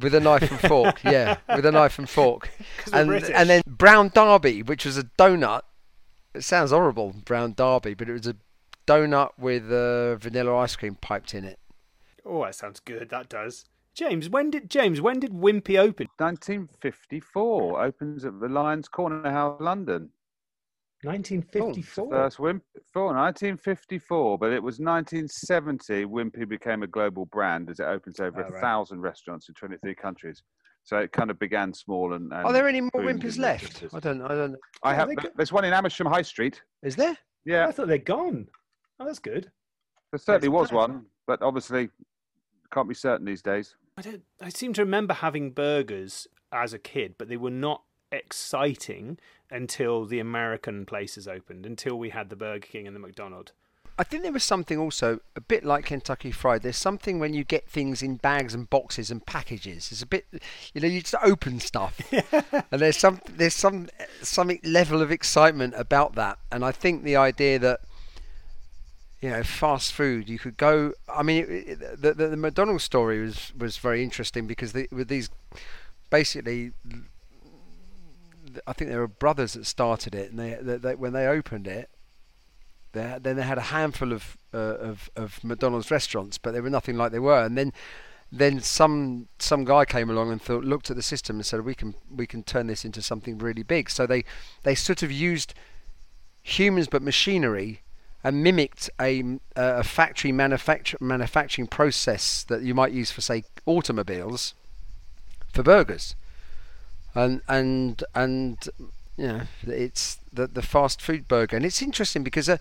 with 0.00 0.14
a 0.14 0.20
knife 0.20 0.50
and 0.50 0.60
fork. 0.60 1.00
yeah, 1.04 1.36
with 1.54 1.66
a 1.66 1.72
knife 1.72 1.98
and 1.98 2.08
fork, 2.08 2.50
'Cause 2.78 2.92
we're 2.92 3.14
and 3.16 3.24
and 3.30 3.50
then 3.50 3.62
brown 3.66 4.10
derby, 4.14 4.62
which 4.62 4.84
was 4.84 4.96
a 4.98 5.04
donut. 5.18 5.62
It 6.34 6.42
sounds 6.44 6.70
horrible, 6.70 7.14
brown 7.24 7.54
derby, 7.54 7.94
but 7.94 8.08
it 8.08 8.12
was 8.12 8.26
a 8.26 8.36
donut 8.86 9.30
with 9.38 9.72
uh, 9.72 10.16
vanilla 10.16 10.56
ice 10.56 10.76
cream 10.76 10.96
piped 11.00 11.34
in 11.34 11.44
it. 11.44 11.58
Oh, 12.24 12.44
that 12.44 12.54
sounds 12.54 12.80
good. 12.80 13.08
That 13.10 13.28
does. 13.28 13.64
James, 13.94 14.28
when 14.28 14.50
did 14.50 14.68
James? 14.68 15.00
When 15.00 15.20
did 15.20 15.32
Wimpy 15.32 15.78
open? 15.78 16.08
1954 16.18 17.82
opens 17.82 18.24
at 18.26 18.38
the 18.40 18.48
Lyons 18.48 18.88
Corner 18.88 19.30
House, 19.30 19.58
London. 19.60 20.10
1954. 21.06 22.10
First 22.10 22.38
Wimpy, 22.38 22.60
for 22.92 23.06
1954, 23.06 24.38
but 24.38 24.52
it 24.52 24.62
was 24.62 24.78
1970 24.80 26.04
Wimpy 26.06 26.48
became 26.48 26.82
a 26.82 26.86
global 26.86 27.26
brand 27.26 27.70
as 27.70 27.80
it 27.80 27.84
opens 27.84 28.20
over 28.20 28.42
Oh, 28.42 28.48
a 28.48 28.50
right. 28.52 28.60
thousand 28.60 29.00
restaurants 29.00 29.48
in 29.48 29.54
23 29.54 29.94
countries. 29.94 30.42
So 30.84 30.98
it 30.98 31.10
kind 31.12 31.30
of 31.30 31.38
began 31.38 31.72
small 31.74 32.12
and. 32.14 32.32
and 32.32 32.44
Are 32.46 32.52
there 32.52 32.68
any 32.68 32.80
more 32.80 32.90
boomed 32.94 33.22
wimpers 33.22 33.36
in 33.36 33.42
left? 33.42 33.82
I 33.92 33.98
don't. 33.98 34.22
I 34.22 34.28
don't. 34.28 34.56
I 34.84 34.94
have. 34.94 35.10
There's 35.36 35.52
one 35.52 35.64
in 35.64 35.72
Amersham 35.72 36.06
High 36.06 36.22
Street. 36.22 36.62
Is 36.82 36.94
there? 36.94 37.16
Yeah, 37.44 37.66
I 37.66 37.72
thought 37.72 37.88
they're 37.88 37.98
gone. 37.98 38.46
Oh, 39.00 39.04
that's 39.04 39.18
good. 39.18 39.50
there 40.12 40.18
certainly 40.18 40.48
was 40.48 40.68
surprising. 40.68 40.94
one, 40.94 41.06
but 41.26 41.42
obviously 41.42 41.88
can't 42.72 42.88
be 42.88 42.94
certain 42.94 43.26
these 43.26 43.42
days. 43.42 43.74
I 43.98 44.02
don't. 44.02 44.22
I 44.40 44.48
seem 44.50 44.72
to 44.74 44.82
remember 44.82 45.14
having 45.14 45.50
burgers 45.50 46.28
as 46.52 46.72
a 46.72 46.78
kid, 46.78 47.16
but 47.18 47.28
they 47.28 47.36
were 47.36 47.50
not 47.50 47.82
exciting 48.16 49.18
until 49.50 50.04
the 50.04 50.18
American 50.18 50.86
places 50.86 51.28
opened. 51.28 51.66
Until 51.66 51.96
we 51.98 52.10
had 52.10 52.30
the 52.30 52.36
Burger 52.36 52.66
King 52.66 52.86
and 52.86 52.96
the 52.96 53.00
McDonald's. 53.00 53.52
I 53.98 54.04
think 54.04 54.22
there 54.22 54.32
was 54.32 54.44
something 54.44 54.78
also 54.78 55.20
a 55.34 55.40
bit 55.40 55.64
like 55.64 55.86
Kentucky 55.86 56.30
Fried. 56.30 56.62
There's 56.62 56.76
something 56.76 57.18
when 57.18 57.32
you 57.32 57.44
get 57.44 57.66
things 57.66 58.02
in 58.02 58.16
bags 58.16 58.52
and 58.52 58.68
boxes 58.68 59.10
and 59.10 59.24
packages. 59.24 59.90
It's 59.90 60.02
a 60.02 60.06
bit, 60.06 60.26
you 60.74 60.82
know, 60.82 60.88
you 60.88 61.00
just 61.00 61.14
open 61.22 61.60
stuff, 61.60 61.98
and 62.12 62.80
there's 62.82 62.98
some 62.98 63.22
there's 63.26 63.54
some 63.54 63.88
some 64.20 64.50
level 64.62 65.00
of 65.00 65.10
excitement 65.10 65.72
about 65.78 66.14
that. 66.16 66.38
And 66.52 66.62
I 66.62 66.72
think 66.72 67.04
the 67.04 67.16
idea 67.16 67.58
that 67.58 67.80
you 69.22 69.30
know 69.30 69.42
fast 69.42 69.94
food, 69.94 70.28
you 70.28 70.38
could 70.38 70.58
go. 70.58 70.92
I 71.08 71.22
mean, 71.22 71.44
it, 71.44 71.48
it, 71.48 72.02
the, 72.02 72.12
the 72.12 72.28
the 72.28 72.36
McDonald's 72.36 72.84
story 72.84 73.22
was 73.22 73.52
was 73.56 73.78
very 73.78 74.02
interesting 74.02 74.46
because 74.46 74.72
the, 74.72 74.88
with 74.92 75.08
these 75.08 75.30
basically. 76.10 76.72
I 78.66 78.72
think 78.72 78.90
there 78.90 79.00
were 79.00 79.08
brothers 79.08 79.54
that 79.54 79.66
started 79.66 80.14
it, 80.14 80.30
and 80.30 80.38
they, 80.38 80.58
they, 80.60 80.76
they 80.76 80.94
when 80.94 81.12
they 81.12 81.26
opened 81.26 81.66
it, 81.66 81.90
they 82.92 83.18
then 83.20 83.36
they 83.36 83.42
had 83.42 83.58
a 83.58 83.62
handful 83.62 84.12
of, 84.12 84.36
uh, 84.54 84.76
of 84.78 85.10
of 85.16 85.42
McDonald's 85.44 85.90
restaurants, 85.90 86.38
but 86.38 86.52
they 86.52 86.60
were 86.60 86.70
nothing 86.70 86.96
like 86.96 87.12
they 87.12 87.18
were. 87.18 87.44
And 87.44 87.56
then 87.56 87.72
then 88.32 88.60
some 88.60 89.28
some 89.38 89.64
guy 89.64 89.84
came 89.84 90.10
along 90.10 90.32
and 90.32 90.42
thought, 90.42 90.64
looked 90.64 90.90
at 90.90 90.96
the 90.96 91.02
system 91.02 91.36
and 91.36 91.46
said, 91.46 91.64
we 91.64 91.74
can 91.74 91.94
we 92.10 92.26
can 92.26 92.42
turn 92.42 92.66
this 92.66 92.84
into 92.84 93.02
something 93.02 93.38
really 93.38 93.62
big. 93.62 93.90
So 93.90 94.06
they 94.06 94.24
they 94.62 94.74
sort 94.74 95.02
of 95.02 95.12
used 95.12 95.54
humans 96.42 96.88
but 96.88 97.02
machinery 97.02 97.82
and 98.22 98.42
mimicked 98.42 98.90
a, 99.00 99.38
a 99.54 99.84
factory 99.84 100.32
manufacture, 100.32 100.96
manufacturing 101.00 101.68
process 101.68 102.42
that 102.44 102.62
you 102.62 102.74
might 102.74 102.92
use 102.92 103.10
for 103.10 103.20
say 103.20 103.44
automobiles 103.66 104.54
for 105.52 105.62
burgers. 105.62 106.16
And 107.16 107.40
and 107.48 108.04
and 108.14 108.68
you 109.16 109.26
know, 109.26 109.40
it's 109.66 110.18
the 110.32 110.46
the 110.46 110.62
fast 110.62 111.00
food 111.00 111.26
burger, 111.26 111.56
and 111.56 111.64
it's 111.64 111.82
interesting 111.82 112.22
because 112.22 112.48
uh, 112.48 112.58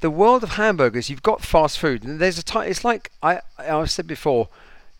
the 0.00 0.10
world 0.10 0.42
of 0.42 0.50
hamburgers, 0.50 1.08
you've 1.08 1.22
got 1.22 1.42
fast 1.42 1.78
food, 1.78 2.04
and 2.04 2.18
there's 2.18 2.38
a 2.38 2.42
time. 2.42 2.68
It's 2.68 2.84
like 2.84 3.10
I 3.22 3.40
I've 3.58 3.90
said 3.90 4.06
before, 4.06 4.48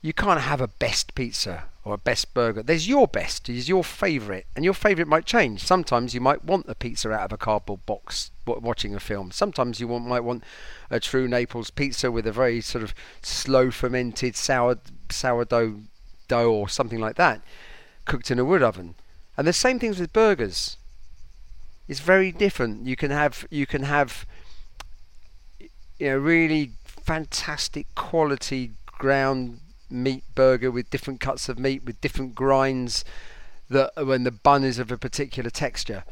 you 0.01 0.12
can't 0.12 0.41
have 0.41 0.61
a 0.61 0.69
best 0.69 1.14
pizza 1.14 1.64
or 1.85 1.95
a 1.95 1.99
best 1.99 2.35
burger. 2.35 2.62
There's 2.62 2.88
your 2.88 3.09
best, 3.09 3.49
is 3.49 3.69
your 3.69 3.83
favourite, 3.83 4.47
and 4.55 4.64
your 4.64 4.75
favourite 4.75 5.09
might 5.09 5.25
change. 5.25 5.64
Sometimes 5.64 6.14
you 6.14 6.21
might 6.21 6.45
want 6.45 6.67
a 6.69 6.75
pizza 6.75 7.11
out 7.11 7.23
of 7.23 7.33
a 7.33 7.37
cardboard 7.37 7.85
box 7.87 8.31
watching 8.47 8.95
a 8.95 9.01
film. 9.01 9.31
Sometimes 9.31 9.81
you 9.81 9.88
want, 9.88 10.07
might 10.07 10.21
want 10.21 10.45
a 10.91 11.01
true 11.01 11.27
Naples 11.27 11.71
pizza 11.71 12.12
with 12.12 12.27
a 12.27 12.33
very 12.33 12.61
sort 12.61 12.85
of 12.85 12.95
slow 13.23 13.71
fermented 13.71 14.37
sour 14.37 14.79
sourdough 15.11 15.81
dough 16.29 16.53
or 16.53 16.69
something 16.69 17.01
like 17.01 17.17
that, 17.17 17.41
cooked 18.09 18.33
in 18.33 18.40
a 18.40 18.44
wood 18.44 18.62
oven. 18.62 18.97
And 19.37 19.47
the 19.47 19.53
same 19.53 19.79
things 19.79 20.01
with 20.01 20.12
burgers. 20.12 20.77
It's 21.87 22.01
very 22.01 22.33
different. 22.33 22.87
You 22.87 22.97
can 22.97 23.12
have 23.12 23.47
you 23.51 23.66
can 23.66 23.85
have 23.85 24.27
you 25.61 26.11
know 26.11 26.18
really 26.18 26.73
fantastic 26.85 27.87
quality 27.94 28.73
ground 28.87 29.61
meat 29.88 30.25
burger 30.35 30.71
with 30.71 30.90
different 30.90 31.21
cuts 31.21 31.49
of 31.49 31.59
meat 31.59 31.85
with 31.85 32.01
different 32.01 32.35
grinds 32.35 33.05
that 33.71 33.92
when 33.97 34.25
the 34.25 34.31
bun 34.31 34.64
is 34.64 34.79
of 34.79 34.90
a 34.90 34.99
particular 34.99 35.51
texture. 35.51 36.05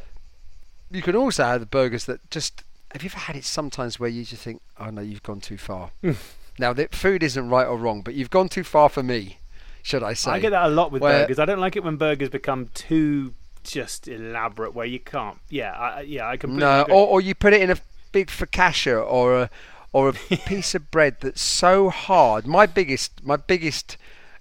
You 0.91 1.03
can 1.03 1.17
also 1.17 1.45
have 1.45 1.61
the 1.61 1.67
burgers 1.67 2.05
that 2.05 2.31
just 2.31 2.63
have 2.93 3.03
you 3.03 3.11
ever 3.11 3.19
had 3.19 3.37
it 3.37 3.45
sometimes 3.45 3.99
where 3.99 4.09
you 4.09 4.25
just 4.25 4.43
think, 4.43 4.63
oh 4.79 4.91
no, 4.91 5.03
you've 5.03 5.23
gone 5.23 5.41
too 5.41 5.59
far. 5.59 5.91
Mm. 6.03 6.17
now 6.59 6.73
the 6.73 6.89
food 6.93 7.23
isn't 7.23 7.51
right 7.51 7.67
or 7.67 7.77
wrong, 7.77 8.03
but 8.03 8.15
you've 8.15 8.31
gone 8.31 8.49
too 8.49 8.65
far 8.65 8.89
for 8.89 9.03
me, 9.03 9.39
should 9.87 10.03
I 10.03 10.15
say? 10.15 10.33
I 10.33 10.41
get 10.41 10.51
that 10.51 10.67
a 10.67 10.69
lot 10.69 10.91
with 10.91 11.01
Where- 11.01 11.23
burgers. 11.23 11.39
I 11.39 11.45
don't 11.45 11.61
like 11.61 11.77
it 11.77 11.85
when 11.85 11.97
burgers 11.97 12.29
become 12.29 12.67
too 12.75 13.35
just 13.63 14.09
elaborate, 14.09 14.75
where 14.75 14.85
you 14.87 14.99
can't. 14.99 15.39
Yeah, 15.49 15.71
I, 15.73 16.01
yeah, 16.01 16.29
I 16.29 16.37
completely 16.37 16.67
No, 16.67 16.83
agree. 16.83 16.95
or, 16.95 17.07
or 17.07 17.21
you 17.21 17.37
put 17.37 17.53
it 17.53 17.61
in 17.63 17.71
a 17.71 17.77
big 18.11 18.27
focaccia 18.29 19.05
or 19.09 19.43
a 19.43 19.51
or 19.93 20.09
a 20.09 20.13
piece 20.47 20.75
of 20.75 20.91
bread 20.91 21.19
that's 21.21 21.41
so 21.41 21.89
hard. 21.91 22.49
My 22.49 22.67
biggest 22.67 23.25
my 23.25 23.37
biggest 23.37 23.97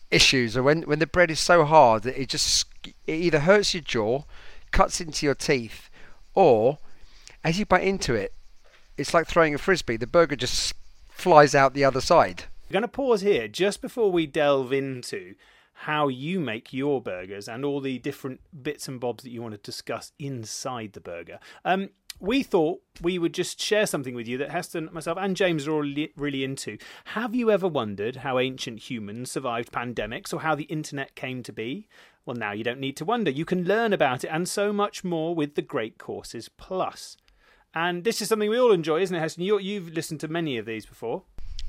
issues 0.09 0.57
are 0.57 0.63
when 0.63 0.81
when 0.83 0.97
the 0.97 1.05
bread 1.07 1.29
is 1.29 1.39
so 1.39 1.63
hard 1.63 2.03
that 2.03 2.19
it 2.19 2.29
just 2.29 2.65
it 3.05 3.13
either 3.13 3.41
hurts 3.41 3.75
your 3.75 3.81
jaw, 3.83 4.23
cuts 4.71 4.99
into 4.99 5.27
your 5.27 5.35
teeth, 5.35 5.89
or 6.33 6.79
as 7.43 7.59
you 7.59 7.67
bite 7.67 7.83
into 7.83 8.15
it, 8.15 8.33
it's 8.97 9.13
like 9.13 9.27
throwing 9.27 9.53
a 9.53 9.59
frisbee. 9.59 9.97
The 9.97 10.07
burger 10.07 10.35
just 10.35 10.73
flies 11.09 11.53
out 11.53 11.75
the 11.75 11.85
other 11.85 12.01
side. 12.01 12.45
We're 12.67 12.73
going 12.73 12.81
to 12.81 12.87
pause 12.87 13.21
here 13.21 13.47
just 13.47 13.79
before 13.79 14.11
we 14.11 14.25
delve 14.25 14.73
into 14.73 15.35
how 15.73 16.07
you 16.07 16.39
make 16.39 16.73
your 16.73 16.99
burgers 16.99 17.47
and 17.47 17.63
all 17.63 17.79
the 17.79 17.99
different 17.99 18.39
bits 18.63 18.87
and 18.87 18.99
bobs 18.99 19.23
that 19.23 19.29
you 19.29 19.43
want 19.43 19.53
to 19.53 19.59
discuss 19.59 20.13
inside 20.17 20.93
the 20.93 20.99
burger. 20.99 21.37
Um, 21.63 21.89
we 22.19 22.41
thought 22.41 22.81
we 23.01 23.19
would 23.19 23.35
just 23.35 23.61
share 23.61 23.85
something 23.85 24.15
with 24.15 24.27
you 24.27 24.39
that 24.39 24.49
Heston, 24.49 24.89
myself, 24.91 25.19
and 25.21 25.35
James 25.35 25.67
are 25.67 25.73
all 25.73 25.93
really 26.15 26.43
into. 26.43 26.79
Have 27.05 27.35
you 27.35 27.51
ever 27.51 27.67
wondered 27.67 28.17
how 28.17 28.39
ancient 28.39 28.89
humans 28.89 29.29
survived 29.29 29.71
pandemics 29.71 30.33
or 30.33 30.39
how 30.39 30.55
the 30.55 30.63
internet 30.63 31.13
came 31.13 31.43
to 31.43 31.53
be? 31.53 31.87
Well, 32.25 32.35
now 32.35 32.53
you 32.53 32.63
don't 32.63 32.79
need 32.79 32.97
to 32.97 33.05
wonder. 33.05 33.29
You 33.29 33.45
can 33.45 33.65
learn 33.65 33.93
about 33.93 34.23
it 34.23 34.29
and 34.29 34.49
so 34.49 34.73
much 34.73 35.03
more 35.03 35.35
with 35.35 35.53
the 35.53 35.61
Great 35.61 35.99
Courses 35.99 36.49
Plus. 36.49 37.15
And 37.75 38.03
this 38.05 38.23
is 38.23 38.29
something 38.29 38.49
we 38.49 38.59
all 38.59 38.71
enjoy, 38.71 39.01
isn't 39.01 39.15
it, 39.15 39.19
Heston? 39.19 39.43
You, 39.43 39.59
you've 39.59 39.93
listened 39.93 40.21
to 40.21 40.27
many 40.27 40.57
of 40.57 40.65
these 40.65 40.87
before. 40.87 41.23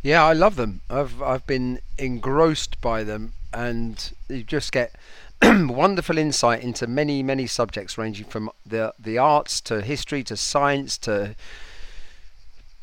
Yeah, 0.06 0.24
I 0.24 0.34
love 0.34 0.54
them. 0.54 0.82
I've 0.88 1.20
I've 1.20 1.44
been 1.48 1.80
engrossed 1.98 2.80
by 2.80 3.02
them, 3.02 3.32
and 3.52 4.12
you 4.28 4.44
just 4.44 4.70
get 4.70 4.94
wonderful 5.42 6.16
insight 6.16 6.62
into 6.62 6.86
many 6.86 7.24
many 7.24 7.48
subjects, 7.48 7.98
ranging 7.98 8.26
from 8.26 8.48
the 8.64 8.94
the 9.00 9.18
arts 9.18 9.60
to 9.62 9.80
history 9.80 10.22
to 10.22 10.36
science 10.36 10.96
to 10.98 11.34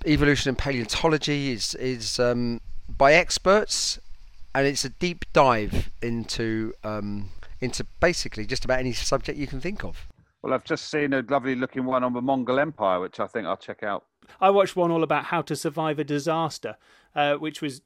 evolution 0.06 0.50
and 0.50 0.58
paleontology. 0.58 1.54
is 1.54 1.76
is 1.76 2.20
um, 2.20 2.60
by 2.90 3.14
experts, 3.14 4.00
and 4.54 4.68
it's 4.68 4.84
a 4.84 4.90
deep 4.90 5.24
dive 5.32 5.92
into 6.02 6.74
um, 6.84 7.30
into 7.62 7.86
basically 8.02 8.46
just 8.46 8.66
about 8.66 8.80
any 8.80 8.92
subject 8.92 9.40
you 9.40 9.48
can 9.48 9.62
think 9.62 9.86
of. 9.86 10.08
Well, 10.42 10.54
I've 10.54 10.66
just 10.66 10.92
seen 10.92 11.14
a 11.14 11.22
lovely 11.22 11.56
looking 11.56 11.86
one 11.86 12.04
on 12.04 12.12
the 12.12 12.22
Mongol 12.22 12.60
Empire, 12.60 13.00
which 13.00 13.22
I 13.22 13.28
think 13.28 13.48
I'll 13.48 13.56
check 13.56 13.82
out. 13.82 14.04
I 14.40 14.50
watched 14.50 14.76
one 14.76 14.92
all 14.92 15.04
about 15.04 15.26
how 15.26 15.42
to 15.44 15.56
survive 15.56 16.00
a 16.00 16.04
disaster, 16.04 16.78
uh, 17.16 17.36
which 17.36 17.62
was 17.62 17.82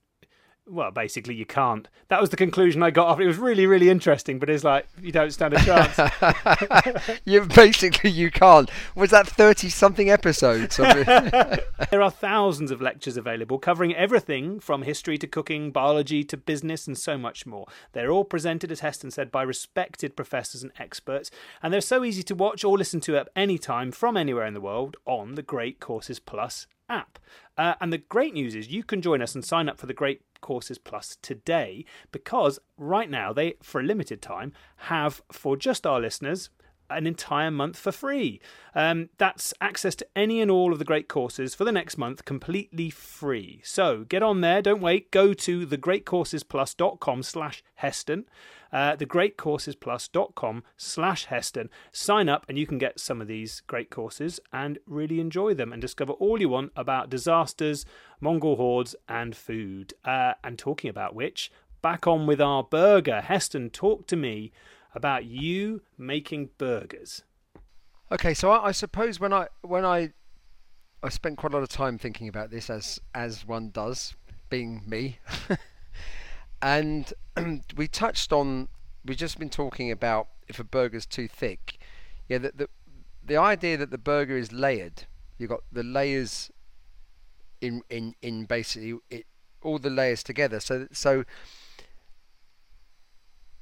well, 0.69 0.91
basically, 0.91 1.35
you 1.35 1.45
can't. 1.45 1.87
That 2.09 2.19
was 2.19 2.29
the 2.29 2.37
conclusion 2.37 2.83
I 2.83 2.91
got 2.91 3.07
off. 3.07 3.19
It 3.19 3.27
was 3.27 3.37
really, 3.37 3.65
really 3.65 3.89
interesting, 3.89 4.39
but 4.39 4.49
it's 4.49 4.63
like 4.63 4.87
you 5.01 5.11
don't 5.11 5.31
stand 5.31 5.53
a 5.53 5.59
chance. 5.63 7.19
you 7.25 7.45
basically 7.45 8.09
you 8.09 8.31
can't. 8.31 8.69
Was 8.95 9.11
that 9.11 9.27
thirty 9.27 9.69
something 9.69 10.09
episodes? 10.09 10.77
there 10.77 12.01
are 12.01 12.11
thousands 12.11 12.71
of 12.71 12.81
lectures 12.81 13.17
available 13.17 13.59
covering 13.59 13.95
everything 13.95 14.59
from 14.59 14.81
history 14.81 15.17
to 15.17 15.27
cooking, 15.27 15.71
biology 15.71 16.23
to 16.25 16.37
business, 16.37 16.87
and 16.87 16.97
so 16.97 17.17
much 17.17 17.45
more. 17.45 17.67
They're 17.93 18.11
all 18.11 18.25
presented, 18.25 18.71
as 18.71 18.81
Heston 18.81 19.11
said, 19.11 19.31
by 19.31 19.43
respected 19.43 20.15
professors 20.15 20.63
and 20.63 20.71
experts, 20.77 21.31
and 21.63 21.73
they're 21.73 21.81
so 21.81 22.03
easy 22.03 22.23
to 22.23 22.35
watch 22.35 22.63
or 22.63 22.77
listen 22.77 22.99
to 23.01 23.17
at 23.17 23.29
any 23.35 23.57
time 23.57 23.91
from 23.91 24.17
anywhere 24.17 24.45
in 24.45 24.53
the 24.53 24.61
world 24.61 24.97
on 25.05 25.35
the 25.35 25.43
Great 25.43 25.79
Courses 25.79 26.19
Plus 26.19 26.67
app. 26.89 27.19
Uh, 27.57 27.73
and 27.81 27.91
the 27.91 27.97
great 27.97 28.33
news 28.33 28.55
is 28.55 28.69
you 28.69 28.83
can 28.83 29.01
join 29.01 29.21
us 29.21 29.35
and 29.35 29.43
sign 29.43 29.67
up 29.67 29.77
for 29.77 29.87
the 29.87 29.93
Great 29.93 30.21
Courses 30.41 30.77
Plus 30.77 31.17
today 31.21 31.85
because 32.11 32.59
right 32.77 33.09
now 33.09 33.33
they, 33.33 33.55
for 33.61 33.81
a 33.81 33.83
limited 33.83 34.21
time, 34.21 34.53
have 34.77 35.21
for 35.31 35.57
just 35.57 35.87
our 35.87 35.99
listeners 35.99 36.49
an 36.89 37.07
entire 37.07 37.51
month 37.51 37.77
for 37.77 37.91
free. 37.91 38.39
Um, 38.75 39.09
that's 39.17 39.53
access 39.59 39.95
to 39.95 40.07
any 40.15 40.41
and 40.41 40.51
all 40.51 40.71
of 40.71 40.79
the 40.79 40.85
great 40.85 41.07
courses 41.07 41.55
for 41.55 41.65
the 41.65 41.71
next 41.71 41.97
month 41.97 42.25
completely 42.25 42.89
free. 42.89 43.61
So 43.63 44.03
get 44.03 44.23
on 44.23 44.41
there, 44.41 44.61
don't 44.61 44.81
wait. 44.81 45.11
Go 45.11 45.33
to 45.33 45.65
thegreatcoursesplus.com 45.65 47.23
slash 47.23 47.63
Heston, 47.75 48.25
uh, 48.71 48.95
thegreatcoursesplus.com 48.95 50.63
slash 50.77 51.25
Heston. 51.25 51.69
Sign 51.91 52.29
up 52.29 52.45
and 52.47 52.57
you 52.57 52.67
can 52.67 52.77
get 52.77 52.99
some 52.99 53.21
of 53.21 53.27
these 53.27 53.61
great 53.67 53.89
courses 53.89 54.39
and 54.53 54.77
really 54.85 55.19
enjoy 55.19 55.53
them 55.53 55.73
and 55.73 55.81
discover 55.81 56.13
all 56.13 56.39
you 56.39 56.49
want 56.49 56.71
about 56.75 57.09
disasters, 57.09 57.85
Mongol 58.19 58.57
hordes 58.57 58.95
and 59.07 59.35
food. 59.35 59.93
Uh, 60.05 60.33
and 60.43 60.59
talking 60.59 60.89
about 60.89 61.15
which, 61.15 61.51
back 61.81 62.07
on 62.07 62.27
with 62.27 62.41
our 62.41 62.63
burger. 62.63 63.21
Heston, 63.21 63.69
talk 63.69 64.07
to 64.07 64.15
me 64.15 64.51
about 64.93 65.25
you 65.25 65.81
making 65.97 66.49
burgers. 66.57 67.23
Okay, 68.11 68.33
so 68.33 68.51
I, 68.51 68.67
I, 68.67 68.71
suppose 68.71 69.19
when 69.19 69.33
I 69.33 69.47
when 69.61 69.83
I 69.83 70.13
I 71.03 71.09
spent 71.09 71.37
quite 71.37 71.53
a 71.53 71.57
lot 71.57 71.63
of 71.63 71.69
time 71.69 71.97
thinking 71.97 72.27
about 72.27 72.51
this, 72.51 72.69
as 72.69 72.99
as 73.13 73.45
one 73.45 73.69
does, 73.69 74.15
being 74.49 74.83
me, 74.87 75.19
and 76.61 77.13
we 77.75 77.87
touched 77.87 78.31
on 78.31 78.69
we've 79.05 79.17
just 79.17 79.39
been 79.39 79.49
talking 79.49 79.91
about 79.91 80.27
if 80.47 80.59
a 80.59 80.63
burger's 80.63 81.05
too 81.05 81.27
thick. 81.27 81.77
Yeah, 82.29 82.39
the, 82.39 82.51
the 82.55 82.69
the 83.25 83.37
idea 83.37 83.77
that 83.77 83.91
the 83.91 83.97
burger 83.97 84.37
is 84.37 84.51
layered. 84.51 85.03
You've 85.37 85.49
got 85.49 85.63
the 85.71 85.83
layers 85.83 86.49
in 87.61 87.81
in 87.89 88.15
in 88.21 88.45
basically 88.45 88.99
it, 89.09 89.25
all 89.61 89.79
the 89.79 89.89
layers 89.89 90.23
together. 90.23 90.59
So 90.59 90.87
so 90.91 91.25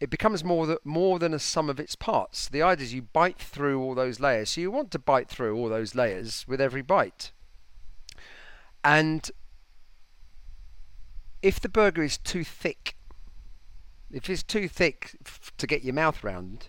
it 0.05 0.11
becomes 0.11 0.43
more 0.43 0.77
more 0.83 1.17
than 1.17 1.33
a 1.33 1.39
sum 1.39 1.67
of 1.67 1.79
its 1.79 1.95
parts. 1.95 2.47
The 2.47 2.61
idea 2.61 2.85
is 2.85 2.93
you 2.93 3.01
bite 3.01 3.39
through 3.39 3.81
all 3.81 3.95
those 3.95 4.19
layers. 4.19 4.51
So 4.51 4.61
you 4.61 4.69
want 4.69 4.91
to 4.91 4.99
bite 4.99 5.27
through 5.27 5.57
all 5.57 5.67
those 5.67 5.95
layers 5.95 6.45
with 6.47 6.61
every 6.61 6.83
bite. 6.83 7.31
And 8.83 9.31
if 11.41 11.59
the 11.59 11.69
burger 11.69 12.03
is 12.03 12.19
too 12.19 12.43
thick, 12.43 12.95
if 14.11 14.29
it's 14.29 14.43
too 14.43 14.67
thick 14.67 15.17
f- 15.25 15.51
to 15.57 15.65
get 15.65 15.83
your 15.83 15.95
mouth 15.95 16.23
round, 16.23 16.67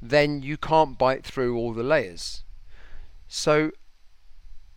then 0.00 0.40
you 0.40 0.56
can't 0.56 0.96
bite 0.96 1.24
through 1.24 1.56
all 1.56 1.72
the 1.72 1.82
layers. 1.82 2.44
So 3.26 3.72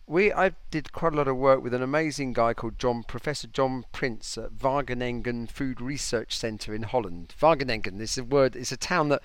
we 0.08 0.32
I 0.34 0.52
did 0.70 0.92
quite 0.92 1.14
a 1.14 1.16
lot 1.16 1.28
of 1.28 1.38
work 1.38 1.64
with 1.64 1.74
an 1.74 1.84
amazing 1.84 2.34
guy 2.34 2.54
called 2.54 2.80
John 2.80 3.04
Professor 3.04 3.48
John 3.48 3.86
Prinz 3.92 4.38
at 4.38 4.58
Wageningen 4.58 5.50
Food 5.50 5.80
Research 5.82 6.36
Center 6.36 6.74
in 6.74 6.84
Holland. 6.84 7.34
Wageningen 7.40 8.00
is 8.00 8.18
a 8.18 8.24
word. 8.24 8.56
It's 8.56 8.72
a 8.72 8.78
town 8.78 9.10
that 9.10 9.22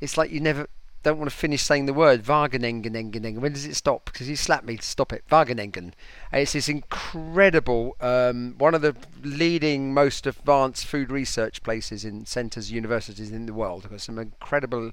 it's 0.00 0.16
like 0.16 0.30
you 0.30 0.40
never 0.40 0.68
don't 1.02 1.18
want 1.18 1.30
to 1.30 1.36
finish 1.36 1.62
saying 1.62 1.86
the 1.86 1.94
word 1.94 2.24
Wageningen. 2.24 3.40
When 3.40 3.52
does 3.52 3.64
it 3.64 3.76
stop? 3.76 4.06
Because 4.06 4.26
he 4.26 4.36
slapped 4.36 4.66
me 4.66 4.76
to 4.76 4.82
stop 4.82 5.12
it. 5.12 5.24
Wageningen. 5.30 5.92
It's 6.32 6.52
this 6.52 6.68
incredible, 6.68 7.96
um, 8.00 8.54
one 8.58 8.74
of 8.74 8.82
the 8.82 8.96
leading, 9.22 9.94
most 9.94 10.26
advanced 10.26 10.86
food 10.86 11.10
research 11.10 11.62
places 11.62 12.04
in 12.04 12.26
centres, 12.26 12.70
universities 12.70 13.30
in 13.30 13.46
the 13.46 13.54
world. 13.54 13.88
Got 13.88 14.00
some 14.00 14.18
incredible 14.18 14.90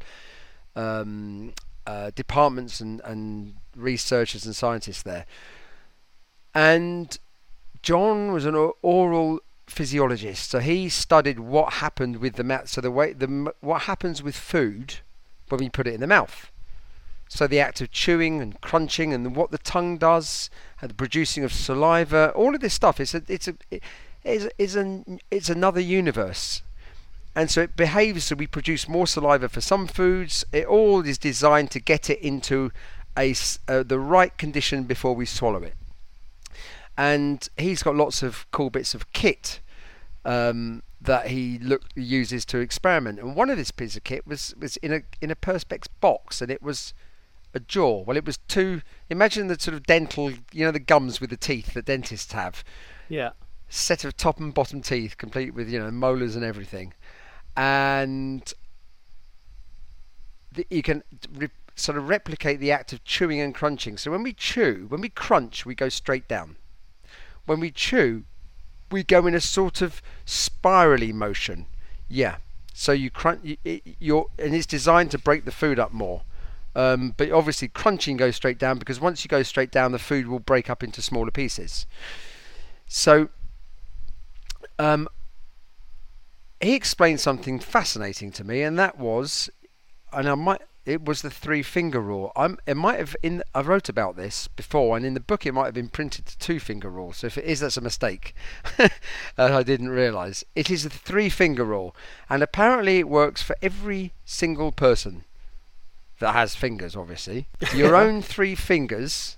um, 0.75 1.53
uh, 1.87 2.11
departments 2.15 2.79
and, 2.79 3.01
and 3.03 3.55
researchers 3.75 4.45
and 4.45 4.55
scientists 4.55 5.03
there. 5.03 5.25
And 6.53 7.17
John 7.81 8.31
was 8.31 8.45
an 8.45 8.55
oral 8.81 9.39
physiologist, 9.67 10.51
so 10.51 10.59
he 10.59 10.89
studied 10.89 11.39
what 11.39 11.73
happened 11.73 12.17
with 12.17 12.35
the 12.35 12.43
mouth. 12.43 12.69
So 12.69 12.81
the 12.81 12.91
way 12.91 13.13
the 13.13 13.53
what 13.61 13.83
happens 13.83 14.23
with 14.23 14.35
food 14.35 14.95
when 15.49 15.59
we 15.59 15.69
put 15.69 15.87
it 15.87 15.93
in 15.93 16.01
the 16.01 16.07
mouth. 16.07 16.51
So 17.27 17.47
the 17.47 17.59
act 17.59 17.81
of 17.81 17.91
chewing 17.91 18.41
and 18.41 18.59
crunching 18.61 19.11
and 19.11 19.35
what 19.35 19.51
the 19.51 19.57
tongue 19.57 19.97
does, 19.97 20.49
and 20.81 20.91
the 20.91 20.95
producing 20.95 21.43
of 21.43 21.51
saliva, 21.51 22.31
all 22.35 22.55
of 22.55 22.61
this 22.61 22.73
stuff. 22.73 22.99
It's 22.99 23.13
a 23.13 23.23
it's 23.27 23.47
a 23.47 23.55
it's, 24.23 24.47
it's 24.57 24.75
an 24.75 25.19
it's 25.29 25.49
another 25.49 25.81
universe 25.81 26.61
and 27.35 27.51
so 27.51 27.61
it 27.61 27.75
behaves 27.75 28.25
so 28.25 28.35
we 28.35 28.47
produce 28.47 28.87
more 28.87 29.05
saliva 29.05 29.49
for 29.49 29.59
some 29.59 29.87
foods. 29.87 30.45
It 30.53 30.65
all 30.65 31.05
is 31.05 31.17
designed 31.17 31.69
to 31.71 31.81
get 31.81 32.09
it 32.09 32.19
into 32.19 32.71
a 33.17 33.33
uh, 33.67 33.83
the 33.83 33.99
right 33.99 34.37
condition 34.37 34.83
before 34.83 35.15
we 35.15 35.25
swallow 35.25 35.63
it. 35.63 35.75
And 36.97 37.47
he's 37.57 37.83
got 37.83 37.95
lots 37.95 38.23
of 38.23 38.49
cool 38.51 38.69
bits 38.69 38.93
of 38.93 39.11
kit 39.11 39.59
um, 40.23 40.81
that 41.01 41.27
he 41.27 41.59
look 41.59 41.83
uses 41.95 42.45
to 42.45 42.59
experiment. 42.59 43.19
And 43.19 43.35
one 43.35 43.49
of 43.49 43.57
this 43.57 43.71
piece 43.71 43.97
of 43.97 44.03
kit 44.03 44.25
was 44.25 44.53
was 44.59 44.77
in 44.77 44.93
a 44.93 45.01
in 45.21 45.31
a 45.31 45.35
perspex 45.35 45.87
box, 45.99 46.41
and 46.41 46.49
it 46.49 46.61
was 46.61 46.93
a 47.53 47.59
jaw. 47.59 48.03
Well, 48.03 48.17
it 48.17 48.25
was 48.25 48.37
two. 48.47 48.81
Imagine 49.09 49.47
the 49.47 49.59
sort 49.59 49.75
of 49.75 49.83
dental, 49.83 50.31
you 50.51 50.65
know, 50.65 50.71
the 50.71 50.79
gums 50.79 51.19
with 51.19 51.29
the 51.29 51.37
teeth 51.37 51.73
that 51.73 51.85
dentists 51.85 52.31
have. 52.33 52.63
Yeah. 53.09 53.31
Set 53.67 54.05
of 54.05 54.15
top 54.15 54.39
and 54.39 54.53
bottom 54.53 54.81
teeth, 54.81 55.17
complete 55.17 55.53
with 55.53 55.69
you 55.69 55.79
know 55.79 55.91
molars 55.91 56.35
and 56.35 56.45
everything 56.45 56.93
and 57.57 58.53
the, 60.51 60.67
you 60.69 60.81
can 60.81 61.03
re- 61.33 61.49
sort 61.75 61.97
of 61.97 62.07
replicate 62.07 62.59
the 62.59 62.71
act 62.71 62.93
of 62.93 63.03
chewing 63.03 63.39
and 63.41 63.53
crunching. 63.53 63.97
So 63.97 64.11
when 64.11 64.23
we 64.23 64.33
chew, 64.33 64.85
when 64.87 65.01
we 65.01 65.09
crunch, 65.09 65.65
we 65.65 65.75
go 65.75 65.89
straight 65.89 66.27
down. 66.27 66.55
When 67.45 67.59
we 67.59 67.69
chew, 67.69 68.23
we 68.91 69.03
go 69.03 69.27
in 69.27 69.35
a 69.35 69.41
sort 69.41 69.81
of 69.81 70.01
spirally 70.25 71.11
motion. 71.11 71.65
Yeah. 72.07 72.37
So 72.73 72.91
you 72.91 73.09
crunch, 73.09 73.57
you, 73.63 74.29
and 74.39 74.55
it's 74.55 74.65
designed 74.65 75.11
to 75.11 75.17
break 75.17 75.45
the 75.45 75.51
food 75.51 75.79
up 75.79 75.91
more. 75.91 76.23
Um, 76.75 77.13
but 77.15 77.31
obviously, 77.31 77.69
crunching 77.69 78.17
goes 78.17 78.35
straight 78.35 78.57
down 78.57 78.79
because 78.79 78.99
once 78.99 79.23
you 79.23 79.29
go 79.29 79.43
straight 79.43 79.71
down, 79.71 79.93
the 79.93 79.99
food 79.99 80.27
will 80.27 80.39
break 80.39 80.69
up 80.69 80.83
into 80.83 81.01
smaller 81.01 81.31
pieces. 81.31 81.85
So, 82.87 83.29
um, 84.77 85.07
he 86.59 86.73
explained 86.73 87.21
something 87.21 87.59
fascinating 87.59 88.31
to 88.33 88.43
me, 88.43 88.61
and 88.61 88.77
that 88.77 88.99
was, 88.99 89.49
and 90.11 90.27
I 90.27 90.35
might. 90.35 90.61
It 90.85 91.03
was 91.03 91.23
the 91.23 91.31
three 91.31 91.63
finger 91.63 91.99
rule. 91.99 92.31
I'm, 92.35 92.59
it 92.67 92.77
might 92.77 92.99
have 92.99 93.15
in. 93.23 93.41
I 93.55 93.61
wrote 93.61 93.89
about 93.89 94.15
this 94.15 94.47
before, 94.47 94.95
and 94.95 95.03
in 95.03 95.15
the 95.15 95.19
book 95.19 95.45
it 95.45 95.51
might 95.51 95.65
have 95.65 95.73
been 95.73 95.89
printed 95.89 96.27
to 96.27 96.37
two 96.37 96.59
finger 96.59 96.89
rule. 96.89 97.11
So 97.11 97.25
if 97.25 97.39
it 97.39 97.45
is, 97.45 97.61
that's 97.61 97.77
a 97.77 97.81
mistake. 97.81 98.35
I 99.37 99.63
didn't 99.63 99.89
realise 99.89 100.43
it 100.55 100.69
is 100.69 100.83
the 100.83 100.89
three 100.91 101.29
finger 101.29 101.65
rule, 101.65 101.95
and 102.29 102.43
apparently 102.43 102.99
it 102.99 103.09
works 103.09 103.41
for 103.41 103.55
every 103.63 104.13
single 104.25 104.71
person 104.71 105.23
that 106.19 106.33
has 106.33 106.55
fingers. 106.55 106.95
Obviously, 106.95 107.47
your 107.73 107.95
own 108.03 108.21
three 108.21 108.53
fingers. 108.53 109.37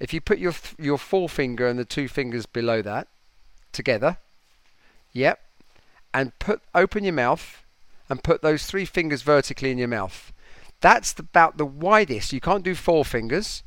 If 0.00 0.12
you 0.12 0.20
put 0.20 0.38
your 0.38 0.52
th- 0.52 0.74
your 0.78 0.98
forefinger 0.98 1.68
and 1.68 1.78
the 1.78 1.84
two 1.84 2.08
fingers 2.08 2.46
below 2.46 2.82
that 2.82 3.06
together, 3.70 4.18
yep, 5.12 5.40
and 6.12 6.36
put 6.40 6.62
open 6.74 7.04
your 7.04 7.12
mouth 7.12 7.62
and 8.08 8.24
put 8.24 8.42
those 8.42 8.66
three 8.66 8.84
fingers 8.84 9.22
vertically 9.22 9.70
in 9.70 9.78
your 9.78 9.86
mouth. 9.86 10.32
That's 10.80 11.18
about 11.18 11.56
the 11.56 11.66
widest. 11.66 12.32
You 12.32 12.40
can't 12.40 12.62
do 12.62 12.74
four 12.74 13.04
fingers. 13.04 13.62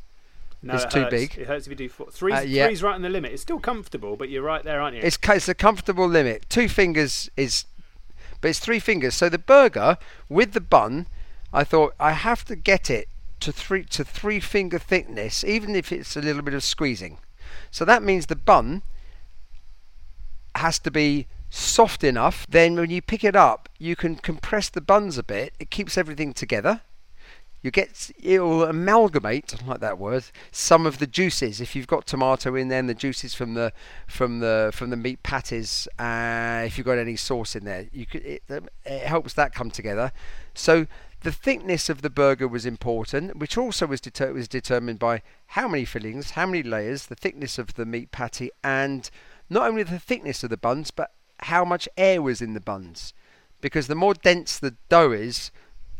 No, 0.63 0.75
it's 0.75 0.83
it 0.83 0.91
too 0.91 1.01
hurts. 1.01 1.11
big. 1.11 1.37
It 1.37 1.47
hurts 1.47 1.65
if 1.65 1.71
you 1.71 1.75
do 1.75 1.89
four. 1.89 2.07
Three's, 2.11 2.39
uh, 2.39 2.41
yeah. 2.41 2.67
three's 2.67 2.83
right 2.83 2.93
on 2.93 3.01
the 3.01 3.09
limit. 3.09 3.31
It's 3.31 3.41
still 3.41 3.59
comfortable, 3.59 4.15
but 4.15 4.29
you're 4.29 4.43
right 4.43 4.63
there, 4.63 4.79
aren't 4.79 4.95
you? 4.95 5.01
It's, 5.01 5.17
it's 5.23 5.49
a 5.49 5.55
comfortable 5.55 6.07
limit. 6.07 6.45
Two 6.49 6.69
fingers 6.69 7.29
is, 7.35 7.65
but 8.39 8.49
it's 8.49 8.59
three 8.59 8.79
fingers. 8.79 9.15
So 9.15 9.27
the 9.27 9.39
burger 9.39 9.97
with 10.29 10.53
the 10.53 10.61
bun, 10.61 11.07
I 11.51 11.63
thought 11.63 11.95
I 11.99 12.11
have 12.11 12.45
to 12.45 12.55
get 12.55 12.89
it 12.89 13.07
to 13.39 13.51
three 13.51 13.83
to 13.85 14.03
three 14.03 14.39
finger 14.39 14.77
thickness, 14.77 15.43
even 15.43 15.75
if 15.75 15.91
it's 15.91 16.15
a 16.15 16.21
little 16.21 16.43
bit 16.43 16.53
of 16.53 16.63
squeezing. 16.63 17.17
So 17.71 17.83
that 17.85 18.03
means 18.03 18.27
the 18.27 18.35
bun 18.35 18.83
has 20.55 20.77
to 20.79 20.91
be 20.91 21.27
soft 21.49 22.03
enough, 22.03 22.47
then 22.49 22.75
when 22.75 22.89
you 22.89 23.01
pick 23.01 23.23
it 23.23 23.35
up, 23.35 23.69
you 23.77 23.95
can 23.95 24.15
compress 24.15 24.69
the 24.69 24.81
buns 24.81 25.17
a 25.17 25.23
bit. 25.23 25.53
It 25.59 25.69
keeps 25.69 25.97
everything 25.97 26.33
together. 26.33 26.81
You 27.61 27.69
get 27.69 28.11
it 28.21 28.39
will 28.39 28.63
amalgamate 28.63 29.55
like 29.67 29.79
that 29.79 29.99
word 29.99 30.25
some 30.51 30.85
of 30.85 30.97
the 30.97 31.07
juices. 31.07 31.61
If 31.61 31.75
you've 31.75 31.87
got 31.87 32.07
tomato 32.07 32.55
in 32.55 32.69
there 32.69 32.79
and 32.79 32.89
the 32.89 32.95
juices 32.95 33.35
from 33.35 33.53
the 33.53 33.71
from 34.07 34.39
the 34.39 34.71
from 34.73 34.89
the 34.89 34.97
meat 34.97 35.21
patties 35.23 35.87
uh, 35.99 36.63
if 36.65 36.77
you've 36.77 36.87
got 36.87 36.97
any 36.97 37.15
sauce 37.15 37.55
in 37.55 37.65
there 37.65 37.87
you 37.91 38.05
could 38.05 38.25
it, 38.25 38.43
um, 38.49 38.67
it 38.85 39.03
helps 39.03 39.33
that 39.33 39.53
come 39.53 39.69
together. 39.69 40.11
So 40.53 40.87
the 41.21 41.31
thickness 41.31 41.87
of 41.87 42.01
the 42.01 42.09
burger 42.09 42.47
was 42.47 42.65
important 42.65 43.37
which 43.37 43.57
also 43.57 43.85
was 43.85 44.01
deter- 44.01 44.33
was 44.33 44.47
determined 44.47 44.97
by 44.97 45.21
how 45.47 45.67
many 45.67 45.85
fillings 45.85 46.31
how 46.31 46.47
many 46.47 46.63
layers 46.63 47.07
the 47.07 47.15
thickness 47.15 47.59
of 47.59 47.75
the 47.75 47.85
meat 47.85 48.11
patty 48.11 48.49
and 48.63 49.11
not 49.49 49.67
only 49.67 49.83
the 49.83 49.99
thickness 49.99 50.43
of 50.43 50.49
the 50.49 50.57
buns 50.57 50.89
but 50.89 51.11
how 51.45 51.63
much 51.63 51.89
air 51.97 52.21
was 52.21 52.39
in 52.41 52.53
the 52.53 52.59
buns. 52.59 53.13
Because 53.61 53.87
the 53.87 53.95
more 53.95 54.15
dense 54.15 54.57
the 54.57 54.75
dough 54.89 55.11
is 55.11 55.51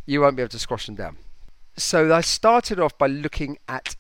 you 0.08 0.22
won't 0.22 0.36
be 0.36 0.42
able 0.42 0.50
to 0.50 0.60
squash 0.60 0.88
them 0.88 0.96
down 0.96 1.18
so 1.82 2.14
I 2.14 2.22
started 2.22 2.80
off 2.80 2.98
by 2.98 3.08
looking 3.08 3.58
at 3.68 3.96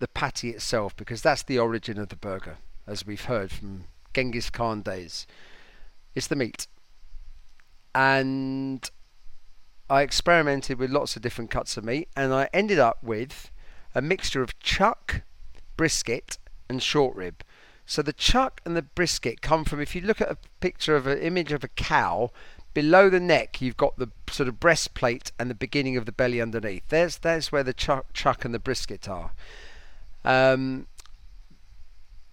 the 0.00 0.08
patty 0.08 0.50
itself 0.50 0.96
because 0.96 1.22
that's 1.22 1.42
the 1.42 1.58
origin 1.58 1.98
of 1.98 2.08
the 2.08 2.16
burger, 2.16 2.58
as 2.86 3.06
we've 3.06 3.24
heard 3.26 3.52
from 3.52 3.84
Genghis 4.12 4.50
Khan 4.50 4.82
days. 4.82 5.26
It's 6.14 6.26
the 6.26 6.36
meat. 6.36 6.66
And 7.94 8.90
I 9.88 10.02
experimented 10.02 10.78
with 10.78 10.90
lots 10.90 11.16
of 11.16 11.22
different 11.22 11.50
cuts 11.50 11.76
of 11.76 11.84
meat 11.84 12.08
and 12.16 12.32
I 12.32 12.48
ended 12.52 12.78
up 12.78 13.02
with 13.02 13.50
a 13.94 14.02
mixture 14.02 14.42
of 14.42 14.58
chuck, 14.58 15.22
brisket, 15.76 16.38
and 16.68 16.82
short 16.82 17.14
rib. 17.14 17.44
So 17.86 18.02
the 18.02 18.12
chuck 18.12 18.60
and 18.64 18.76
the 18.76 18.82
brisket 18.82 19.40
come 19.40 19.64
from 19.64 19.80
if 19.80 19.94
you 19.94 20.00
look 20.00 20.20
at 20.20 20.30
a 20.30 20.38
picture 20.60 20.96
of 20.96 21.06
an 21.06 21.18
image 21.18 21.52
of 21.52 21.62
a 21.62 21.68
cow, 21.68 22.30
below 22.74 23.10
the 23.10 23.20
neck 23.20 23.60
you've 23.60 23.76
got 23.76 23.96
the 23.98 24.08
sort 24.30 24.48
of 24.48 24.58
breastplate 24.58 25.32
and 25.38 25.50
the 25.50 25.54
beginning 25.54 25.96
of 25.96 26.06
the 26.06 26.12
belly 26.12 26.40
underneath. 26.40 26.82
There's 26.88 27.18
there's 27.18 27.52
where 27.52 27.62
the 27.62 27.72
chuck, 27.72 28.12
chuck 28.12 28.44
and 28.44 28.54
the 28.54 28.58
brisket 28.58 29.08
are. 29.08 29.32
Um, 30.24 30.86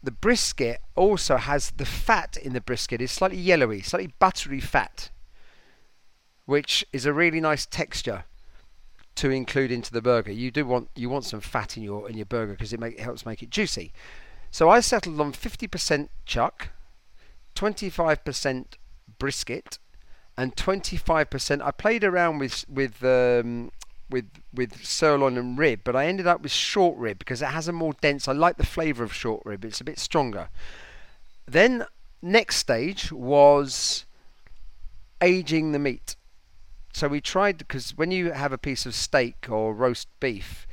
the 0.01 0.11
brisket 0.11 0.81
also 0.95 1.37
has 1.37 1.71
the 1.71 1.85
fat 1.85 2.37
in 2.37 2.53
the 2.53 2.61
brisket 2.61 3.01
is 3.01 3.11
slightly 3.11 3.37
yellowy, 3.37 3.81
slightly 3.81 4.13
buttery 4.19 4.61
fat, 4.61 5.09
which 6.45 6.85
is 6.93 7.05
a 7.05 7.13
really 7.13 7.41
nice 7.41 7.65
texture 7.65 8.23
to 9.15 9.29
include 9.29 9.71
into 9.71 9.91
the 9.91 10.01
burger. 10.01 10.31
You 10.31 10.51
do 10.51 10.65
want 10.65 10.89
you 10.95 11.09
want 11.09 11.25
some 11.25 11.41
fat 11.41 11.75
in 11.75 11.83
your 11.83 12.09
in 12.09 12.15
your 12.15 12.25
burger 12.25 12.53
because 12.53 12.71
it, 12.71 12.81
it 12.81 12.99
helps 12.99 13.25
make 13.25 13.43
it 13.43 13.49
juicy. 13.49 13.91
So 14.51 14.69
I 14.69 14.79
settled 14.79 15.19
on 15.21 15.31
50% 15.31 16.09
chuck, 16.25 16.69
25% 17.55 18.65
brisket, 19.19 19.77
and 20.39 20.55
25%. 20.55 21.61
I 21.61 21.71
played 21.71 22.05
around 22.05 22.39
with 22.39 22.63
with 22.69 23.03
um, 23.03 23.71
with 24.09 24.29
with 24.53 24.85
sirloin 24.85 25.37
and 25.37 25.57
rib, 25.57 25.81
but 25.83 25.97
I 25.97 26.05
ended 26.05 26.27
up 26.27 26.41
with 26.41 26.53
short 26.53 26.97
rib 26.97 27.19
because 27.19 27.41
it 27.41 27.47
has 27.47 27.67
a 27.67 27.73
more 27.73 27.91
dense. 27.99 28.25
I 28.25 28.31
like 28.31 28.55
the 28.55 28.65
flavour 28.65 29.03
of 29.03 29.13
short 29.13 29.41
rib; 29.43 29.65
it's 29.65 29.81
a 29.81 29.83
bit 29.83 29.99
stronger. 29.99 30.47
Then 31.45 31.85
next 32.21 32.55
stage 32.55 33.11
was 33.11 34.05
aging 35.21 35.73
the 35.73 35.79
meat. 35.79 36.15
So 36.93 37.09
we 37.09 37.19
tried 37.19 37.57
because 37.57 37.97
when 37.97 38.11
you 38.11 38.31
have 38.31 38.53
a 38.53 38.57
piece 38.57 38.85
of 38.85 38.95
steak 38.95 39.47
or 39.49 39.73
roast 39.73 40.07
beef, 40.21 40.65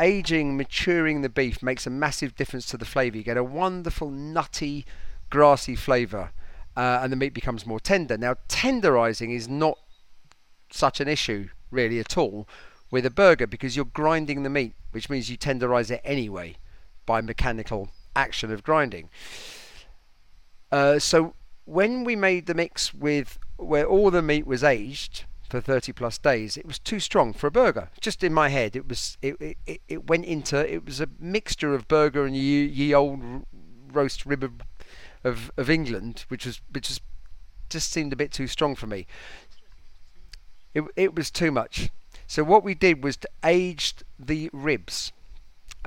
aging, 0.00 0.56
maturing 0.56 1.20
the 1.20 1.28
beef 1.28 1.62
makes 1.62 1.86
a 1.86 1.90
massive 1.90 2.34
difference 2.34 2.64
to 2.68 2.78
the 2.78 2.86
flavour. 2.86 3.18
You 3.18 3.22
get 3.22 3.36
a 3.36 3.44
wonderful 3.44 4.10
nutty, 4.10 4.86
grassy 5.28 5.76
flavour 5.76 6.30
uh, 6.76 7.00
and 7.02 7.10
the 7.10 7.16
meat 7.16 7.34
becomes 7.34 7.66
more 7.66 7.80
tender. 7.80 8.18
Now, 8.18 8.34
tenderizing 8.48 9.34
is 9.34 9.48
not 9.48 9.78
such 10.70 11.00
an 11.00 11.08
issue 11.08 11.48
really 11.70 11.98
at 11.98 12.16
all 12.18 12.48
with 12.90 13.06
a 13.06 13.10
burger 13.10 13.46
because 13.46 13.76
you're 13.76 13.84
grinding 13.84 14.42
the 14.42 14.50
meat, 14.50 14.74
which 14.92 15.10
means 15.10 15.30
you 15.30 15.36
tenderize 15.36 15.90
it 15.90 16.00
anyway 16.04 16.56
by 17.04 17.20
mechanical 17.20 17.90
action 18.14 18.52
of 18.52 18.62
grinding. 18.62 19.08
Uh, 20.70 20.98
so 20.98 21.34
when 21.64 22.04
we 22.04 22.16
made 22.16 22.46
the 22.46 22.54
mix 22.54 22.92
with 22.92 23.38
where 23.56 23.86
all 23.86 24.10
the 24.10 24.22
meat 24.22 24.46
was 24.46 24.62
aged 24.62 25.24
for 25.48 25.60
30 25.60 25.92
plus 25.92 26.18
days, 26.18 26.56
it 26.56 26.66
was 26.66 26.78
too 26.78 27.00
strong 27.00 27.32
for 27.32 27.46
a 27.46 27.50
burger. 27.50 27.90
Just 28.00 28.22
in 28.24 28.32
my 28.32 28.48
head, 28.48 28.74
it 28.74 28.88
was 28.88 29.16
it 29.22 29.56
it, 29.66 29.80
it 29.88 30.08
went 30.08 30.24
into 30.24 30.56
it 30.56 30.84
was 30.84 31.00
a 31.00 31.08
mixture 31.18 31.74
of 31.74 31.88
burger 31.88 32.24
and 32.24 32.36
ye, 32.36 32.64
ye 32.64 32.94
old 32.94 33.20
roast 33.92 34.26
rib 34.26 34.62
of, 35.26 35.50
of 35.56 35.68
England, 35.68 36.24
which 36.28 36.46
was 36.46 36.60
which 36.70 36.88
was 36.88 37.00
just 37.68 37.90
seemed 37.90 38.12
a 38.12 38.16
bit 38.16 38.32
too 38.32 38.46
strong 38.46 38.74
for 38.74 38.86
me. 38.86 39.06
It 40.72 40.84
it 40.96 41.14
was 41.14 41.30
too 41.30 41.50
much. 41.50 41.90
So 42.26 42.42
what 42.42 42.64
we 42.64 42.74
did 42.74 43.04
was 43.04 43.16
to 43.18 43.28
age 43.44 43.94
the 44.18 44.50
ribs. 44.52 45.12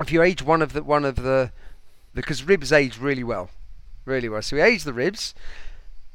If 0.00 0.12
you 0.12 0.22
age 0.22 0.42
one 0.42 0.62
of 0.62 0.72
the 0.72 0.82
one 0.82 1.04
of 1.04 1.16
the 1.16 1.52
because 2.14 2.44
ribs 2.44 2.72
age 2.72 2.98
really 2.98 3.24
well, 3.24 3.50
really 4.04 4.28
well. 4.28 4.42
So 4.42 4.56
we 4.56 4.62
age 4.62 4.84
the 4.84 4.92
ribs. 4.92 5.34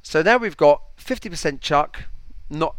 So 0.02 0.22
now 0.22 0.38
we've 0.38 0.58
got 0.58 0.82
50% 0.98 1.62
chuck, 1.62 2.04
not 2.48 2.76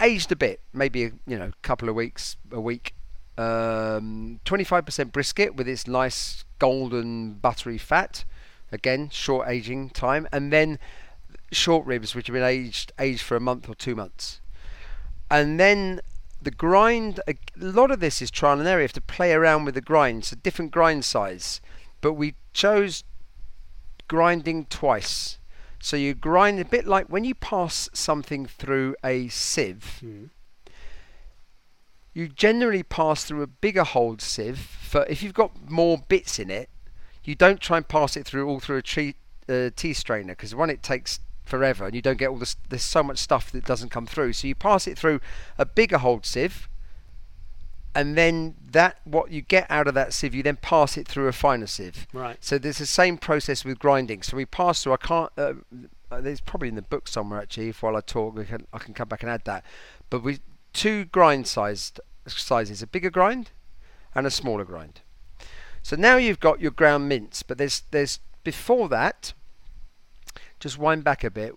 aged 0.00 0.30
a 0.30 0.36
bit, 0.36 0.60
maybe 0.72 1.04
a, 1.04 1.12
you 1.26 1.38
know 1.38 1.50
couple 1.62 1.88
of 1.88 1.94
weeks, 1.94 2.36
a 2.52 2.60
week. 2.60 2.94
Um, 3.36 4.38
25% 4.44 5.10
brisket 5.10 5.56
with 5.56 5.66
its 5.66 5.88
nice 5.88 6.44
golden 6.60 7.34
buttery 7.34 7.78
fat. 7.78 8.24
Again, 8.72 9.08
short 9.10 9.48
aging 9.48 9.90
time, 9.90 10.26
and 10.32 10.52
then 10.52 10.78
short 11.52 11.86
ribs, 11.86 12.14
which 12.14 12.26
have 12.26 12.34
been 12.34 12.42
aged 12.42 12.92
aged 12.98 13.22
for 13.22 13.36
a 13.36 13.40
month 13.40 13.68
or 13.68 13.74
two 13.74 13.94
months, 13.94 14.40
and 15.30 15.60
then 15.60 16.00
the 16.42 16.50
grind. 16.50 17.20
A 17.26 17.34
lot 17.56 17.90
of 17.90 18.00
this 18.00 18.20
is 18.20 18.30
trial 18.30 18.58
and 18.58 18.68
error. 18.68 18.80
You 18.80 18.84
have 18.84 18.92
to 18.94 19.00
play 19.00 19.32
around 19.32 19.64
with 19.64 19.74
the 19.74 19.80
grind, 19.80 20.24
so 20.24 20.36
different 20.42 20.72
grind 20.72 21.04
size. 21.04 21.60
But 22.00 22.14
we 22.14 22.34
chose 22.52 23.04
grinding 24.08 24.66
twice. 24.66 25.38
So 25.80 25.96
you 25.96 26.14
grind 26.14 26.60
a 26.60 26.64
bit 26.64 26.86
like 26.86 27.08
when 27.08 27.24
you 27.24 27.34
pass 27.34 27.88
something 27.92 28.46
through 28.46 28.96
a 29.04 29.28
sieve. 29.28 30.00
Mm. 30.02 30.30
You 32.14 32.28
generally 32.28 32.82
pass 32.82 33.24
through 33.24 33.42
a 33.42 33.46
bigger 33.46 33.84
hold 33.84 34.22
sieve 34.22 34.58
for 34.58 35.04
if 35.06 35.22
you've 35.22 35.34
got 35.34 35.68
more 35.68 35.98
bits 35.98 36.38
in 36.38 36.50
it 36.50 36.70
you 37.24 37.34
don't 37.34 37.60
try 37.60 37.78
and 37.78 37.88
pass 37.88 38.16
it 38.16 38.26
through 38.26 38.48
all 38.48 38.60
through 38.60 38.78
a 38.78 38.82
tea, 38.82 39.14
uh, 39.48 39.70
tea 39.74 39.92
strainer 39.92 40.32
because 40.32 40.54
one 40.54 40.70
it 40.70 40.82
takes 40.82 41.20
forever 41.44 41.86
and 41.86 41.94
you 41.94 42.02
don't 42.02 42.18
get 42.18 42.28
all 42.28 42.38
this 42.38 42.56
there's 42.68 42.82
so 42.82 43.02
much 43.02 43.18
stuff 43.18 43.52
that 43.52 43.64
doesn't 43.64 43.90
come 43.90 44.06
through. 44.06 44.32
So 44.32 44.48
you 44.48 44.54
pass 44.54 44.86
it 44.86 44.98
through 44.98 45.20
a 45.58 45.66
bigger 45.66 45.98
hold 45.98 46.26
sieve 46.26 46.68
and 47.94 48.16
then 48.16 48.54
that 48.72 48.98
what 49.04 49.30
you 49.30 49.40
get 49.40 49.70
out 49.70 49.86
of 49.86 49.94
that 49.94 50.12
sieve 50.12 50.34
you 50.34 50.42
then 50.42 50.56
pass 50.56 50.96
it 50.96 51.06
through 51.06 51.28
a 51.28 51.32
finer 51.32 51.66
sieve. 51.66 52.06
Right. 52.12 52.36
So 52.40 52.58
there's 52.58 52.78
the 52.78 52.86
same 52.86 53.18
process 53.18 53.64
with 53.64 53.78
grinding. 53.78 54.22
So 54.22 54.36
we 54.36 54.46
pass 54.46 54.82
through 54.82 54.94
i 54.94 54.96
can't 54.96 55.30
uh, 55.36 55.52
uh 56.10 56.20
there's 56.20 56.40
probably 56.40 56.68
in 56.68 56.74
the 56.74 56.82
book 56.82 57.08
somewhere 57.08 57.40
actually 57.40 57.68
if 57.68 57.82
while 57.82 57.96
i 57.96 58.00
talk 58.00 58.34
we 58.34 58.44
can, 58.44 58.66
i 58.72 58.78
can 58.78 58.94
come 58.94 59.08
back 59.08 59.22
and 59.22 59.30
add 59.30 59.44
that. 59.44 59.64
But 60.10 60.22
we 60.22 60.40
two 60.72 61.06
grind 61.06 61.46
sized 61.46 62.00
sizes 62.26 62.82
a 62.82 62.86
bigger 62.86 63.10
grind 63.10 63.50
and 64.14 64.26
a 64.26 64.30
smaller 64.30 64.64
grind 64.64 65.00
so 65.84 65.96
now 65.96 66.16
you've 66.16 66.40
got 66.40 66.62
your 66.62 66.70
ground 66.70 67.10
mince, 67.10 67.42
but 67.42 67.58
there's 67.58 67.82
there's 67.90 68.18
before 68.42 68.88
that. 68.88 69.34
Just 70.58 70.78
wind 70.78 71.04
back 71.04 71.22
a 71.22 71.30
bit. 71.30 71.54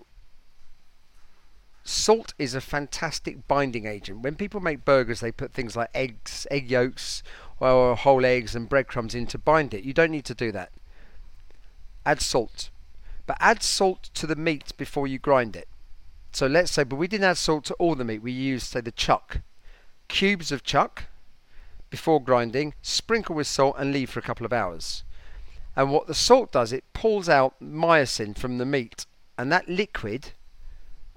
Salt 1.85 2.33
is 2.37 2.53
a 2.53 2.59
fantastic 2.59 3.47
binding 3.47 3.85
agent. 3.85 4.21
When 4.21 4.35
people 4.35 4.59
make 4.59 4.83
burgers, 4.83 5.21
they 5.21 5.31
put 5.31 5.53
things 5.53 5.77
like 5.77 5.89
eggs, 5.93 6.45
egg 6.51 6.69
yolks, 6.69 7.23
or 7.61 7.95
whole 7.95 8.25
eggs 8.25 8.53
and 8.53 8.67
breadcrumbs 8.67 9.15
in 9.15 9.27
to 9.27 9.37
bind 9.37 9.73
it. 9.73 9.85
You 9.85 9.93
don't 9.93 10.11
need 10.11 10.25
to 10.25 10.35
do 10.35 10.51
that. 10.51 10.73
Add 12.05 12.19
salt. 12.19 12.69
But 13.27 13.37
add 13.39 13.63
salt 13.63 14.09
to 14.15 14.27
the 14.27 14.35
meat 14.35 14.73
before 14.75 15.07
you 15.07 15.19
grind 15.19 15.55
it. 15.55 15.69
So 16.33 16.47
let's 16.47 16.73
say, 16.73 16.83
but 16.83 16.97
we 16.97 17.07
didn't 17.07 17.29
add 17.29 17.37
salt 17.37 17.63
to 17.65 17.73
all 17.75 17.95
the 17.95 18.03
meat. 18.03 18.21
We 18.21 18.33
used, 18.33 18.67
say, 18.67 18.81
the 18.81 18.91
chuck. 18.91 19.39
Cubes 20.09 20.51
of 20.51 20.63
chuck, 20.63 21.05
before 21.89 22.21
grinding, 22.21 22.73
sprinkle 22.81 23.35
with 23.35 23.47
salt 23.47 23.75
and 23.77 23.91
leave 23.91 24.09
for 24.09 24.19
a 24.19 24.23
couple 24.23 24.45
of 24.45 24.53
hours. 24.53 25.03
And 25.75 25.91
what 25.91 26.07
the 26.07 26.15
salt 26.15 26.51
does, 26.51 26.73
it 26.73 26.83
pulls 26.93 27.29
out 27.29 27.55
myosin 27.61 28.37
from 28.37 28.57
the 28.57 28.65
meat, 28.65 29.05
and 29.37 29.51
that 29.51 29.69
liquid 29.69 30.31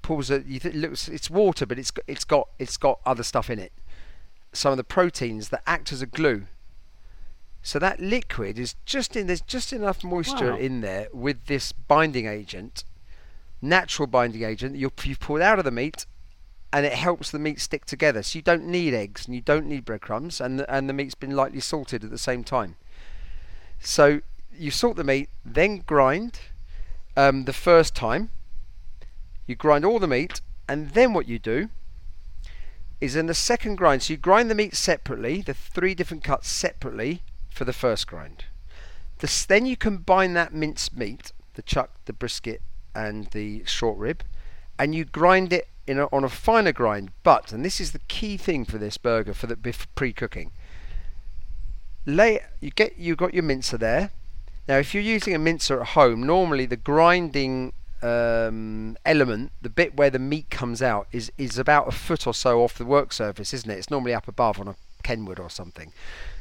pulls 0.02 0.30
a. 0.30 0.44
it 0.46 0.74
looks 0.74 1.08
it's 1.08 1.30
water, 1.30 1.64
but 1.64 1.78
it's 1.78 1.92
it's 2.06 2.24
got 2.24 2.48
it's 2.58 2.76
got 2.76 3.00
other 3.06 3.22
stuff 3.22 3.48
in 3.48 3.58
it. 3.58 3.72
Some 4.52 4.72
of 4.72 4.76
the 4.76 4.84
proteins 4.84 5.48
that 5.48 5.62
act 5.66 5.92
as 5.92 6.02
a 6.02 6.06
glue. 6.06 6.46
So 7.62 7.78
that 7.78 8.00
liquid 8.00 8.58
is 8.58 8.74
just 8.84 9.16
in 9.16 9.26
there's 9.26 9.40
just 9.40 9.72
enough 9.72 10.04
moisture 10.04 10.52
wow. 10.52 10.58
in 10.58 10.82
there 10.82 11.08
with 11.12 11.46
this 11.46 11.72
binding 11.72 12.26
agent, 12.26 12.84
natural 13.62 14.06
binding 14.06 14.42
agent 14.42 14.76
you 14.76 14.90
you've 15.04 15.20
pulled 15.20 15.40
out 15.40 15.58
of 15.58 15.64
the 15.64 15.70
meat 15.70 16.06
and 16.72 16.86
it 16.86 16.92
helps 16.92 17.30
the 17.30 17.38
meat 17.38 17.60
stick 17.60 17.84
together. 17.84 18.22
So 18.22 18.38
you 18.38 18.42
don't 18.42 18.66
need 18.66 18.94
eggs 18.94 19.26
and 19.26 19.34
you 19.34 19.40
don't 19.40 19.66
need 19.66 19.84
breadcrumbs, 19.84 20.40
and 20.40 20.60
the, 20.60 20.74
and 20.74 20.88
the 20.88 20.92
meat's 20.92 21.14
been 21.14 21.36
lightly 21.36 21.60
salted 21.60 22.04
at 22.04 22.10
the 22.10 22.18
same 22.18 22.44
time. 22.44 22.76
So 23.80 24.20
you 24.52 24.70
salt 24.70 24.96
the 24.96 25.04
meat, 25.04 25.30
then 25.44 25.78
grind 25.86 26.40
um, 27.16 27.44
the 27.44 27.52
first 27.52 27.94
time. 27.94 28.30
You 29.46 29.56
grind 29.56 29.84
all 29.84 29.98
the 29.98 30.06
meat, 30.06 30.40
and 30.68 30.90
then 30.90 31.12
what 31.12 31.26
you 31.26 31.38
do, 31.38 31.70
is 33.00 33.16
in 33.16 33.26
the 33.26 33.34
second 33.34 33.76
grind. 33.76 34.02
So 34.02 34.12
you 34.12 34.16
grind 34.16 34.50
the 34.50 34.54
meat 34.54 34.76
separately, 34.76 35.40
the 35.40 35.54
three 35.54 35.94
different 35.94 36.22
cuts 36.22 36.48
separately 36.48 37.22
for 37.50 37.64
the 37.64 37.72
first 37.72 38.06
grind. 38.06 38.44
The, 39.18 39.44
then 39.48 39.66
you 39.66 39.76
combine 39.76 40.34
that 40.34 40.54
minced 40.54 40.96
meat, 40.96 41.32
the 41.54 41.62
chuck, 41.62 41.90
the 42.04 42.12
brisket, 42.12 42.62
and 42.94 43.26
the 43.28 43.64
short 43.64 43.98
rib, 43.98 44.22
and 44.78 44.94
you 44.94 45.04
grind 45.04 45.52
it 45.52 45.68
in 45.90 45.98
a, 45.98 46.06
on 46.12 46.22
a 46.22 46.28
finer 46.28 46.72
grind. 46.72 47.10
But, 47.24 47.52
and 47.52 47.64
this 47.64 47.80
is 47.80 47.90
the 47.90 47.98
key 48.06 48.36
thing 48.36 48.64
for 48.64 48.78
this 48.78 48.96
burger 48.96 49.34
for 49.34 49.48
the 49.48 49.56
pre-cooking. 49.96 50.52
Lay 52.06 52.40
you 52.60 52.70
get 52.70 52.96
you 52.96 53.16
got 53.16 53.34
your 53.34 53.42
mincer 53.42 53.76
there. 53.76 54.10
Now, 54.68 54.78
if 54.78 54.94
you're 54.94 55.02
using 55.02 55.34
a 55.34 55.38
mincer 55.38 55.80
at 55.80 55.88
home, 55.88 56.22
normally 56.22 56.64
the 56.64 56.76
grinding 56.76 57.72
um, 58.02 58.96
element, 59.04 59.52
the 59.60 59.68
bit 59.68 59.96
where 59.96 60.10
the 60.10 60.18
meat 60.18 60.48
comes 60.48 60.80
out, 60.80 61.08
is 61.12 61.30
is 61.36 61.58
about 61.58 61.88
a 61.88 61.90
foot 61.90 62.26
or 62.26 62.32
so 62.32 62.62
off 62.62 62.78
the 62.78 62.86
work 62.86 63.12
surface, 63.12 63.52
isn't 63.52 63.70
it? 63.70 63.78
It's 63.78 63.90
normally 63.90 64.14
up 64.14 64.28
above 64.28 64.60
on 64.60 64.68
a 64.68 64.76
Kenwood 65.02 65.40
or 65.40 65.50
something. 65.50 65.92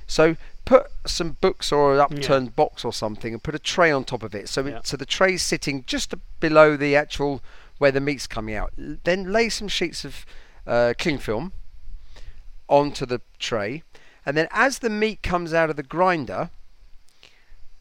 So 0.08 0.38
put 0.64 0.88
some 1.06 1.38
books 1.42 1.72
or 1.72 1.96
an 1.96 2.00
upturned 2.00 2.48
yeah. 2.48 2.54
box 2.56 2.86
or 2.86 2.94
something, 2.94 3.34
and 3.34 3.44
put 3.44 3.56
a 3.56 3.60
tray 3.60 3.92
on 3.92 4.06
top 4.06 4.24
of 4.24 4.34
it. 4.34 4.48
So 4.48 4.66
yeah. 4.66 4.78
it, 4.78 4.88
so 4.88 4.96
the 4.96 5.06
tray's 5.06 5.42
sitting 5.42 5.84
just 5.86 6.14
below 6.40 6.78
the 6.78 6.96
actual 6.96 7.42
where 7.80 7.92
the 7.92 8.00
meat's 8.00 8.28
coming 8.28 8.54
out. 8.54 8.72
Then 8.78 9.32
lay 9.32 9.50
some 9.50 9.68
sheets 9.68 10.06
of 10.06 10.26
uh, 10.68 10.94
cling 11.00 11.18
film 11.18 11.54
onto 12.68 13.06
the 13.08 13.22
tray, 13.40 13.82
and 14.24 14.38
then 14.38 14.48
as 14.52 14.80
the 14.80 14.90
meat 14.92 15.24
comes 15.24 15.54
out 15.54 15.72
of 15.72 15.76
the 15.76 15.84
grinder, 15.84 16.52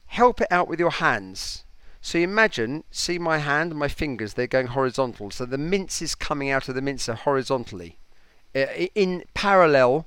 help 0.07 0.41
it 0.41 0.49
out 0.51 0.67
with 0.67 0.81
your 0.81 0.93
hands. 0.93 1.65
So 2.01 2.17
you 2.17 2.25
imagine, 2.25 2.85
see 2.91 3.19
my 3.19 3.39
hand 3.39 3.73
and 3.73 3.79
my 3.79 3.89
fingers, 3.89 4.35
they're 4.35 4.47
going 4.47 4.69
horizontal. 4.69 5.31
So 5.31 5.45
the 5.45 5.59
mince 5.59 6.01
is 6.01 6.15
coming 6.15 6.49
out 6.49 6.69
of 6.69 6.75
the 6.75 6.81
mincer 6.81 7.15
horizontally, 7.15 7.99
in 8.55 9.25
parallel 9.35 10.07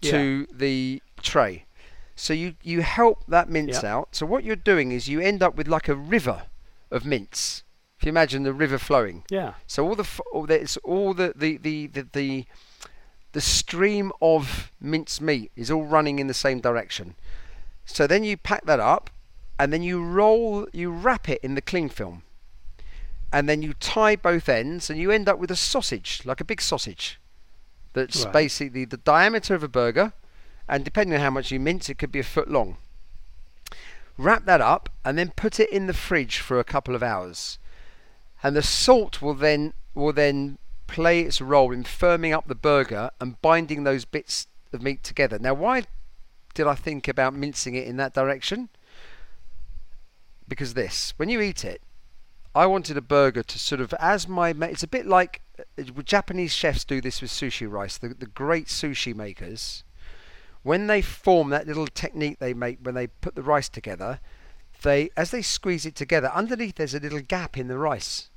to 0.00 0.46
yeah. 0.48 0.56
the 0.56 1.02
tray. 1.22 1.66
So 2.16 2.32
you, 2.32 2.54
you 2.62 2.82
help 2.82 3.24
that 3.28 3.48
mince 3.48 3.76
yep. 3.76 3.84
out. 3.84 4.08
So 4.16 4.26
what 4.26 4.44
you're 4.44 4.56
doing 4.56 4.92
is 4.92 5.08
you 5.08 5.20
end 5.20 5.42
up 5.42 5.56
with 5.56 5.68
like 5.68 5.88
a 5.88 5.94
river 5.94 6.42
of 6.90 7.04
mince. 7.04 7.62
If 8.00 8.06
you 8.06 8.08
imagine 8.08 8.44
the 8.44 8.54
river 8.54 8.78
flowing. 8.78 9.24
Yeah. 9.28 9.52
So 9.66 9.86
all 9.86 9.94
the 9.94 10.08
all 10.32 10.46
the, 10.46 10.58
it's 10.58 10.78
all 10.78 11.12
the 11.12 11.34
the, 11.36 11.58
the 11.58 11.86
the 11.86 12.06
the 12.12 12.46
the 13.32 13.40
stream 13.42 14.10
of 14.22 14.72
minced 14.80 15.20
meat 15.20 15.52
is 15.54 15.70
all 15.70 15.84
running 15.84 16.18
in 16.18 16.26
the 16.26 16.32
same 16.32 16.60
direction. 16.60 17.14
So 17.84 18.06
then 18.06 18.24
you 18.24 18.38
pack 18.38 18.64
that 18.64 18.80
up 18.80 19.10
and 19.58 19.70
then 19.70 19.82
you 19.82 20.02
roll 20.02 20.66
you 20.72 20.90
wrap 20.90 21.28
it 21.28 21.40
in 21.42 21.56
the 21.56 21.60
cling 21.60 21.90
film. 21.90 22.22
And 23.34 23.46
then 23.46 23.60
you 23.60 23.74
tie 23.74 24.16
both 24.16 24.48
ends 24.48 24.88
and 24.88 24.98
you 24.98 25.10
end 25.10 25.28
up 25.28 25.38
with 25.38 25.50
a 25.50 25.56
sausage, 25.56 26.22
like 26.24 26.40
a 26.40 26.44
big 26.44 26.62
sausage. 26.62 27.20
That's 27.92 28.24
right. 28.24 28.32
basically 28.32 28.86
the 28.86 28.96
diameter 28.96 29.54
of 29.54 29.62
a 29.62 29.68
burger 29.68 30.14
and 30.66 30.86
depending 30.86 31.16
on 31.16 31.20
how 31.20 31.30
much 31.30 31.50
you 31.50 31.60
mince 31.60 31.90
it 31.90 31.98
could 31.98 32.12
be 32.12 32.20
a 32.20 32.24
foot 32.24 32.50
long. 32.50 32.78
Wrap 34.16 34.46
that 34.46 34.62
up 34.62 34.88
and 35.04 35.18
then 35.18 35.34
put 35.36 35.60
it 35.60 35.68
in 35.68 35.86
the 35.86 35.92
fridge 35.92 36.38
for 36.38 36.58
a 36.58 36.64
couple 36.64 36.94
of 36.94 37.02
hours 37.02 37.58
and 38.42 38.56
the 38.56 38.62
salt 38.62 39.20
will 39.20 39.34
then 39.34 39.72
will 39.94 40.12
then 40.12 40.58
play 40.86 41.20
its 41.20 41.40
role 41.40 41.72
in 41.72 41.84
firming 41.84 42.34
up 42.34 42.48
the 42.48 42.54
burger 42.54 43.10
and 43.20 43.40
binding 43.42 43.84
those 43.84 44.04
bits 44.04 44.46
of 44.72 44.82
meat 44.82 45.02
together. 45.02 45.38
Now, 45.38 45.54
why 45.54 45.84
did 46.54 46.66
I 46.66 46.74
think 46.74 47.06
about 47.06 47.34
mincing 47.34 47.74
it 47.74 47.86
in 47.86 47.96
that 47.98 48.14
direction? 48.14 48.68
Because 50.48 50.74
this, 50.74 51.14
when 51.16 51.28
you 51.28 51.40
eat 51.40 51.64
it, 51.64 51.80
I 52.54 52.66
wanted 52.66 52.96
a 52.96 53.00
burger 53.00 53.44
to 53.44 53.58
sort 53.58 53.80
of, 53.80 53.94
as 54.00 54.26
my, 54.26 54.50
it's 54.50 54.82
a 54.82 54.88
bit 54.88 55.06
like 55.06 55.42
uh, 55.58 55.82
Japanese 56.04 56.52
chefs 56.52 56.84
do 56.84 57.00
this 57.00 57.22
with 57.22 57.30
sushi 57.30 57.70
rice. 57.70 57.96
The, 57.98 58.08
the 58.08 58.26
great 58.26 58.66
sushi 58.66 59.14
makers, 59.14 59.84
when 60.64 60.88
they 60.88 61.02
form 61.02 61.50
that 61.50 61.68
little 61.68 61.86
technique 61.86 62.38
they 62.40 62.52
make 62.52 62.78
when 62.82 62.96
they 62.96 63.06
put 63.06 63.36
the 63.36 63.42
rice 63.42 63.68
together, 63.68 64.18
they, 64.82 65.10
as 65.16 65.30
they 65.30 65.42
squeeze 65.42 65.86
it 65.86 65.94
together, 65.94 66.30
underneath 66.34 66.76
there's 66.76 66.94
a 66.94 67.00
little 67.00 67.20
gap 67.20 67.56
in 67.56 67.68
the 67.68 67.78
rice. 67.78 68.30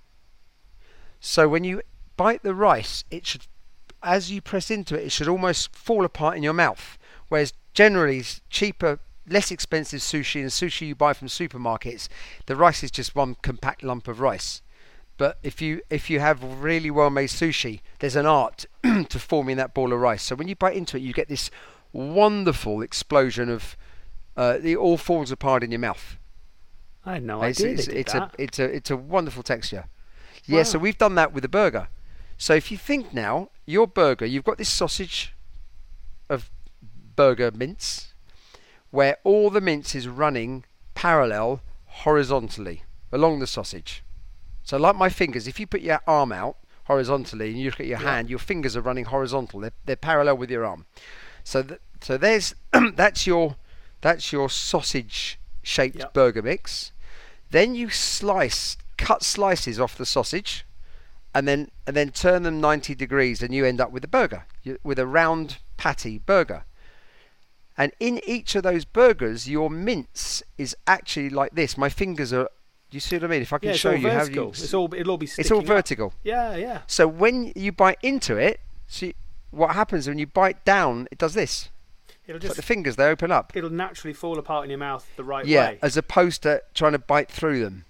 So 1.20 1.48
when 1.48 1.64
you 1.64 1.82
bite 2.18 2.44
the 2.44 2.56
rice, 2.56 3.04
it 3.10 3.26
should, 3.26 3.48
as 4.02 4.32
you 4.32 4.42
press 4.42 4.70
into 4.70 5.00
it, 5.00 5.06
it 5.06 5.12
should 5.12 5.28
almost 5.28 5.76
fall 5.76 6.06
apart 6.06 6.38
in 6.38 6.44
your 6.44 6.54
mouth. 6.54 6.98
Whereas 7.30 7.54
generally 7.74 8.24
cheaper, 8.50 9.00
less 9.28 9.52
expensive 9.52 10.02
sushi 10.02 10.42
and 10.42 10.50
sushi 10.50 10.88
you 10.88 10.96
buy 10.96 11.14
from 11.14 11.28
supermarkets, 11.28 12.08
the 12.46 12.56
rice 12.56 12.84
is 12.84 12.92
just 12.92 13.16
one 13.16 13.36
compact 13.42 13.84
lump 13.84 14.08
of 14.08 14.20
rice. 14.20 14.62
But 15.18 15.38
if 15.44 15.62
you 15.62 15.82
if 15.90 16.10
you 16.10 16.20
have 16.20 16.44
really 16.44 16.90
well 16.90 17.10
made 17.10 17.30
sushi, 17.30 17.82
there's 18.00 18.16
an 18.16 18.26
art 18.26 18.66
to 18.84 19.20
forming 19.20 19.58
that 19.58 19.74
ball 19.74 19.94
of 19.94 20.00
rice. 20.00 20.24
So 20.24 20.36
when 20.36 20.48
you 20.48 20.56
bite 20.56 20.76
into 20.76 20.98
it, 20.98 21.02
you 21.02 21.14
get 21.14 21.30
this 21.30 21.52
wonderful 21.92 22.82
explosion 22.82 23.50
of 23.50 23.78
uh, 24.36 24.58
it 24.64 24.76
all 24.76 24.98
falls 24.98 25.32
apart 25.32 25.64
in 25.64 25.72
your 25.72 25.80
mouth. 25.80 26.18
I 27.06 27.14
had 27.14 27.24
no 27.24 27.42
it's, 27.44 27.60
idea. 27.60 27.74
It's, 27.74 27.88
it's 27.88 28.14
a 28.14 28.32
it's 28.38 28.60
a 28.60 28.64
it's 28.64 28.92
a 28.92 28.98
wonderful 28.98 29.44
texture. 29.44 29.86
Yeah, 30.46 30.60
wow. 30.60 30.64
so 30.64 30.80
we've 30.80 30.98
done 30.98 31.16
that 31.16 31.34
with 31.34 31.46
a 31.46 31.50
burger. 31.50 31.88
So 32.38 32.54
if 32.54 32.72
you 32.72 32.78
think 32.78 33.14
now, 33.14 33.50
your 33.66 33.88
burger, 33.88 34.26
you've 34.26 34.44
got 34.44 34.58
this 34.58 34.70
sausage 34.70 35.34
of 36.30 36.50
burger 37.16 37.52
mince, 37.52 38.14
where 38.92 39.18
all 39.24 39.50
the 39.50 39.62
mince 39.62 39.96
is 39.96 40.08
running 40.08 40.66
parallel 40.96 41.62
horizontally 41.86 42.84
along 43.12 43.40
the 43.40 43.48
sausage. 43.48 44.04
So 44.64 44.78
like 44.78 44.96
my 44.96 45.10
fingers, 45.10 45.48
if 45.48 45.60
you 45.60 45.68
put 45.68 45.82
your 45.82 46.02
arm 46.08 46.32
out 46.32 46.58
horizontally 46.86 47.50
and 47.50 47.60
you 47.60 47.70
look 47.70 47.80
at 47.80 47.86
your 47.86 48.00
yeah. 48.00 48.12
hand, 48.16 48.30
your 48.30 48.40
fingers 48.40 48.76
are 48.76 48.82
running 48.82 49.06
horizontal. 49.06 49.60
They're, 49.60 49.74
they're 49.86 49.96
parallel 49.96 50.38
with 50.38 50.50
your 50.50 50.66
arm. 50.66 50.86
So 51.44 51.64
th- 51.64 51.80
so 52.02 52.18
there's 52.18 52.56
that's 52.96 53.28
your 53.28 53.56
that's 54.02 54.32
your 54.32 54.50
sausage 54.50 55.40
shaped 55.62 55.98
yep. 55.98 56.14
burger 56.14 56.42
mix. 56.42 56.92
Then 57.54 57.76
you 57.76 57.92
slice 57.92 58.78
cut 58.98 59.22
slices 59.22 59.80
off 59.80 59.96
the 59.96 60.08
sausage, 60.08 60.66
and 61.36 61.48
then 61.48 61.70
and 61.86 61.96
then 61.96 62.10
turn 62.10 62.42
them 62.42 62.60
90 62.60 62.96
degrees, 62.96 63.44
and 63.44 63.54
you 63.54 63.64
end 63.64 63.80
up 63.80 63.92
with 63.92 64.04
a 64.04 64.08
burger, 64.08 64.46
you, 64.64 64.80
with 64.84 64.98
a 64.98 65.06
round 65.06 65.58
patty 65.78 66.18
burger. 66.18 66.66
And 67.78 67.92
in 68.00 68.20
each 68.26 68.56
of 68.56 68.64
those 68.64 68.86
burgers, 68.86 69.48
your 69.48 69.70
mince 69.70 70.42
is 70.58 70.76
actually 70.88 71.30
like 71.30 71.54
this. 71.54 71.78
My 71.78 71.90
fingers 71.90 72.34
are. 72.34 72.50
Do 72.90 72.96
you 72.98 73.00
see 73.00 73.18
what 73.18 73.26
I 73.26 73.28
mean? 73.28 73.44
If 73.44 73.54
I 73.54 73.60
can 73.60 73.70
yeah, 73.70 73.76
show 73.76 73.92
you 73.92 74.02
vertical. 74.02 74.44
how 74.44 74.46
you. 74.46 74.50
It's 74.50 74.74
all. 74.74 74.92
It'll 74.92 75.12
all 75.12 75.18
be. 75.20 75.30
It's 75.38 75.52
all 75.52 75.62
vertical. 75.62 76.08
Up. 76.08 76.14
Yeah, 76.24 76.56
yeah. 76.56 76.82
So 76.88 77.08
when 77.08 77.54
you 77.56 77.72
bite 77.72 78.00
into 78.02 78.36
it, 78.36 78.62
see 78.88 79.14
what 79.52 79.76
happens 79.76 80.08
when 80.08 80.18
you 80.18 80.26
bite 80.26 80.66
down? 80.66 81.08
It 81.12 81.20
does 81.20 81.36
this. 81.36 81.70
It'll 82.28 82.40
just. 82.40 82.56
The 82.56 82.62
fingers 82.62 82.96
they 82.96 83.06
open 83.06 83.32
up. 83.32 83.54
It'll 83.56 83.70
naturally 83.70 84.14
fall 84.14 84.40
apart 84.40 84.64
in 84.64 84.70
your 84.70 84.80
mouth 84.80 85.08
the 85.16 85.24
right 85.24 85.46
yeah, 85.46 85.68
way. 85.68 85.74
Yeah, 85.74 85.86
as 85.86 85.98
opposed 85.98 86.44
to 86.44 86.62
trying 86.74 86.94
to 86.94 87.00
bite 87.00 87.30
through 87.30 87.64
them. 87.64 87.86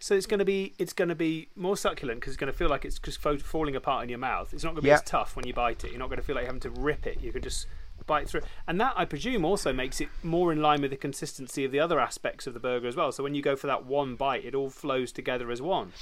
So 0.00 0.14
it's 0.14 0.26
going 0.26 0.38
to 0.38 0.44
be 0.44 0.74
it's 0.78 0.92
going 0.92 1.08
to 1.08 1.16
be 1.16 1.48
more 1.56 1.76
succulent 1.76 2.20
because 2.20 2.32
it's 2.32 2.40
going 2.40 2.52
to 2.52 2.56
feel 2.56 2.68
like 2.68 2.84
it's 2.84 2.98
just 2.98 3.20
falling 3.20 3.74
apart 3.74 4.04
in 4.04 4.08
your 4.08 4.18
mouth. 4.18 4.52
It's 4.52 4.62
not 4.62 4.70
going 4.70 4.82
to 4.82 4.82
be 4.82 4.90
as 4.92 5.02
tough 5.02 5.34
when 5.34 5.46
you 5.46 5.52
bite 5.52 5.82
it. 5.82 5.90
You're 5.90 5.98
not 5.98 6.08
going 6.08 6.20
to 6.20 6.24
feel 6.24 6.36
like 6.36 6.46
having 6.46 6.60
to 6.60 6.70
rip 6.70 7.06
it. 7.06 7.20
You 7.20 7.32
can 7.32 7.42
just 7.42 7.66
bite 8.06 8.28
through. 8.28 8.42
And 8.66 8.80
that 8.80 8.94
I 8.96 9.04
presume 9.04 9.44
also 9.44 9.72
makes 9.72 10.00
it 10.00 10.08
more 10.22 10.52
in 10.52 10.62
line 10.62 10.82
with 10.82 10.90
the 10.92 10.96
consistency 10.96 11.64
of 11.64 11.72
the 11.72 11.80
other 11.80 11.98
aspects 11.98 12.46
of 12.46 12.54
the 12.54 12.60
burger 12.60 12.86
as 12.86 12.96
well. 12.96 13.10
So 13.10 13.22
when 13.22 13.34
you 13.34 13.42
go 13.42 13.56
for 13.56 13.66
that 13.66 13.86
one 13.86 14.14
bite, 14.14 14.44
it 14.44 14.54
all 14.54 14.70
flows 14.70 15.10
together 15.10 15.50
as 15.50 15.60
one. 15.60 15.92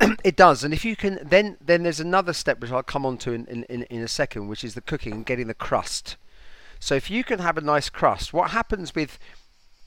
it 0.24 0.36
does, 0.36 0.62
and 0.62 0.74
if 0.74 0.84
you 0.84 0.94
can, 0.94 1.18
then 1.22 1.56
then 1.60 1.82
there's 1.82 2.00
another 2.00 2.32
step 2.32 2.60
which 2.60 2.70
I'll 2.70 2.82
come 2.82 3.06
on 3.06 3.16
to 3.18 3.32
in, 3.32 3.46
in, 3.46 3.84
in 3.84 4.02
a 4.02 4.08
second, 4.08 4.48
which 4.48 4.62
is 4.62 4.74
the 4.74 4.82
cooking 4.82 5.12
and 5.12 5.26
getting 5.26 5.46
the 5.46 5.54
crust. 5.54 6.16
So 6.86 6.94
if 6.94 7.10
you 7.10 7.24
can 7.24 7.40
have 7.40 7.58
a 7.58 7.60
nice 7.60 7.90
crust, 7.90 8.32
what 8.32 8.52
happens 8.52 8.94
with 8.94 9.18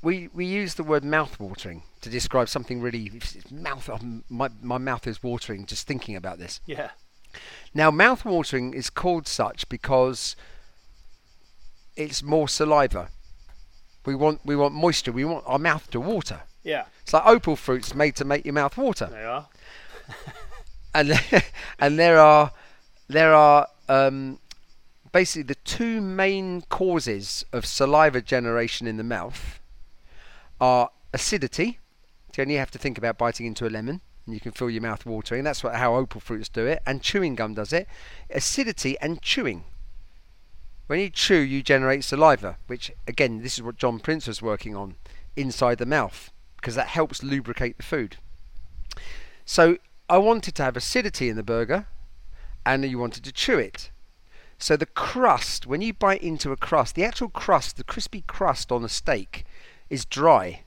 we 0.02 0.28
we 0.34 0.46
use 0.46 0.74
the 0.74 0.84
word 0.84 1.06
mouth 1.06 1.40
watering 1.40 1.84
to 2.02 2.10
describe 2.10 2.50
something 2.50 2.82
really 2.82 3.22
mouth 3.50 3.90
my 4.28 4.50
my 4.62 4.78
mouth 4.78 5.08
is 5.08 5.24
watering 5.24 5.66
just 5.66 5.88
thinking 5.88 6.18
about 6.18 6.40
this. 6.40 6.60
Yeah. 6.66 6.90
Now 7.74 7.90
mouth 7.90 8.26
watering 8.26 8.74
is 8.74 8.90
called 8.90 9.30
such 9.30 9.70
because 9.70 10.36
it's 11.96 12.22
more 12.22 12.50
saliva. 12.50 13.08
We 14.06 14.14
want 14.14 14.42
we 14.44 14.58
want 14.58 14.74
moisture. 14.74 15.14
We 15.14 15.24
want 15.24 15.46
our 15.48 15.58
mouth 15.58 15.90
to 15.92 16.02
water. 16.02 16.42
Yeah. 16.64 16.84
It's 17.04 17.14
like 17.14 17.26
opal 17.26 17.56
fruits 17.56 17.96
made 17.96 18.18
to 18.18 18.26
make 18.26 18.44
your 18.44 18.56
mouth 18.56 18.76
water. 18.76 19.08
They 19.10 19.24
are. 19.24 19.48
and 20.94 21.14
and 21.80 21.98
there 21.98 22.20
are 22.20 22.52
there 23.08 23.34
are 23.34 23.70
um, 23.88 24.40
basically 25.12 25.44
the 25.44 25.56
two 25.56 26.02
main 26.02 26.62
causes 26.70 27.46
of 27.52 27.66
saliva 27.66 28.22
generation 28.22 28.88
in 28.88 28.98
the 28.98 29.04
mouth 29.04 29.60
are 30.60 30.90
acidity. 31.14 31.80
So 32.36 32.44
you 32.44 32.58
have 32.58 32.72
to 32.72 32.78
think 32.78 32.98
about 32.98 33.18
biting 33.18 33.46
into 33.46 33.68
a 33.68 33.70
lemon 33.70 34.02
and 34.26 34.34
you 34.34 34.40
can 34.40 34.52
feel 34.52 34.70
your 34.70 34.82
mouth 34.82 35.06
watering. 35.06 35.44
That's 35.44 35.64
what, 35.64 35.76
how 35.76 35.96
opal 35.96 36.22
fruits 36.22 36.50
do 36.50 36.66
it. 36.66 36.82
And 36.86 37.02
chewing 37.02 37.36
gum 37.36 37.54
does 37.54 37.74
it. 37.74 37.88
Acidity 38.30 38.98
and 39.00 39.22
chewing. 39.22 39.64
When 40.88 41.00
you 41.00 41.10
chew, 41.10 41.40
you 41.40 41.62
generate 41.62 42.04
saliva, 42.04 42.58
which, 42.68 42.92
again, 43.08 43.42
this 43.44 43.56
is 43.56 43.64
what 43.64 43.78
John 43.78 44.00
Prinz 44.00 44.28
was 44.28 44.42
working 44.42 44.76
on 44.76 44.96
inside 45.36 45.78
the 45.78 45.86
mouth 45.86 46.32
because 46.56 46.76
that 46.76 46.88
helps 46.88 47.24
lubricate 47.24 47.78
the 47.78 47.84
food. 47.84 48.18
So 49.46 49.78
I 50.10 50.18
wanted 50.18 50.56
to 50.56 50.64
have 50.64 50.78
acidity 50.78 51.30
in 51.30 51.36
the 51.36 51.44
burger 51.44 51.88
and 52.66 52.84
you 52.86 53.00
wanted 53.00 53.24
to 53.24 53.32
chew 53.32 53.58
it. 53.58 53.92
So 54.60 54.76
the 54.76 54.86
crust, 54.86 55.66
when 55.66 55.82
you 55.82 55.94
bite 55.94 56.22
into 56.22 56.52
a 56.52 56.58
crust, 56.58 56.96
the 56.96 57.06
actual 57.06 57.30
crust, 57.30 57.78
the 57.78 57.84
crispy 57.84 58.24
crust 58.28 58.72
on 58.72 58.84
a 58.84 58.90
steak, 58.90 59.46
is 59.90 60.04
dry. 60.06 60.64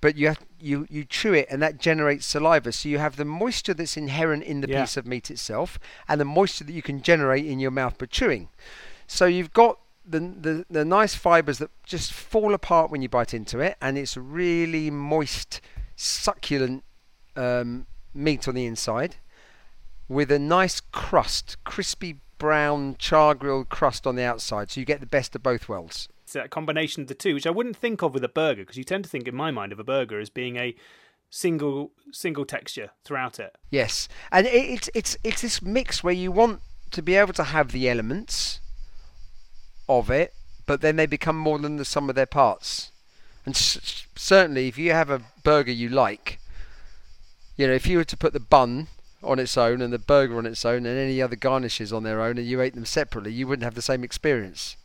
But 0.00 0.16
you 0.16 0.26
have, 0.28 0.40
you 0.60 0.86
you 0.90 1.04
chew 1.04 1.32
it, 1.32 1.46
and 1.48 1.62
that 1.62 1.78
generates 1.78 2.26
saliva. 2.26 2.72
So 2.72 2.88
you 2.88 2.98
have 2.98 3.16
the 3.16 3.24
moisture 3.24 3.72
that's 3.72 3.96
inherent 3.96 4.42
in 4.42 4.60
the 4.60 4.68
Yeah. 4.68 4.82
piece 4.82 4.96
of 4.96 5.06
meat 5.06 5.30
itself, 5.30 5.78
and 6.08 6.20
the 6.20 6.24
moisture 6.24 6.64
that 6.64 6.72
you 6.72 6.82
can 6.82 7.00
generate 7.02 7.46
in 7.46 7.60
your 7.60 7.70
mouth 7.70 7.96
by 7.98 8.06
chewing. 8.06 8.48
So 9.06 9.26
you've 9.26 9.52
got 9.52 9.78
the, 10.04 10.20
the 10.20 10.66
the 10.68 10.84
nice 10.84 11.14
fibers 11.14 11.58
that 11.58 11.70
just 11.84 12.12
fall 12.12 12.52
apart 12.52 12.90
when 12.90 13.00
you 13.00 13.08
bite 13.08 13.32
into 13.32 13.60
it, 13.60 13.76
and 13.80 13.96
it's 13.96 14.16
really 14.16 14.90
moist, 14.90 15.60
succulent 15.94 16.84
um, 17.36 17.86
meat 18.12 18.46
on 18.48 18.54
the 18.54 18.66
inside, 18.66 19.16
with 20.08 20.30
a 20.30 20.38
nice 20.38 20.80
crust, 20.80 21.56
crispy 21.64 22.20
brown 22.38 22.96
char 22.98 23.34
grilled 23.34 23.68
crust 23.68 24.06
on 24.06 24.16
the 24.16 24.24
outside. 24.24 24.70
So 24.70 24.80
you 24.80 24.86
get 24.86 25.00
the 25.00 25.06
best 25.06 25.34
of 25.34 25.42
both 25.42 25.68
worlds. 25.68 26.08
It's 26.24 26.34
a 26.34 26.48
combination 26.48 27.02
of 27.02 27.08
the 27.08 27.14
two, 27.14 27.34
which 27.34 27.46
I 27.46 27.50
wouldn't 27.50 27.76
think 27.76 28.02
of 28.02 28.12
with 28.12 28.24
a 28.24 28.28
burger 28.28 28.62
because 28.62 28.76
you 28.76 28.84
tend 28.84 29.04
to 29.04 29.10
think 29.10 29.28
in 29.28 29.34
my 29.34 29.50
mind 29.50 29.72
of 29.72 29.78
a 29.78 29.84
burger 29.84 30.18
as 30.18 30.28
being 30.30 30.56
a 30.56 30.74
single 31.30 31.92
single 32.12 32.44
texture 32.44 32.90
throughout 33.04 33.38
it. 33.38 33.54
Yes, 33.70 34.08
and 34.32 34.46
it, 34.46 34.50
it's 34.54 34.90
it's 34.94 35.16
it's 35.22 35.42
this 35.42 35.62
mix 35.62 36.02
where 36.02 36.14
you 36.14 36.32
want 36.32 36.60
to 36.92 37.02
be 37.02 37.14
able 37.14 37.32
to 37.34 37.44
have 37.44 37.72
the 37.72 37.88
elements 37.88 38.60
of 39.88 40.10
it, 40.10 40.34
but 40.66 40.80
then 40.80 40.96
they 40.96 41.06
become 41.06 41.36
more 41.36 41.58
than 41.58 41.76
the 41.76 41.84
sum 41.84 42.08
of 42.08 42.16
their 42.16 42.26
parts. 42.26 42.90
And 43.44 43.54
s- 43.54 44.06
certainly, 44.16 44.66
if 44.68 44.78
you 44.78 44.92
have 44.92 45.10
a 45.10 45.22
burger 45.44 45.72
you 45.72 45.88
like, 45.88 46.40
you 47.56 47.66
know, 47.66 47.72
if 47.72 47.86
you 47.86 47.98
were 47.98 48.04
to 48.04 48.16
put 48.16 48.32
the 48.32 48.40
bun 48.40 48.88
on 49.26 49.38
its 49.38 49.56
own 49.56 49.80
and 49.82 49.92
the 49.92 49.98
burger 49.98 50.36
on 50.38 50.46
its 50.46 50.64
own 50.64 50.86
and 50.86 50.98
any 50.98 51.20
other 51.20 51.36
garnishes 51.36 51.92
on 51.92 52.02
their 52.02 52.20
own, 52.22 52.38
and 52.38 52.46
you 52.46 52.60
ate 52.60 52.74
them 52.74 52.84
separately, 52.86 53.32
you 53.32 53.46
wouldn't 53.46 53.64
have 53.64 53.74
the 53.74 53.82
same 53.82 54.02
experience. 54.04 54.76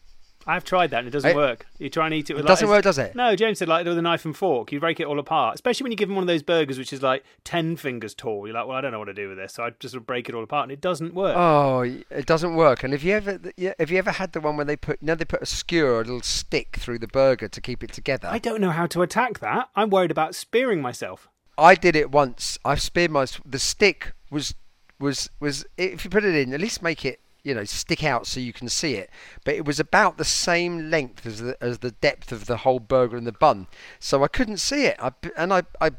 I've 0.47 0.63
tried 0.63 0.89
that 0.89 0.97
and 0.97 1.07
it 1.07 1.11
doesn't 1.11 1.29
It- 1.29 1.35
work. 1.35 1.67
You 1.77 1.87
try 1.91 2.05
and 2.07 2.15
eat 2.15 2.31
it 2.31 2.33
with 2.33 2.39
It 2.39 2.45
like, 2.45 2.51
doesn't 2.53 2.67
work, 2.67 2.83
does 2.83 2.97
it? 2.97 3.13
No, 3.15 3.35
James 3.35 3.59
said 3.59 3.67
like 3.67 3.85
with 3.85 3.95
a 3.95 4.01
knife 4.01 4.25
and 4.25 4.35
fork, 4.35 4.71
you 4.71 4.79
break 4.79 4.99
it 4.99 5.05
all 5.05 5.19
apart. 5.19 5.53
Especially 5.53 5.83
when 5.83 5.91
you 5.91 5.95
give 5.95 6.09
them 6.09 6.15
one 6.15 6.23
of 6.23 6.27
those 6.27 6.41
burgers 6.41 6.79
which 6.79 6.91
is 6.91 7.03
like 7.03 7.23
ten 7.43 7.75
fingers 7.75 8.15
tall. 8.15 8.47
You're 8.47 8.55
like, 8.55 8.65
well, 8.65 8.75
I 8.75 8.81
don't 8.81 8.91
know 8.91 8.97
what 8.97 9.05
to 9.05 9.13
do 9.13 9.29
with 9.29 9.37
this, 9.37 9.53
so 9.53 9.63
I 9.65 9.69
just 9.79 9.91
sort 9.91 10.01
of 10.01 10.07
break 10.07 10.29
it 10.29 10.33
all 10.33 10.43
apart, 10.43 10.63
and 10.63 10.71
it 10.71 10.81
doesn't 10.81 11.13
work. 11.13 11.35
Oh, 11.37 11.81
it 11.81 12.25
doesn't 12.25 12.55
work. 12.55 12.83
And 12.83 12.91
have 12.91 13.03
you 13.03 13.13
ever, 13.13 13.39
yeah, 13.55 13.73
have 13.77 13.91
you 13.91 13.99
ever 13.99 14.09
had 14.09 14.31
the 14.33 14.41
one 14.41 14.55
where 14.57 14.65
they 14.65 14.75
put, 14.75 14.97
you 14.99 15.05
know, 15.05 15.13
they 15.15 15.25
put 15.25 15.43
a 15.43 15.45
skewer, 15.45 15.97
a 16.01 16.03
little 16.05 16.21
stick 16.23 16.75
through 16.79 16.97
the 16.97 17.07
burger 17.07 17.47
to 17.47 17.61
keep 17.61 17.83
it 17.83 17.93
together? 17.93 18.27
I 18.31 18.39
don't 18.39 18.61
know 18.61 18.71
how 18.71 18.87
to 18.87 19.03
attack 19.03 19.39
that. 19.41 19.69
I'm 19.75 19.91
worried 19.91 20.09
about 20.09 20.33
spearing 20.33 20.81
myself. 20.81 21.29
I 21.61 21.75
did 21.75 21.95
it 21.95 22.11
once. 22.11 22.57
I've 22.65 22.81
speared 22.81 23.11
my 23.11 23.25
the 23.45 23.59
stick 23.59 24.13
was 24.29 24.55
was 24.99 25.29
was 25.39 25.65
if 25.77 26.03
you 26.03 26.09
put 26.09 26.25
it 26.25 26.35
in, 26.35 26.53
at 26.53 26.59
least 26.59 26.81
make 26.81 27.05
it 27.05 27.19
you 27.43 27.53
know 27.53 27.63
stick 27.63 28.03
out 28.03 28.27
so 28.27 28.39
you 28.39 28.53
can 28.53 28.67
see 28.69 28.95
it. 28.95 29.09
But 29.45 29.55
it 29.55 29.65
was 29.65 29.79
about 29.79 30.17
the 30.17 30.25
same 30.25 30.89
length 30.89 31.25
as 31.25 31.39
the 31.39 31.55
as 31.61 31.79
the 31.79 31.91
depth 31.91 32.31
of 32.31 32.45
the 32.45 32.57
whole 32.57 32.79
burger 32.79 33.15
and 33.17 33.27
the 33.27 33.31
bun, 33.31 33.67
so 33.99 34.23
I 34.23 34.27
couldn't 34.27 34.57
see 34.57 34.85
it. 34.85 34.95
I 34.99 35.11
and 35.37 35.53
I 35.53 35.63
I 35.79 35.91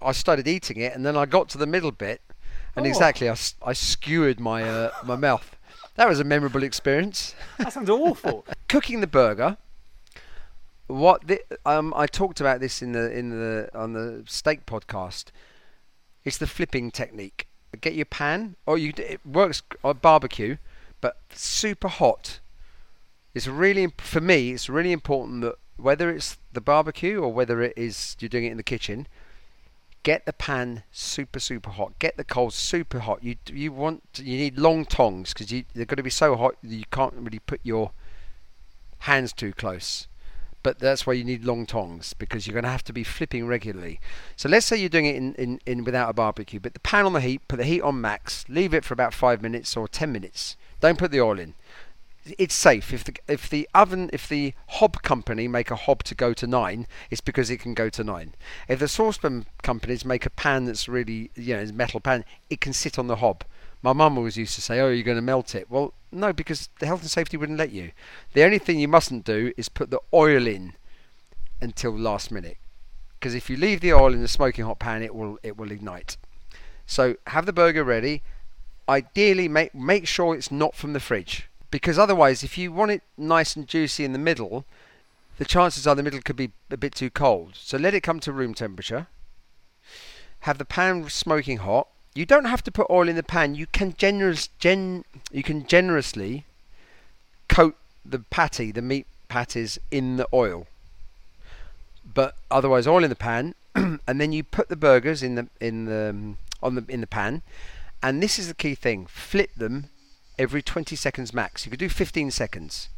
I 0.00 0.12
started 0.12 0.48
eating 0.48 0.78
it, 0.78 0.94
and 0.94 1.04
then 1.04 1.16
I 1.16 1.26
got 1.26 1.48
to 1.50 1.58
the 1.58 1.66
middle 1.66 1.92
bit, 1.92 2.22
and 2.74 2.86
Oh. 2.86 2.88
exactly 2.88 3.28
I 3.28 3.72
skewered 3.74 4.40
my 4.40 4.62
uh, 4.62 4.90
my 5.04 5.16
mouth. 5.16 5.56
That 5.96 6.08
was 6.08 6.20
a 6.20 6.24
memorable 6.24 6.62
experience. 6.62 7.34
That 7.58 7.72
sounds 7.74 7.90
awful. 7.90 8.46
Cooking 8.68 9.00
the 9.00 9.06
burger. 9.06 9.58
What 10.90 11.28
the, 11.28 11.40
um, 11.64 11.94
I 11.96 12.08
talked 12.08 12.40
about 12.40 12.58
this 12.58 12.82
in 12.82 12.90
the 12.92 13.16
in 13.16 13.30
the 13.30 13.70
on 13.72 13.92
the 13.92 14.24
steak 14.26 14.66
podcast. 14.66 15.26
It's 16.24 16.36
the 16.36 16.48
flipping 16.48 16.90
technique. 16.90 17.46
Get 17.80 17.94
your 17.94 18.06
pan, 18.06 18.56
or 18.66 18.76
you 18.76 18.92
it 18.96 19.24
works 19.24 19.62
on 19.84 19.98
barbecue, 19.98 20.56
but 21.00 21.18
super 21.32 21.86
hot. 21.86 22.40
It's 23.34 23.46
really 23.46 23.92
for 23.98 24.20
me. 24.20 24.50
It's 24.50 24.68
really 24.68 24.90
important 24.90 25.42
that 25.42 25.54
whether 25.76 26.10
it's 26.10 26.38
the 26.52 26.60
barbecue 26.60 27.20
or 27.20 27.32
whether 27.32 27.62
it 27.62 27.74
is 27.76 28.16
you're 28.18 28.28
doing 28.28 28.46
it 28.46 28.50
in 28.50 28.56
the 28.56 28.64
kitchen, 28.64 29.06
get 30.02 30.26
the 30.26 30.32
pan 30.32 30.82
super 30.90 31.38
super 31.38 31.70
hot. 31.70 32.00
Get 32.00 32.16
the 32.16 32.24
coals 32.24 32.56
super 32.56 32.98
hot. 32.98 33.22
You 33.22 33.36
you 33.46 33.70
want 33.70 34.02
you 34.16 34.36
need 34.38 34.58
long 34.58 34.84
tongs 34.84 35.32
because 35.32 35.46
they're 35.46 35.86
going 35.86 35.98
to 35.98 36.02
be 36.02 36.10
so 36.10 36.34
hot 36.34 36.56
you 36.64 36.82
can't 36.90 37.14
really 37.14 37.38
put 37.38 37.60
your 37.62 37.92
hands 38.98 39.32
too 39.32 39.52
close. 39.52 40.08
But 40.62 40.78
that's 40.78 41.06
why 41.06 41.14
you 41.14 41.24
need 41.24 41.44
long 41.44 41.64
tongs 41.64 42.12
because 42.12 42.46
you're 42.46 42.54
going 42.54 42.64
to 42.64 42.70
have 42.70 42.84
to 42.84 42.92
be 42.92 43.04
flipping 43.04 43.46
regularly. 43.46 44.00
So 44.36 44.48
let's 44.48 44.66
say 44.66 44.76
you're 44.76 44.88
doing 44.88 45.06
it 45.06 45.16
in, 45.16 45.34
in, 45.34 45.60
in 45.64 45.84
without 45.84 46.10
a 46.10 46.12
barbecue, 46.12 46.60
but 46.60 46.74
the 46.74 46.80
pan 46.80 47.06
on 47.06 47.14
the 47.14 47.20
heat, 47.20 47.46
put 47.48 47.56
the 47.56 47.64
heat 47.64 47.80
on 47.80 48.00
max, 48.00 48.44
leave 48.48 48.74
it 48.74 48.84
for 48.84 48.92
about 48.92 49.14
five 49.14 49.40
minutes 49.40 49.76
or 49.76 49.88
ten 49.88 50.12
minutes. 50.12 50.56
Don't 50.80 50.98
put 50.98 51.12
the 51.12 51.20
oil 51.20 51.38
in. 51.38 51.54
It's 52.38 52.54
safe. 52.54 52.92
If 52.92 53.04
the 53.04 53.14
if 53.26 53.48
the 53.48 53.66
oven 53.74 54.10
if 54.12 54.28
the 54.28 54.52
hob 54.68 55.02
company 55.02 55.48
make 55.48 55.70
a 55.70 55.76
hob 55.76 56.02
to 56.04 56.14
go 56.14 56.34
to 56.34 56.46
nine, 56.46 56.86
it's 57.10 57.22
because 57.22 57.48
it 57.48 57.60
can 57.60 57.72
go 57.72 57.88
to 57.88 58.04
nine. 58.04 58.34
If 58.68 58.78
the 58.78 58.88
saucepan 58.88 59.46
companies 59.62 60.04
make 60.04 60.26
a 60.26 60.30
pan 60.30 60.66
that's 60.66 60.86
really 60.86 61.30
you 61.34 61.56
know 61.56 61.64
metal 61.72 62.00
pan, 62.00 62.26
it 62.50 62.60
can 62.60 62.74
sit 62.74 62.98
on 62.98 63.06
the 63.06 63.16
hob. 63.16 63.44
My 63.82 63.92
mum 63.92 64.18
always 64.18 64.36
used 64.36 64.54
to 64.56 64.60
say, 64.60 64.80
"Oh, 64.80 64.88
you're 64.88 65.04
going 65.04 65.16
to 65.16 65.22
melt 65.22 65.54
it." 65.54 65.70
Well, 65.70 65.94
no, 66.12 66.32
because 66.32 66.68
the 66.80 66.86
health 66.86 67.00
and 67.02 67.10
safety 67.10 67.36
wouldn't 67.36 67.58
let 67.58 67.72
you. 67.72 67.92
The 68.34 68.44
only 68.44 68.58
thing 68.58 68.78
you 68.78 68.88
mustn't 68.88 69.24
do 69.24 69.52
is 69.56 69.68
put 69.68 69.90
the 69.90 70.00
oil 70.12 70.46
in 70.46 70.74
until 71.60 71.96
last 71.96 72.30
minute, 72.30 72.58
because 73.18 73.34
if 73.34 73.48
you 73.48 73.56
leave 73.56 73.80
the 73.80 73.92
oil 73.92 74.12
in 74.12 74.22
the 74.22 74.28
smoking 74.28 74.64
hot 74.64 74.78
pan, 74.78 75.02
it 75.02 75.14
will 75.14 75.38
it 75.42 75.56
will 75.56 75.70
ignite. 75.70 76.16
So 76.86 77.16
have 77.28 77.46
the 77.46 77.52
burger 77.52 77.84
ready. 77.84 78.22
Ideally, 78.88 79.48
make 79.48 79.74
make 79.74 80.06
sure 80.06 80.34
it's 80.34 80.50
not 80.50 80.74
from 80.74 80.92
the 80.92 81.00
fridge, 81.00 81.48
because 81.70 81.98
otherwise, 81.98 82.42
if 82.42 82.58
you 82.58 82.72
want 82.72 82.90
it 82.90 83.02
nice 83.16 83.56
and 83.56 83.66
juicy 83.66 84.04
in 84.04 84.12
the 84.12 84.18
middle, 84.18 84.66
the 85.38 85.44
chances 85.44 85.86
are 85.86 85.94
the 85.94 86.02
middle 86.02 86.20
could 86.20 86.36
be 86.36 86.52
a 86.70 86.76
bit 86.76 86.94
too 86.94 87.08
cold. 87.08 87.52
So 87.54 87.78
let 87.78 87.94
it 87.94 88.02
come 88.02 88.20
to 88.20 88.32
room 88.32 88.52
temperature. 88.52 89.06
Have 90.40 90.58
the 90.58 90.64
pan 90.64 91.08
smoking 91.08 91.58
hot. 91.58 91.88
You 92.14 92.26
don't 92.26 92.46
have 92.46 92.62
to 92.64 92.72
put 92.72 92.88
oil 92.90 93.08
in 93.08 93.16
the 93.16 93.22
pan. 93.22 93.54
You 93.54 93.66
can 93.66 93.94
generous 93.96 94.48
gen 94.58 95.04
you 95.30 95.42
can 95.42 95.66
generously 95.66 96.44
coat 97.48 97.76
the 98.04 98.18
patty, 98.18 98.72
the 98.72 98.82
meat 98.82 99.06
patties 99.28 99.78
in 99.90 100.16
the 100.16 100.26
oil. 100.32 100.66
But 102.12 102.34
otherwise 102.50 102.86
oil 102.86 103.04
in 103.04 103.10
the 103.10 103.16
pan 103.16 103.54
and 103.74 104.20
then 104.20 104.32
you 104.32 104.42
put 104.42 104.68
the 104.68 104.76
burgers 104.76 105.22
in 105.22 105.36
the 105.36 105.48
in 105.60 105.84
the 105.84 106.10
um, 106.10 106.38
on 106.62 106.74
the 106.74 106.84
in 106.88 107.00
the 107.00 107.06
pan. 107.06 107.42
And 108.02 108.22
this 108.22 108.38
is 108.38 108.48
the 108.48 108.54
key 108.54 108.74
thing. 108.74 109.06
Flip 109.06 109.54
them 109.54 109.90
every 110.38 110.62
20 110.62 110.96
seconds 110.96 111.34
max. 111.34 111.66
You 111.66 111.70
could 111.70 111.78
do 111.78 111.90
15 111.90 112.30
seconds. 112.30 112.88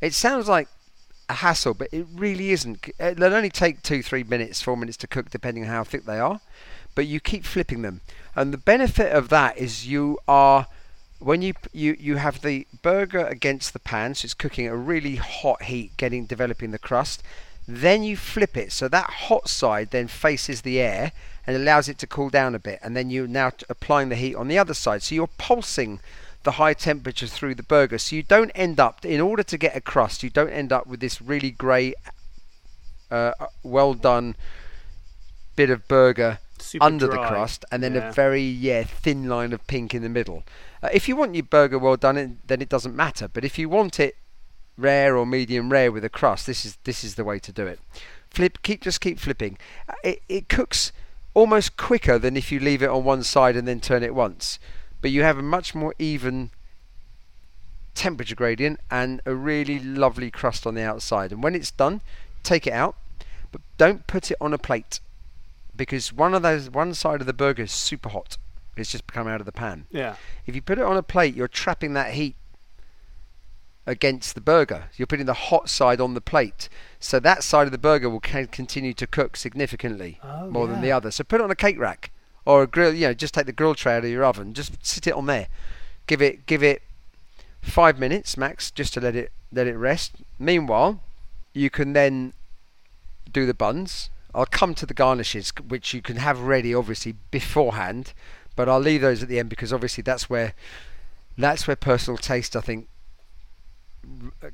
It 0.00 0.12
sounds 0.12 0.48
like 0.48 0.68
a 1.28 1.34
hassle, 1.34 1.74
but 1.74 1.88
it 1.92 2.06
really 2.12 2.50
isn't. 2.50 2.90
It'll 2.98 3.32
only 3.32 3.48
take 3.48 3.82
two, 3.82 4.02
three 4.02 4.24
minutes, 4.24 4.60
four 4.60 4.76
minutes 4.76 4.96
to 4.98 5.06
cook, 5.06 5.30
depending 5.30 5.64
on 5.64 5.70
how 5.70 5.84
thick 5.84 6.04
they 6.04 6.18
are. 6.18 6.40
But 6.94 7.06
you 7.06 7.20
keep 7.20 7.44
flipping 7.44 7.82
them, 7.82 8.00
and 8.36 8.52
the 8.52 8.58
benefit 8.58 9.12
of 9.12 9.28
that 9.28 9.58
is 9.58 9.86
you 9.86 10.18
are 10.28 10.66
when 11.18 11.42
you 11.42 11.54
you 11.72 11.96
you 11.98 12.16
have 12.16 12.42
the 12.42 12.66
burger 12.82 13.26
against 13.26 13.72
the 13.72 13.78
pan, 13.78 14.14
so 14.14 14.26
it's 14.26 14.34
cooking 14.34 14.66
at 14.66 14.72
a 14.72 14.76
really 14.76 15.16
hot 15.16 15.62
heat, 15.62 15.96
getting 15.96 16.26
developing 16.26 16.70
the 16.70 16.78
crust. 16.78 17.22
Then 17.66 18.02
you 18.04 18.16
flip 18.16 18.56
it, 18.56 18.72
so 18.72 18.88
that 18.88 19.10
hot 19.28 19.48
side 19.48 19.90
then 19.90 20.06
faces 20.06 20.62
the 20.62 20.78
air 20.80 21.12
and 21.46 21.56
allows 21.56 21.88
it 21.88 21.98
to 21.98 22.06
cool 22.06 22.30
down 22.30 22.54
a 22.54 22.58
bit, 22.58 22.78
and 22.82 22.96
then 22.96 23.10
you're 23.10 23.26
now 23.26 23.52
applying 23.68 24.10
the 24.10 24.16
heat 24.16 24.34
on 24.34 24.48
the 24.48 24.58
other 24.58 24.74
side. 24.74 25.02
So 25.02 25.14
you're 25.14 25.26
pulsing 25.38 26.00
the 26.42 26.52
high 26.52 26.74
temperature 26.74 27.26
through 27.26 27.54
the 27.54 27.62
burger, 27.62 27.98
so 27.98 28.16
you 28.16 28.22
don't 28.22 28.52
end 28.54 28.78
up, 28.78 29.04
in 29.04 29.20
order 29.20 29.42
to 29.42 29.56
get 29.56 29.74
a 29.74 29.80
crust, 29.80 30.22
you 30.22 30.30
don't 30.30 30.50
end 30.50 30.72
up 30.72 30.86
with 30.86 31.00
this 31.00 31.22
really 31.22 31.50
grey, 31.50 31.94
uh, 33.10 33.32
well 33.62 33.94
done 33.94 34.36
bit 35.56 35.70
of 35.70 35.86
burger 35.88 36.38
Super 36.64 36.84
under 36.84 37.06
the 37.06 37.18
crust, 37.18 37.64
and 37.70 37.82
then 37.82 37.94
Yeah. 37.94 38.08
a 38.08 38.12
very 38.12 38.42
yeah 38.42 38.84
thin 38.84 39.28
line 39.28 39.52
of 39.52 39.66
pink 39.66 39.94
in 39.94 40.02
the 40.02 40.08
middle. 40.08 40.44
Uh, 40.82 40.88
if 40.92 41.08
you 41.08 41.14
want 41.16 41.34
your 41.34 41.44
burger 41.44 41.78
well 41.78 41.96
done, 41.96 42.16
it- 42.16 42.48
then 42.48 42.62
it 42.62 42.68
doesn't 42.68 42.96
matter. 42.96 43.28
But 43.28 43.44
if 43.44 43.58
you 43.58 43.68
want 43.68 44.00
it 44.00 44.16
rare 44.76 45.16
or 45.16 45.24
medium 45.26 45.70
rare 45.70 45.92
with 45.92 46.04
a 46.04 46.08
crust, 46.08 46.46
this 46.46 46.64
is 46.64 46.78
this 46.84 47.04
is 47.04 47.14
the 47.16 47.24
way 47.24 47.38
to 47.38 47.52
do 47.52 47.66
it. 47.66 47.78
Flip, 48.30 48.58
keep 48.62 48.80
just 48.80 49.00
keep 49.00 49.18
flipping. 49.20 49.58
Uh, 49.88 49.92
It 50.02 50.22
it 50.28 50.48
cooks 50.48 50.90
almost 51.34 51.76
quicker 51.76 52.18
than 52.18 52.36
if 52.36 52.50
you 52.50 52.58
leave 52.60 52.82
it 52.82 52.88
on 52.88 53.04
one 53.04 53.22
side 53.22 53.56
and 53.56 53.66
then 53.68 53.80
turn 53.80 54.02
it 54.02 54.14
once. 54.14 54.58
But 55.02 55.10
you 55.10 55.22
have 55.22 55.38
a 55.38 55.42
much 55.42 55.74
more 55.74 55.94
even 55.98 56.50
temperature 57.94 58.34
gradient 58.34 58.80
and 58.90 59.20
a 59.26 59.34
really 59.34 59.78
lovely 59.78 60.30
crust 60.30 60.66
on 60.66 60.74
the 60.74 60.82
outside. 60.82 61.30
And 61.32 61.42
when 61.42 61.54
it's 61.54 61.70
done, 61.70 62.00
take 62.42 62.66
it 62.66 62.72
out, 62.72 62.96
but 63.52 63.60
don't 63.78 64.06
put 64.06 64.30
it 64.30 64.36
on 64.40 64.52
a 64.52 64.58
plate 64.58 65.00
because 65.76 66.12
one 66.12 66.34
of 66.34 66.42
those 66.42 66.70
one 66.70 66.94
side 66.94 67.20
of 67.20 67.26
the 67.26 67.32
burger 67.32 67.62
is 67.64 67.72
super 67.72 68.08
hot. 68.08 68.36
It's 68.76 68.90
just 68.90 69.06
come 69.06 69.28
out 69.28 69.40
of 69.40 69.46
the 69.46 69.52
pan. 69.52 69.86
Yeah. 69.90 70.16
If 70.46 70.54
you 70.54 70.62
put 70.62 70.78
it 70.78 70.84
on 70.84 70.96
a 70.96 71.02
plate, 71.02 71.34
you're 71.34 71.48
trapping 71.48 71.94
that 71.94 72.14
heat 72.14 72.34
against 73.86 74.34
the 74.34 74.40
burger. 74.40 74.84
You're 74.96 75.06
putting 75.06 75.26
the 75.26 75.34
hot 75.34 75.68
side 75.68 76.00
on 76.00 76.14
the 76.14 76.20
plate, 76.20 76.68
so 76.98 77.20
that 77.20 77.42
side 77.44 77.66
of 77.66 77.72
the 77.72 77.78
burger 77.78 78.08
will 78.08 78.20
can 78.20 78.46
continue 78.46 78.94
to 78.94 79.06
cook 79.06 79.36
significantly 79.36 80.18
Oh, 80.24 80.50
more 80.50 80.66
than 80.66 80.80
the 80.80 80.90
other. 80.92 81.10
So 81.10 81.22
put 81.24 81.40
it 81.40 81.44
on 81.44 81.50
a 81.50 81.56
cake 81.56 81.78
rack 81.78 82.10
or 82.44 82.62
a 82.62 82.66
grill. 82.66 82.94
You 82.94 83.08
know, 83.08 83.14
just 83.14 83.34
take 83.34 83.46
the 83.46 83.52
grill 83.52 83.74
tray 83.74 83.96
out 83.96 84.04
of 84.04 84.10
your 84.10 84.24
oven, 84.24 84.54
just 84.54 84.84
sit 84.84 85.06
it 85.06 85.14
on 85.14 85.26
there. 85.26 85.48
Give 86.06 86.20
it 86.22 86.46
give 86.46 86.62
it 86.62 86.82
five 87.60 87.98
minutes 87.98 88.36
max, 88.36 88.70
just 88.70 88.94
to 88.94 89.00
let 89.00 89.14
it 89.16 89.32
let 89.52 89.66
it 89.66 89.76
rest. 89.76 90.16
Meanwhile, 90.38 91.00
you 91.52 91.70
can 91.70 91.92
then 91.92 92.32
do 93.30 93.46
the 93.46 93.54
buns. 93.54 94.10
I'll 94.34 94.46
come 94.46 94.74
to 94.76 94.86
the 94.86 94.94
garnishes, 94.94 95.52
which 95.68 95.94
you 95.94 96.02
can 96.02 96.16
have 96.16 96.40
ready 96.40 96.74
obviously 96.74 97.14
beforehand, 97.30 98.12
but 98.56 98.68
I'll 98.68 98.80
leave 98.80 99.00
those 99.00 99.22
at 99.22 99.28
the 99.28 99.38
end 99.38 99.48
because 99.48 99.72
obviously 99.72 100.02
that's 100.02 100.28
where 100.28 100.54
that's 101.36 101.66
where 101.66 101.76
personal 101.76 102.16
taste 102.16 102.54
I 102.54 102.60
think 102.60 102.88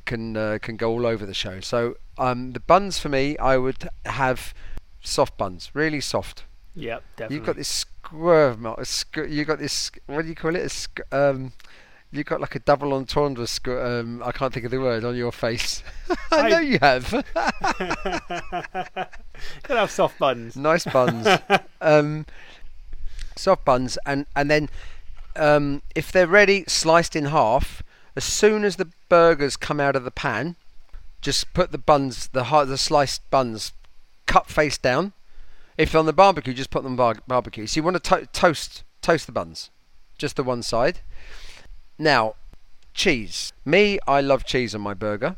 can 0.05 0.37
uh, 0.37 0.59
can 0.61 0.77
go 0.77 0.91
all 0.91 1.07
over 1.07 1.27
the 1.27 1.35
show. 1.35 1.61
So 1.61 1.97
um, 2.19 2.53
the 2.53 2.61
buns 2.61 2.99
for 2.99 3.09
me, 3.09 3.37
I 3.39 3.57
would 3.57 3.89
have 4.07 4.55
soft 5.01 5.37
buns, 5.37 5.71
really 5.75 6.01
soft. 6.01 6.45
Yep, 6.75 7.03
definitely. 7.17 7.37
You've 7.37 7.47
got 7.47 7.57
this 7.57 7.69
squirm. 7.69 8.77
You 9.29 9.45
got 9.45 9.59
this. 9.59 9.91
What 10.07 10.23
do 10.23 10.29
you 10.29 10.35
call 10.35 10.55
it? 10.55 10.89
Um, 11.11 11.53
you 12.13 12.25
got 12.25 12.41
like 12.41 12.55
a 12.55 12.61
double 12.61 12.93
entendre. 12.93 13.47
Um, 13.67 14.23
I 14.25 14.33
can't 14.33 14.53
think 14.53 14.65
of 14.65 14.71
the 14.71 14.81
word 14.81 15.05
on 15.05 15.17
your 15.17 15.33
face. 15.33 15.83
I, 16.31 16.41
I 16.41 16.49
know 16.49 16.59
you 16.59 16.79
have. 16.81 17.11
Could 19.63 19.77
have 19.77 19.91
soft 19.91 20.19
buns. 20.19 20.57
Nice 20.57 20.85
buns. 20.85 21.27
um, 21.81 22.27
soft 23.37 23.65
buns, 23.65 23.99
and 24.05 24.27
and 24.35 24.51
then 24.51 24.69
um, 25.37 25.83
if 25.95 26.11
they're 26.11 26.27
ready, 26.27 26.65
sliced 26.67 27.15
in 27.15 27.27
half. 27.27 27.83
As 28.17 28.25
soon 28.25 28.65
as 28.65 28.77
the 28.77 28.89
burgers 29.09 29.57
come 29.57 29.79
out 29.79 29.95
of 29.95 30.03
the 30.03 30.11
pan, 30.11 30.57
just 31.21 31.55
put 31.55 31.71
the 31.71 31.79
buns, 31.79 32.29
the 32.29 32.43
the 32.65 32.77
sliced 32.77 33.29
buns, 33.31 33.73
cut 34.27 34.49
face 34.49 34.77
down. 34.77 35.13
If 35.79 35.95
on 35.95 36.07
the 36.07 36.13
barbecue, 36.13 36.53
just 36.53 36.71
put 36.71 36.83
them 36.83 36.97
bar- 36.97 37.23
barbecue. 37.27 37.67
So 37.67 37.79
you 37.79 37.85
want 37.85 38.03
to, 38.03 38.21
to- 38.21 38.27
toast 38.27 38.83
toast 39.01 39.27
the 39.27 39.33
buns, 39.33 39.71
just 40.19 40.37
the 40.37 40.43
one 40.43 40.63
side. 40.63 41.01
Now, 42.01 42.35
cheese. 42.95 43.53
Me, 43.65 43.99
I 44.09 44.23
love 44.23 44.45
cheese 44.45 44.75
on 44.75 44.81
my 44.81 44.95
burger. 44.95 45.37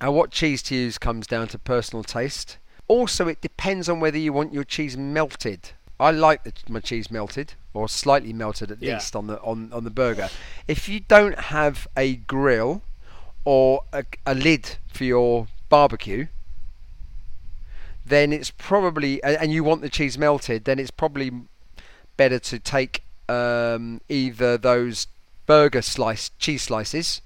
And 0.00 0.14
what 0.14 0.30
cheese 0.30 0.62
to 0.64 0.74
use 0.76 0.98
comes 0.98 1.26
down 1.26 1.48
to 1.48 1.58
personal 1.58 2.04
taste. 2.04 2.58
Also, 2.86 3.26
it 3.26 3.40
depends 3.40 3.88
on 3.88 3.98
whether 3.98 4.16
you 4.16 4.32
want 4.32 4.54
your 4.54 4.62
cheese 4.62 4.96
melted. 4.96 5.70
I 5.98 6.12
like 6.12 6.44
the, 6.44 6.52
my 6.68 6.78
cheese 6.78 7.10
melted 7.10 7.54
or 7.74 7.88
slightly 7.88 8.32
melted 8.32 8.70
at 8.70 8.80
Yeah. 8.80 8.94
least 8.94 9.16
on 9.16 9.26
the 9.26 9.40
on, 9.40 9.72
on 9.72 9.82
the 9.82 9.90
burger. 9.90 10.28
If 10.68 10.88
you 10.88 11.00
don't 11.00 11.38
have 11.38 11.88
a 11.96 12.14
grill 12.16 12.82
or 13.44 13.82
a, 13.92 14.04
a 14.24 14.34
lid 14.34 14.76
for 14.86 15.02
your 15.04 15.48
barbecue, 15.68 16.28
then 18.04 18.32
it's 18.32 18.52
probably 18.52 19.20
and 19.24 19.50
you 19.52 19.64
want 19.64 19.80
the 19.82 19.88
cheese 19.88 20.16
melted, 20.16 20.66
then 20.66 20.78
it's 20.78 20.92
probably 20.92 21.32
better 22.16 22.38
to 22.38 22.58
take 22.60 23.02
um, 23.28 24.00
either 24.08 24.56
those 24.56 25.08
burger 25.46 25.82
slice 25.82 26.30
cheese 26.38 26.62
slices 26.62 27.22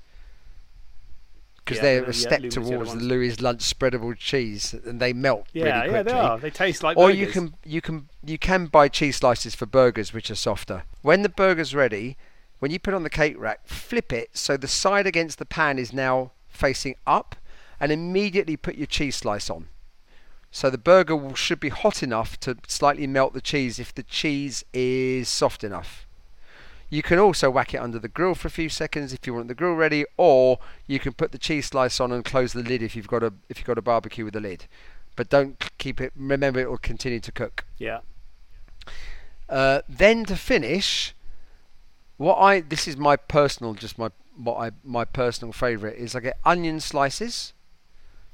because 1.64 1.76
Yeah, 1.78 1.82
they're 1.82 2.02
a 2.04 2.06
yeah, 2.06 2.12
step 2.12 2.42
towards 2.50 2.94
the. 2.94 3.00
Louis 3.00 3.40
lunch 3.40 3.60
spreadable 3.60 4.16
cheese 4.16 4.74
and 4.84 5.00
they 5.00 5.12
melt 5.12 5.46
Yeah, 5.52 5.64
really 5.64 5.76
yeah, 5.76 5.82
quickly 5.88 6.02
they 6.12 6.18
are. 6.18 6.38
They 6.38 6.50
taste 6.50 6.82
like. 6.82 6.96
or 6.96 7.10
you 7.10 7.26
can 7.26 7.54
you 7.64 7.80
can 7.80 8.08
you 8.24 8.38
can 8.38 8.66
buy 8.66 8.88
cheese 8.88 9.16
slices 9.16 9.54
for 9.54 9.66
burgers 9.66 10.12
which 10.12 10.30
are 10.30 10.34
softer. 10.36 10.84
When 11.02 11.22
the 11.22 11.28
burger's 11.28 11.74
ready, 11.74 12.16
when 12.58 12.70
you 12.70 12.78
put 12.78 12.94
on 12.94 13.02
the 13.02 13.10
cake 13.10 13.36
rack, 13.38 13.66
flip 13.66 14.12
it 14.12 14.30
so 14.36 14.56
the 14.56 14.68
side 14.68 15.06
against 15.06 15.38
the 15.38 15.46
pan 15.46 15.78
is 15.78 15.92
now 15.92 16.32
facing 16.48 16.94
up, 17.06 17.36
and 17.78 17.90
immediately 17.90 18.56
put 18.56 18.74
your 18.74 18.86
cheese 18.86 19.16
slice 19.16 19.48
on. 19.48 19.68
So 20.50 20.68
the 20.68 20.78
burger 20.78 21.16
will, 21.16 21.34
should 21.34 21.60
be 21.60 21.68
hot 21.68 22.02
enough 22.02 22.38
to 22.40 22.56
slightly 22.66 23.06
melt 23.06 23.32
the 23.32 23.40
cheese 23.40 23.78
if 23.78 23.94
the 23.94 24.02
cheese 24.02 24.64
is 24.74 25.28
soft 25.28 25.62
enough. 25.64 26.06
You 26.93 27.03
can 27.03 27.20
also 27.20 27.51
whack 27.51 27.72
it 27.72 27.78
under 27.78 28.01
the 28.01 28.09
grill 28.09 28.34
for 28.34 28.49
a 28.49 28.51
few 28.51 28.68
seconds 28.68 29.12
if 29.12 29.24
you 29.24 29.32
want 29.32 29.47
the 29.47 29.55
grill 29.55 29.74
ready, 29.74 30.05
or 30.16 30.59
you 30.88 30.99
can 30.99 31.12
put 31.12 31.30
the 31.30 31.38
cheese 31.38 31.66
slice 31.66 32.01
on 32.01 32.11
and 32.11 32.24
close 32.24 32.53
the 32.53 32.64
lid 32.64 32.82
if 32.82 32.97
you've 32.97 33.07
got 33.07 33.22
a 33.22 33.32
if 33.49 33.59
you've 33.59 33.66
got 33.66 33.78
a 33.78 33.82
barbecue 33.82 34.24
with 34.24 34.34
a 34.34 34.41
lid. 34.41 34.66
But 35.14 35.28
don't 35.28 35.70
keep 35.78 36.01
it. 36.01 36.12
Remember, 36.16 36.59
it 36.59 36.68
will 36.68 36.78
continue 36.78 37.20
to 37.20 37.32
cook. 37.32 37.64
Yeah. 37.78 38.01
Uh, 39.49 39.82
then 39.88 40.24
to 40.24 40.36
finish, 40.36 41.14
what 42.16 42.36
I 42.36 42.61
this 42.61 42.88
is 42.88 42.97
my 42.97 43.16
personal, 43.16 43.74
just 43.74 43.97
my 43.97 44.11
what 44.36 44.57
I 44.57 44.72
my 44.82 45.05
personal 45.05 45.53
favourite 45.53 45.97
is 45.97 46.16
I 46.16 46.20
get 46.20 46.38
onion 46.45 46.80
slices, 46.80 47.53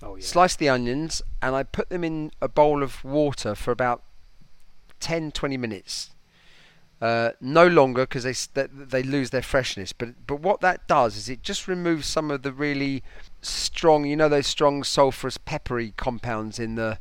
Oh 0.03 0.17
yeah. 0.17 0.25
slice 0.25 0.57
the 0.57 0.71
onions, 0.71 1.21
and 1.43 1.55
I 1.55 1.63
put 1.63 1.91
them 1.91 2.05
in 2.05 2.33
a 2.41 2.49
bowl 2.49 2.83
of 2.83 3.05
water 3.05 3.55
for 3.55 3.71
about 3.71 4.03
10, 5.01 5.33
20 5.33 5.57
minutes. 5.57 6.11
Uh, 6.99 7.33
no 7.43 7.67
longer 7.67 8.07
because 8.07 8.23
they 8.25 8.67
they 8.73 9.03
lose 9.03 9.29
their 9.29 9.43
freshness. 9.43 9.93
But 9.93 10.27
but 10.27 10.41
what 10.41 10.63
that 10.63 10.89
does 10.89 11.17
is 11.17 11.29
it 11.29 11.43
just 11.43 11.69
removes 11.69 12.07
some 12.07 12.31
of 12.31 12.43
the 12.43 12.53
really 12.53 13.03
strong, 13.43 14.07
you 14.07 14.17
know, 14.17 14.31
those 14.31 14.47
strong 14.47 14.83
sulphurous 14.83 15.37
peppery 15.37 15.93
compounds 15.99 16.59
in 16.59 16.75
the 16.77 16.99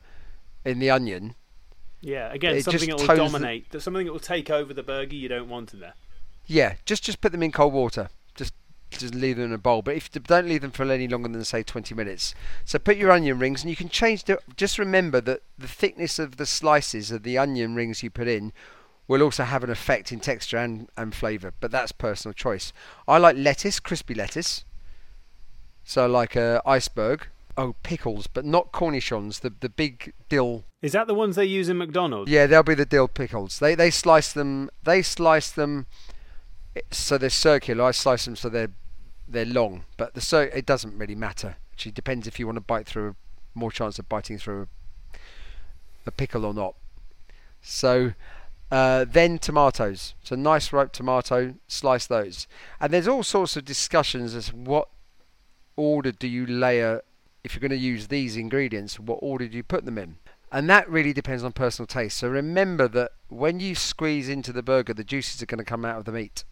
in 0.66 0.80
the 0.80 0.90
onion. 0.90 1.36
Yeah. 2.02 2.32
Again, 2.34 2.58
it 2.58 2.66
something 2.66 2.90
that 2.90 3.00
will 3.00 3.08
tones 3.08 3.32
the- 3.32 3.40
dominate. 3.40 3.82
Something 3.82 4.06
that 4.06 4.12
will 4.12 4.20
take 4.20 4.50
over 4.50 4.74
the 4.74 4.84
burger 4.84 5.16
you 5.16 5.30
don't 5.30 5.48
want 5.48 5.74
in 5.74 5.80
there. 5.80 5.94
Yeah, 6.46 6.76
just 6.86 7.04
just 7.04 7.22
put 7.22 7.32
them 7.32 7.42
in 7.42 7.54
cold 7.54 7.72
water. 7.74 8.10
Just 8.36 8.54
just 8.92 9.16
leave 9.16 9.38
them 9.38 9.46
in 9.46 9.54
a 9.54 9.58
bowl. 9.58 9.82
But 9.82 9.96
if 9.96 10.12
don't 10.12 10.48
leave 10.48 10.62
them 10.62 10.72
for 10.72 10.84
any 10.92 11.08
longer 11.08 11.30
than 11.30 11.44
say 11.46 11.64
20 11.64 11.96
minutes. 11.96 12.36
So 12.66 12.80
put 12.80 12.98
your 12.98 13.12
onion 13.12 13.40
rings, 13.40 13.62
and 13.62 13.70
you 13.70 13.76
can 13.76 13.90
change 13.90 14.26
the. 14.26 14.40
Just 14.58 14.78
remember 14.78 15.22
that 15.22 15.42
the 15.58 15.68
thickness 15.68 16.20
of 16.20 16.38
the 16.38 16.46
slices 16.46 17.12
of 17.12 17.24
the 17.24 17.38
onion 17.38 17.76
rings 17.76 18.04
you 18.04 18.10
put 18.10 18.28
in 18.28 18.52
will 19.08 19.22
also 19.22 19.44
have 19.44 19.64
an 19.64 19.70
effect 19.70 20.12
in 20.12 20.20
texture 20.20 20.58
and, 20.58 20.90
and 20.98 21.14
flavour. 21.14 21.54
But 21.60 21.72
that's 21.72 21.92
personal 21.92 22.34
choice. 22.34 22.74
I 23.08 23.18
like 23.18 23.36
lettuce, 23.38 23.80
crispy 23.80 24.16
lettuce. 24.16 24.66
So 25.84 26.08
like 26.08 26.36
a 26.36 26.62
iceberg. 26.66 27.28
Oh, 27.58 27.74
pickles, 27.84 28.28
but 28.28 28.44
not 28.44 28.74
cornichons. 28.74 29.40
The 29.40 29.54
the 29.62 29.70
big 29.70 30.12
dill 30.28 30.66
Is 30.82 30.92
that 30.92 31.08
the 31.08 31.14
ones 31.14 31.38
they 31.38 31.46
use 31.46 31.70
in 31.70 31.78
McDonald's? 31.78 32.30
yeah, 32.30 32.48
they'll 32.48 32.64
be 32.64 32.76
the 32.76 32.86
dill 32.86 33.08
pickles. 33.08 33.60
They 33.60 33.76
they 33.76 33.92
slice 33.92 34.34
them. 34.34 34.70
They 34.84 35.02
slice 35.02 35.52
them 35.52 35.86
eh, 36.76 36.82
so 36.92 37.18
they're 37.18 37.30
circular. 37.30 37.86
I 37.86 37.92
slice 37.92 38.26
them 38.26 38.36
so 38.36 38.50
they're 38.50 38.72
they're 39.26 39.46
long. 39.46 39.86
But 39.96 40.16
the 40.16 40.22
cir- 40.22 40.52
it 40.54 40.66
doesn't 40.66 40.98
really 40.98 41.16
matter. 41.16 41.56
Actually, 41.72 41.94
depends 41.94 42.28
if 42.28 42.40
you 42.40 42.46
want 42.46 42.58
to 42.58 42.62
bite 42.62 42.88
through. 42.88 43.16
More 43.54 43.72
chance 43.72 43.98
of 44.00 44.10
biting 44.10 44.38
through 44.38 44.68
a, 45.14 45.18
a 46.08 46.12
pickle 46.12 46.44
or 46.44 46.54
not. 46.54 46.76
So 47.62 48.14
uh, 48.72 49.06
then 49.08 49.40
tomatoes. 49.40 50.16
So 50.24 50.36
nice 50.36 50.74
ripe 50.74 50.92
tomato. 50.92 51.56
Slice 51.68 52.08
those. 52.08 52.48
And 52.80 52.92
there's 52.92 53.08
all 53.08 53.24
sorts 53.24 53.56
of 53.56 53.66
discussions 53.66 54.36
as 54.36 54.54
what 54.54 54.90
order 55.76 56.12
do 56.12 56.28
you 56.28 56.46
layer 56.46 57.02
if 57.44 57.54
you're 57.54 57.62
going 57.62 57.70
to 57.72 57.78
use 57.78 58.08
these 58.08 58.38
ingredients. 58.38 59.00
What 59.00 59.20
order 59.22 59.48
do 59.48 59.58
you 59.58 59.64
put 59.64 59.86
them 59.86 59.98
in? 59.98 60.18
and 60.56 60.70
that 60.70 60.90
really 60.90 61.12
depends 61.12 61.44
on 61.44 61.52
personal 61.52 61.86
taste. 61.86 62.18
So 62.18 62.30
remember 62.30 62.88
that 62.88 63.12
when 63.28 63.60
you 63.60 63.76
squeeze 63.76 64.30
into 64.30 64.54
the 64.54 64.64
burger, 64.64 64.94
the 64.94 65.04
juices 65.04 65.42
are 65.42 65.46
going 65.46 65.60
to 65.60 65.66
come 65.66 65.84
out 65.84 65.98
of 65.98 66.06
the 66.06 66.14
meat. 66.14 66.46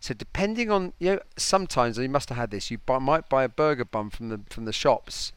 So 0.00 0.12
depending 0.12 0.70
on 0.70 0.92
you 0.98 1.12
know, 1.12 1.20
sometimes 1.38 1.96
you 1.96 2.10
must 2.10 2.28
have 2.28 2.36
had 2.36 2.50
this. 2.50 2.70
You 2.70 2.76
buy, 2.76 2.98
might 2.98 3.30
buy 3.30 3.44
a 3.44 3.48
burger 3.48 3.86
bun 3.86 4.10
from 4.10 4.28
the 4.28 4.40
from 4.50 4.66
the 4.66 4.72
shops, 4.72 5.32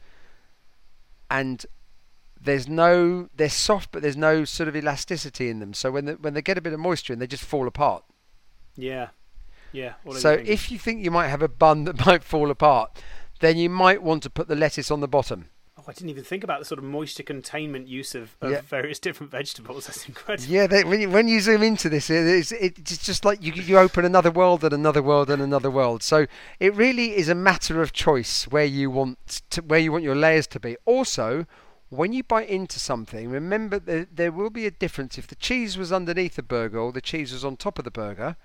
and 1.30 1.64
there's 2.44 2.68
no 2.68 3.28
they're 3.36 3.48
soft, 3.48 3.90
but 3.92 4.02
there's 4.02 4.16
no 4.16 4.44
sort 4.44 4.68
of 4.68 4.76
elasticity 4.76 5.48
in 5.48 5.60
them. 5.60 5.74
So 5.74 5.90
when 5.90 6.04
the, 6.06 6.12
when 6.14 6.34
they 6.34 6.42
get 6.42 6.58
a 6.58 6.60
bit 6.60 6.72
of 6.72 6.80
moisture 6.80 7.12
in, 7.12 7.18
they 7.18 7.26
just 7.26 7.44
fall 7.44 7.66
apart. 7.66 8.04
Yeah. 8.76 9.08
Yeah. 9.72 9.94
So 10.18 10.32
you 10.32 10.44
if 10.46 10.70
you 10.70 10.78
think 10.78 11.04
you 11.04 11.10
might 11.10 11.28
have 11.28 11.42
a 11.42 11.48
bun 11.48 11.84
that 11.84 12.04
might 12.06 12.24
fall 12.24 12.50
apart, 12.50 13.02
then 13.40 13.56
you 13.56 13.70
might 13.70 14.02
want 14.02 14.22
to 14.24 14.30
put 14.30 14.48
the 14.48 14.56
lettuce 14.56 14.90
on 14.90 15.00
the 15.00 15.08
bottom. 15.08 15.48
Oh, 15.78 15.84
I 15.88 15.92
didn't 15.94 16.10
even 16.10 16.22
think 16.22 16.44
about 16.44 16.58
the 16.58 16.64
sort 16.66 16.78
of 16.78 16.84
moisture 16.84 17.22
containment 17.22 17.88
use 17.88 18.14
of, 18.14 18.36
of 18.42 18.50
Yeah. 18.52 18.60
various 18.60 18.98
different 19.06 19.32
vegetables. 19.32 19.86
That's 19.86 20.06
incredible. 20.06 20.46
Yeah, 20.52 20.66
they, 20.66 20.84
when 20.84 21.00
you 21.00 21.08
when 21.10 21.26
you 21.28 21.40
zoom 21.40 21.62
into 21.62 21.88
this, 21.88 22.10
it- 22.10 22.26
it's 22.26 22.52
it's 22.52 22.98
just 22.98 23.24
like 23.24 23.42
you 23.42 23.52
you 23.54 23.78
open 23.78 24.04
another 24.04 24.30
world 24.30 24.62
and 24.64 24.72
another 24.74 25.02
world 25.02 25.30
and 25.30 25.40
another 25.40 25.70
world. 25.70 26.02
So 26.02 26.26
it 26.60 26.74
really 26.74 27.16
is 27.16 27.28
a 27.28 27.34
matter 27.34 27.80
of 27.80 27.92
choice 27.92 28.44
where 28.48 28.64
you 28.66 28.90
want 28.90 29.42
to, 29.50 29.62
where 29.62 29.80
you 29.80 29.90
want 29.92 30.04
your 30.04 30.14
layers 30.16 30.46
to 30.48 30.60
be. 30.60 30.76
Also, 30.84 31.46
when 31.92 32.14
you 32.14 32.22
bite 32.22 32.48
into 32.48 32.80
something, 32.80 33.28
remember 33.28 33.78
that 33.78 34.16
there 34.16 34.32
will 34.32 34.48
be 34.48 34.64
a 34.66 34.70
difference. 34.70 35.18
If 35.18 35.26
the 35.26 35.34
cheese 35.34 35.76
was 35.76 35.92
underneath 35.92 36.36
the 36.36 36.42
burger 36.42 36.78
or 36.78 36.90
the 36.90 37.02
cheese 37.02 37.34
was 37.34 37.44
on 37.44 37.58
top 37.58 37.78
of 37.78 37.84
the 37.84 37.90
burger, 37.90 38.36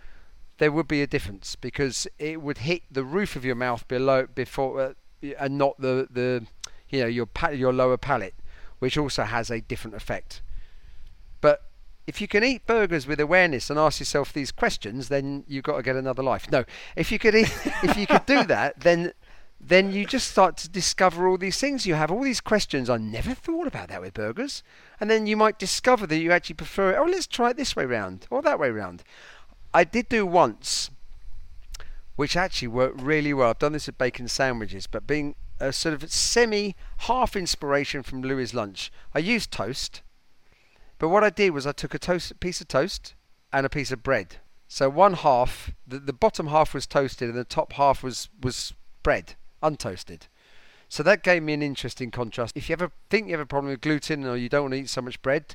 there 0.58 0.70
would 0.70 0.88
be 0.88 1.02
a 1.02 1.08
difference 1.08 1.56
because 1.56 2.08
it 2.20 2.42
would 2.42 2.60
hit 2.60 2.82
the 2.92 3.06
roof 3.06 3.38
of 3.38 3.46
your 3.46 3.56
mouth 3.56 3.88
below 3.88 4.28
before 4.28 4.82
uh, 4.82 4.94
and 5.40 5.58
not 5.58 5.80
the 5.80 6.10
the 6.12 6.46
you 6.90 7.00
know 7.00 7.08
your 7.08 7.30
your 7.54 7.72
lower 7.72 7.96
palate, 7.96 8.36
which 8.80 8.98
also 8.98 9.24
has 9.24 9.50
a 9.50 9.62
different 9.62 9.96
effect. 9.96 10.42
But 11.40 11.62
if 12.06 12.20
you 12.20 12.28
can 12.28 12.44
eat 12.44 12.68
burgers 12.68 13.08
with 13.08 13.22
awareness 13.22 13.70
and 13.70 13.80
ask 13.80 14.02
yourself 14.02 14.34
these 14.34 14.52
questions, 14.52 15.08
then 15.08 15.46
you've 15.48 15.64
got 15.64 15.78
to 15.78 15.84
get 15.84 15.96
another 15.96 16.24
life. 16.24 16.52
No, 16.52 16.66
if 16.98 17.14
you 17.14 17.20
could 17.20 17.34
eat, 17.34 17.58
if 17.82 17.96
you 17.96 18.08
could 18.08 18.26
do 18.26 18.44
that, 18.44 18.82
then 18.82 19.14
then 19.60 19.92
you 19.92 20.06
just 20.06 20.30
start 20.30 20.58
to 20.58 20.70
discover 20.70 21.28
all 21.28 21.38
these 21.38 21.60
things. 21.60 21.86
You 21.86 21.96
have 21.96 22.12
all 22.12 22.24
these 22.24 22.42
questions. 22.42 22.90
I 22.90 22.98
never 22.98 23.34
thought 23.34 23.68
about 23.68 23.90
that 23.90 24.02
with 24.02 24.14
burgers, 24.14 24.64
and 25.00 25.10
then 25.10 25.28
you 25.28 25.36
might 25.36 25.60
discover 25.60 26.08
that 26.08 26.18
you 26.18 26.32
actually 26.32 26.56
prefer 26.56 26.92
it. 26.92 26.98
Oh, 26.98 27.06
let's 27.06 27.28
try 27.28 27.50
it 27.50 27.58
this 27.58 27.76
way 27.76 27.86
round 27.86 28.28
or 28.30 28.42
that 28.42 28.60
way 28.60 28.70
round. 28.70 29.04
I 29.74 29.84
did 29.84 30.10
do 30.10 30.26
once 30.26 30.90
which 32.18 32.36
actually 32.36 32.68
worked 32.68 33.00
really 33.00 33.34
well. 33.34 33.52
I've 33.52 33.60
done 33.60 33.72
this 33.72 33.86
with 33.86 33.98
bacon 33.98 34.28
sandwiches, 34.28 34.88
but 34.88 35.08
being 35.08 35.36
a 35.60 35.72
sort 35.72 35.94
of 35.94 36.12
semi 36.12 36.76
half 37.02 37.36
inspiration 37.36 38.04
from 38.04 38.22
Louis' 38.22 38.54
lunch, 38.54 38.92
I 39.16 39.20
used 39.20 39.52
toast. 39.52 40.02
But 40.98 41.10
what 41.10 41.24
I 41.24 41.30
did 41.30 41.52
was 41.52 41.66
I 41.66 41.72
took 41.72 41.94
a 41.94 42.00
toast 42.00 42.40
piece 42.40 42.60
of 42.60 42.68
toast 42.68 43.14
and 43.54 43.66
a 43.66 43.70
piece 43.70 43.92
of 43.92 44.04
bread. 44.04 44.38
So 44.68 44.90
one 44.90 45.14
half, 45.14 45.72
the, 45.88 46.00
the 46.00 46.12
bottom 46.12 46.48
half 46.48 46.74
was 46.74 46.88
toasted 46.88 47.30
and 47.30 47.38
the 47.38 47.46
top 47.46 47.74
half 47.74 48.04
was 48.04 48.30
was 48.42 48.74
bread, 49.04 49.36
untoasted. 49.62 50.22
So 50.90 51.04
that 51.04 51.22
gave 51.24 51.44
me 51.44 51.54
an 51.54 51.62
interesting 51.62 52.12
contrast. 52.12 52.56
If 52.56 52.70
you 52.70 52.74
ever 52.74 52.92
think 53.10 53.28
you 53.28 53.34
have 53.34 53.42
a 53.42 53.46
problem 53.46 53.72
with 53.72 53.82
gluten 53.82 54.26
or 54.26 54.38
you 54.38 54.48
don't 54.50 54.64
want 54.64 54.74
to 54.74 54.80
eat 54.80 54.90
so 54.90 55.02
much 55.02 55.22
bread, 55.22 55.54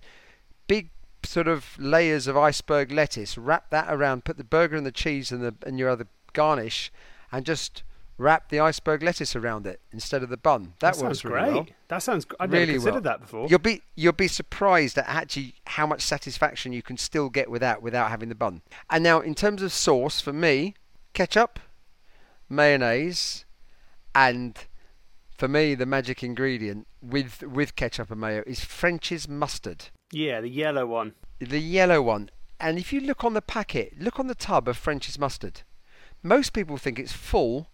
big 0.66 0.90
sort 1.24 1.48
of 1.48 1.76
layers 1.78 2.26
of 2.26 2.36
iceberg 2.36 2.92
lettuce, 2.92 3.38
wrap 3.38 3.70
that 3.70 3.86
around, 3.88 4.24
put 4.24 4.36
the 4.36 4.44
burger 4.44 4.76
and 4.76 4.84
the 4.84 4.92
cheese 4.92 5.32
and 5.32 5.42
the 5.42 5.54
and 5.66 5.78
your 5.78 5.88
other 5.88 6.06
garnish, 6.34 6.92
and 7.30 7.46
just 7.46 7.82
wrap 8.18 8.50
the 8.50 8.60
iceberg 8.60 9.02
lettuce 9.02 9.34
around 9.34 9.66
it 9.66 9.80
instead 9.90 10.22
of 10.22 10.28
the 10.28 10.36
bun. 10.36 10.74
That, 10.80 10.92
That 10.92 10.96
sounds 10.96 11.24
works 11.24 11.24
really 11.24 11.40
great. 11.44 11.54
well. 11.54 11.66
That 11.88 12.02
sounds. 12.02 12.26
I'd 12.38 12.52
Really 12.52 12.66
never 12.66 12.72
considered 12.74 12.92
well. 12.92 13.02
that 13.14 13.20
before. 13.22 13.46
You'll 13.48 13.58
be 13.58 13.80
you'll 13.94 14.12
be 14.12 14.28
surprised 14.28 14.98
at 14.98 15.08
actually 15.08 15.54
how 15.66 15.86
much 15.86 16.02
satisfaction 16.02 16.72
you 16.74 16.82
can 16.82 16.98
still 16.98 17.30
get 17.30 17.50
without 17.50 17.80
without 17.80 18.10
having 18.10 18.28
the 18.28 18.34
bun. 18.34 18.60
And 18.90 19.02
now 19.02 19.20
in 19.20 19.34
terms 19.34 19.62
of 19.62 19.72
sauce, 19.72 20.20
for 20.20 20.32
me, 20.34 20.74
ketchup, 21.14 21.58
mayonnaise, 22.48 23.44
and 24.14 24.66
for 25.36 25.48
me 25.48 25.74
the 25.74 25.86
magic 25.86 26.22
ingredient 26.22 26.86
with 27.00 27.42
with 27.42 27.74
ketchup 27.76 28.10
and 28.10 28.20
mayo 28.20 28.42
is 28.46 28.60
French's 28.64 29.28
mustard, 29.28 29.86
Yeah, 30.12 30.40
the 30.40 30.48
yellow 30.48 30.86
one. 30.86 31.14
the 31.40 31.58
yellow 31.60 32.00
one. 32.02 32.30
And 32.60 32.78
if 32.78 32.92
you 32.92 33.00
look 33.00 33.24
on 33.24 33.34
the 33.34 33.42
packet, 33.42 33.98
look 33.98 34.20
on 34.20 34.28
the 34.28 34.36
tub 34.36 34.68
of 34.68 34.76
French's 34.76 35.18
mustard. 35.18 35.62
Most 36.22 36.52
people 36.52 36.76
think 36.76 36.98
it's 36.98 37.12
full 37.12 37.68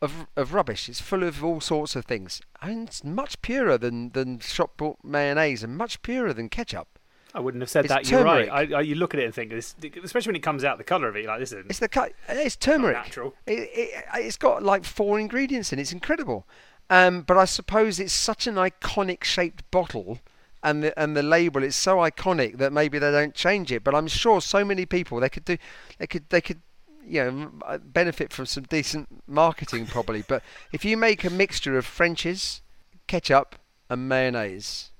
of 0.00 0.26
of 0.36 0.54
rubbish. 0.54 0.88
It's 0.88 1.00
full 1.02 1.22
of 1.22 1.44
all 1.44 1.60
sorts 1.60 1.94
of 1.94 2.06
things, 2.06 2.40
and 2.62 2.88
it's 2.88 3.04
much 3.04 3.42
purer 3.42 3.76
than 3.76 4.10
than 4.10 4.38
shop 4.40 4.76
bought 4.78 4.98
mayonnaise, 5.04 5.62
and 5.62 5.76
much 5.76 6.00
purer 6.02 6.32
than 6.32 6.48
ketchup. 6.48 6.98
I 7.34 7.40
wouldn't 7.40 7.62
have 7.62 7.70
said 7.70 7.84
It's 7.84 7.92
that. 7.92 8.08
You're 8.08 8.22
right. 8.22 8.48
I, 8.48 8.78
I, 8.78 8.80
you 8.82 8.94
look 8.94 9.12
at 9.12 9.18
it 9.20 9.24
and 9.24 9.34
think, 9.34 9.50
this, 9.50 9.74
especially 10.04 10.30
when 10.30 10.36
it 10.36 10.42
comes 10.44 10.62
out, 10.62 10.78
the 10.78 10.84
colour 10.84 11.08
of 11.08 11.16
it, 11.16 11.26
like 11.26 11.40
this 11.40 11.50
is 11.52 11.66
It's 11.68 11.80
the 11.80 11.88
cut. 11.88 12.12
It's 12.28 12.54
turmeric. 12.54 12.96
natural. 12.96 13.34
It, 13.46 13.68
it, 13.74 14.04
it's 14.14 14.36
got 14.36 14.62
like 14.62 14.84
four 14.84 15.18
ingredients 15.18 15.72
in 15.72 15.78
it. 15.80 15.82
It's 15.82 15.92
incredible. 15.92 16.46
Um, 16.90 17.22
but 17.22 17.36
I 17.36 17.44
suppose 17.44 17.98
it's 17.98 18.12
such 18.12 18.46
an 18.46 18.54
iconic 18.54 19.24
shaped 19.24 19.68
bottle, 19.70 20.20
and 20.62 20.82
the 20.84 21.00
and 21.00 21.16
the 21.16 21.22
label 21.22 21.64
is 21.64 21.74
so 21.74 21.96
iconic 21.96 22.58
that 22.58 22.72
maybe 22.72 22.98
they 22.98 23.10
don't 23.10 23.34
change 23.34 23.72
it. 23.72 23.82
But 23.82 23.94
I'm 23.94 24.06
sure 24.06 24.40
so 24.40 24.64
many 24.64 24.86
people 24.86 25.18
they 25.18 25.28
could 25.30 25.44
do, 25.44 25.56
they 25.98 26.06
could 26.06 26.28
they 26.28 26.40
could, 26.40 26.60
you 27.04 27.24
know, 27.24 27.78
benefit 27.84 28.32
from 28.32 28.46
some 28.46 28.64
decent 28.64 29.08
marketing 29.26 29.86
probably. 29.86 30.22
but 30.28 30.42
if 30.72 30.84
you 30.84 30.96
make 30.96 31.24
a 31.24 31.30
mixture 31.30 31.76
of 31.78 31.86
French's, 31.86 32.60
ketchup, 33.06 33.56
and 33.88 34.08
mayonnaise, 34.08 34.90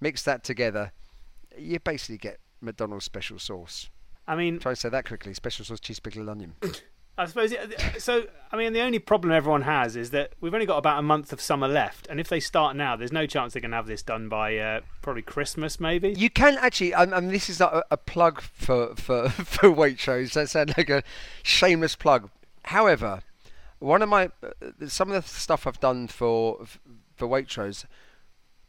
mix 0.00 0.22
that 0.24 0.42
together, 0.44 0.90
you 1.58 1.78
basically 1.80 2.18
get 2.18 2.38
McDonald's 2.60 3.04
special 3.04 3.38
sauce. 3.38 3.90
I 4.26 4.36
mean, 4.36 4.58
Try 4.58 4.72
and 4.72 4.78
say 4.78 4.88
that 4.88 5.06
quickly. 5.06 5.34
Special 5.34 5.64
sauce, 5.64 5.80
cheese, 5.80 6.00
pickled 6.00 6.28
onion. 6.28 6.54
I 7.18 7.26
suppose 7.26 7.52
it, 7.52 8.00
so. 8.00 8.24
I 8.50 8.56
mean, 8.56 8.72
the 8.72 8.80
only 8.80 8.98
problem 8.98 9.32
everyone 9.32 9.62
has 9.62 9.96
is 9.96 10.10
that 10.12 10.32
we've 10.40 10.54
only 10.54 10.64
got 10.64 10.78
about 10.78 10.98
a 10.98 11.02
month 11.02 11.30
of 11.30 11.42
summer 11.42 11.68
left, 11.68 12.06
and 12.08 12.18
if 12.18 12.30
they 12.30 12.40
start 12.40 12.74
now, 12.74 12.96
there's 12.96 13.12
no 13.12 13.26
chance 13.26 13.52
they 13.52 13.60
can 13.60 13.72
have 13.72 13.86
this 13.86 14.02
done 14.02 14.30
by 14.30 14.56
uh, 14.56 14.80
probably 15.02 15.20
Christmas, 15.20 15.78
maybe. 15.78 16.14
You 16.16 16.30
can 16.30 16.56
actually, 16.56 16.94
um, 16.94 17.12
and 17.12 17.30
this 17.30 17.50
is 17.50 17.60
not 17.60 17.74
a, 17.74 17.84
a 17.90 17.96
plug 17.98 18.40
for, 18.40 18.94
for, 18.96 19.28
for 19.30 19.68
Waitrose. 19.68 20.32
That 20.32 20.48
sounds 20.48 20.72
like 20.76 20.88
a 20.88 21.02
shameless 21.42 21.96
plug. 21.96 22.30
However, 22.64 23.20
one 23.78 24.00
of 24.00 24.08
my 24.08 24.30
uh, 24.42 24.86
some 24.88 25.12
of 25.12 25.22
the 25.22 25.28
stuff 25.28 25.66
I've 25.66 25.80
done 25.80 26.08
for 26.08 26.64
for 27.14 27.28
Waitrose, 27.28 27.84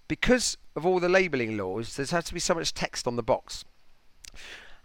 because 0.07 0.57
of 0.75 0.85
all 0.85 0.99
the 0.99 1.09
labelling 1.09 1.57
laws, 1.57 1.95
there's 1.95 2.11
has 2.11 2.25
to 2.25 2.33
be 2.33 2.39
so 2.39 2.55
much 2.55 2.73
text 2.73 3.07
on 3.07 3.15
the 3.15 3.23
box, 3.23 3.63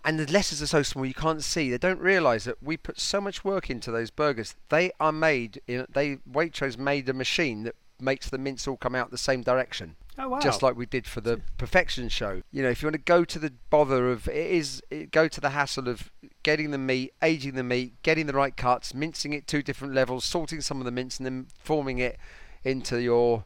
and 0.04 0.18
the 0.18 0.30
letters 0.30 0.62
are 0.62 0.66
so 0.66 0.82
small 0.82 1.04
you 1.06 1.14
can't 1.14 1.42
see. 1.42 1.70
They 1.70 1.78
don't 1.78 2.00
realise 2.00 2.44
that 2.44 2.62
we 2.62 2.76
put 2.76 3.00
so 3.00 3.20
much 3.20 3.44
work 3.44 3.70
into 3.70 3.90
those 3.90 4.10
burgers. 4.10 4.54
They 4.68 4.92
are 5.00 5.12
made 5.12 5.60
in 5.66 5.86
they 5.92 6.16
Waitrose 6.30 6.78
made 6.78 7.08
a 7.08 7.12
machine 7.12 7.64
that 7.64 7.74
makes 8.00 8.30
the 8.30 8.38
mince 8.38 8.68
all 8.68 8.76
come 8.76 8.94
out 8.94 9.10
the 9.10 9.18
same 9.18 9.42
direction 9.42 9.96
Oh 10.20 10.28
wow! 10.28 10.40
just 10.40 10.62
like 10.62 10.76
we 10.76 10.86
did 10.86 11.06
for 11.06 11.20
the 11.20 11.40
perfection 11.58 12.08
show. 12.08 12.42
You 12.50 12.62
know, 12.62 12.70
if 12.70 12.82
you 12.82 12.86
want 12.86 12.94
to 12.94 12.98
go 12.98 13.24
to 13.24 13.38
the 13.38 13.52
bother 13.70 14.10
of 14.10 14.26
it 14.28 14.34
is 14.50 14.82
it, 14.90 15.12
go 15.12 15.28
to 15.28 15.40
the 15.40 15.50
hassle 15.50 15.88
of 15.88 16.10
getting 16.42 16.72
the 16.72 16.78
meat, 16.78 17.14
aging 17.22 17.54
the 17.54 17.62
meat, 17.62 17.94
getting 18.02 18.26
the 18.26 18.32
right 18.32 18.56
cuts, 18.56 18.92
mincing 18.92 19.32
it 19.32 19.46
two 19.46 19.62
different 19.62 19.94
levels, 19.94 20.24
salting 20.24 20.60
some 20.60 20.80
of 20.80 20.84
the 20.84 20.90
mince, 20.90 21.18
and 21.18 21.26
then 21.26 21.46
forming 21.60 21.98
it 21.98 22.18
into 22.64 23.00
your 23.00 23.44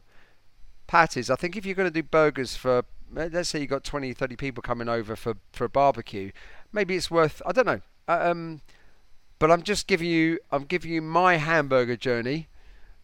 patties. 0.87 1.29
I 1.29 1.35
think 1.35 1.55
if 1.55 1.65
you're 1.65 1.75
going 1.75 1.91
to 1.91 2.01
do 2.01 2.03
burgers 2.03 2.55
for 2.55 2.83
let's 3.11 3.49
say 3.49 3.59
you've 3.59 3.69
got 3.69 3.83
20 3.83 4.11
30 4.13 4.35
people 4.35 4.63
coming 4.63 4.89
over 4.89 5.15
for 5.15 5.35
for 5.51 5.65
a 5.65 5.69
barbecue 5.69 6.31
maybe 6.71 6.95
it's 6.95 7.11
worth 7.11 7.43
i 7.45 7.51
don't 7.51 7.67
know 7.67 7.79
Uh, 8.07 8.31
um 8.31 8.61
but 9.37 9.51
i'm 9.51 9.61
just 9.61 9.85
giving 9.85 10.09
you 10.09 10.39
i'm 10.51 10.63
giving 10.63 10.91
you 10.91 10.99
my 10.99 11.37
hamburger 11.37 11.95
journey 11.95 12.47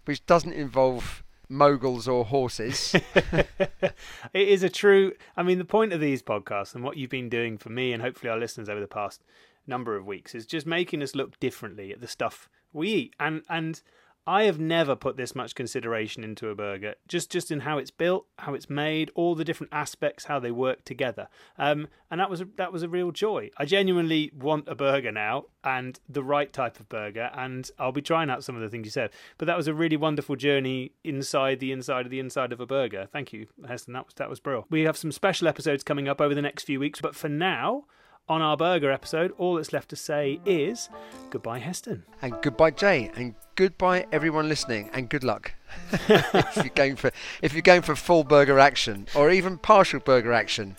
which 0.06 0.26
doesn't 0.26 0.54
involve 0.54 1.24
moguls 1.50 2.08
or 2.08 2.26
horses 2.26 2.96
it 3.34 3.94
is 4.34 4.62
a 4.62 4.70
true. 4.70 5.14
I 5.36 5.44
mean, 5.44 5.58
the 5.58 5.66
point 5.66 5.94
of 5.94 6.00
these 6.00 6.22
podcasts 6.22 6.76
and 6.76 6.84
what 6.84 6.96
you've 6.96 7.10
been 7.10 7.30
doing 7.30 7.58
for 7.58 7.70
me 7.70 7.92
and 7.92 8.02
hopefully 8.02 8.30
our 8.30 8.38
listeners 8.38 8.70
over 8.70 8.80
the 8.80 8.88
past 8.88 9.24
number 9.66 9.96
of 9.96 10.06
weeks 10.06 10.36
is 10.36 10.46
just 10.46 10.68
making 10.68 11.02
us 11.02 11.16
look 11.16 11.40
differently 11.40 11.92
at 11.92 12.02
the 12.02 12.08
stuff 12.08 12.48
we 12.72 12.90
eat. 12.90 13.16
And 13.20 13.42
and 13.50 13.82
I 14.30 14.44
have 14.44 14.60
never 14.60 14.96
put 14.96 15.18
this 15.18 15.34
much 15.34 15.56
consideration 15.56 16.24
into 16.24 16.50
a 16.50 16.56
burger, 16.56 16.94
just 17.08 17.32
just 17.32 17.50
in 17.50 17.62
how 17.62 17.80
it's 17.80 17.90
built, 17.90 18.28
how 18.38 18.54
it's 18.54 18.70
made, 18.70 19.10
all 19.16 19.34
the 19.34 19.44
different 19.44 19.74
aspects, 19.74 20.26
how 20.26 20.38
they 20.38 20.52
work 20.52 20.86
together. 20.86 21.30
Um, 21.58 21.88
and 22.12 22.22
that 22.22 22.30
was 22.30 22.44
that 22.58 22.72
was 22.72 22.84
a 22.84 22.88
real 22.88 23.12
joy. 23.12 23.50
I 23.58 23.66
genuinely 23.66 24.32
want 24.38 24.68
a 24.68 24.76
burger 24.76 25.12
now, 25.12 25.46
and 25.64 26.00
the 26.08 26.24
right 26.24 26.54
type 26.54 26.80
of 26.80 26.88
burger. 26.90 27.32
And 27.34 27.72
I'll 27.80 27.92
be 27.92 28.04
trying 28.04 28.30
out 28.30 28.44
some 28.44 28.56
of 28.56 28.62
the 28.62 28.70
things 28.70 28.86
you 28.86 28.92
said. 28.92 29.10
But 29.40 29.48
that 29.48 29.58
was 29.58 29.68
a 29.68 29.74
really 29.74 29.98
wonderful 29.98 30.36
journey 30.36 30.92
inside 31.04 31.60
the 31.60 31.72
inside 31.72 32.06
of 32.06 32.12
the 32.12 32.20
inside 32.20 32.54
of 32.54 32.60
a 32.60 32.68
burger. 32.68 33.08
Thank 33.12 33.34
you, 33.34 33.48
Heston. 33.68 33.96
That 33.96 34.06
was 34.06 34.14
that 34.14 34.30
was 34.30 34.40
brilliant. 34.40 34.70
We 34.70 34.82
have 34.82 34.96
some 34.96 35.12
special 35.12 35.48
episodes 35.48 35.84
coming 35.84 36.08
up 36.08 36.22
over 36.22 36.36
the 36.36 36.44
next 36.44 36.66
few 36.66 36.80
weeks, 36.80 37.02
but 37.02 37.16
for 37.16 37.30
now. 37.30 37.86
On 38.30 38.44
our 38.44 38.56
burger 38.56 38.92
episode, 38.92 39.34
all 39.40 39.56
that's 39.56 39.74
left 39.74 39.90
to 39.90 39.96
say 39.96 40.40
is 40.46 40.88
goodbye, 41.32 41.58
Heston. 41.58 42.04
and 42.22 42.36
goodbye 42.44 42.70
jay. 42.72 43.10
And 43.16 43.34
goodbye 43.56 44.06
everyone 44.12 44.48
listening. 44.48 44.90
And 44.94 45.10
good 45.10 45.24
luck. 45.24 45.54
If 46.10 46.56
you're 46.58 46.70
going 46.76 46.96
for 46.96 47.12
if 47.42 47.54
you're 47.54 47.62
going 47.64 47.82
for 47.82 47.96
full 47.96 48.24
burger 48.24 48.60
action 48.60 49.08
or 49.16 49.32
even 49.32 49.58
partial 49.58 50.00
burger 50.00 50.32
action 50.32 50.76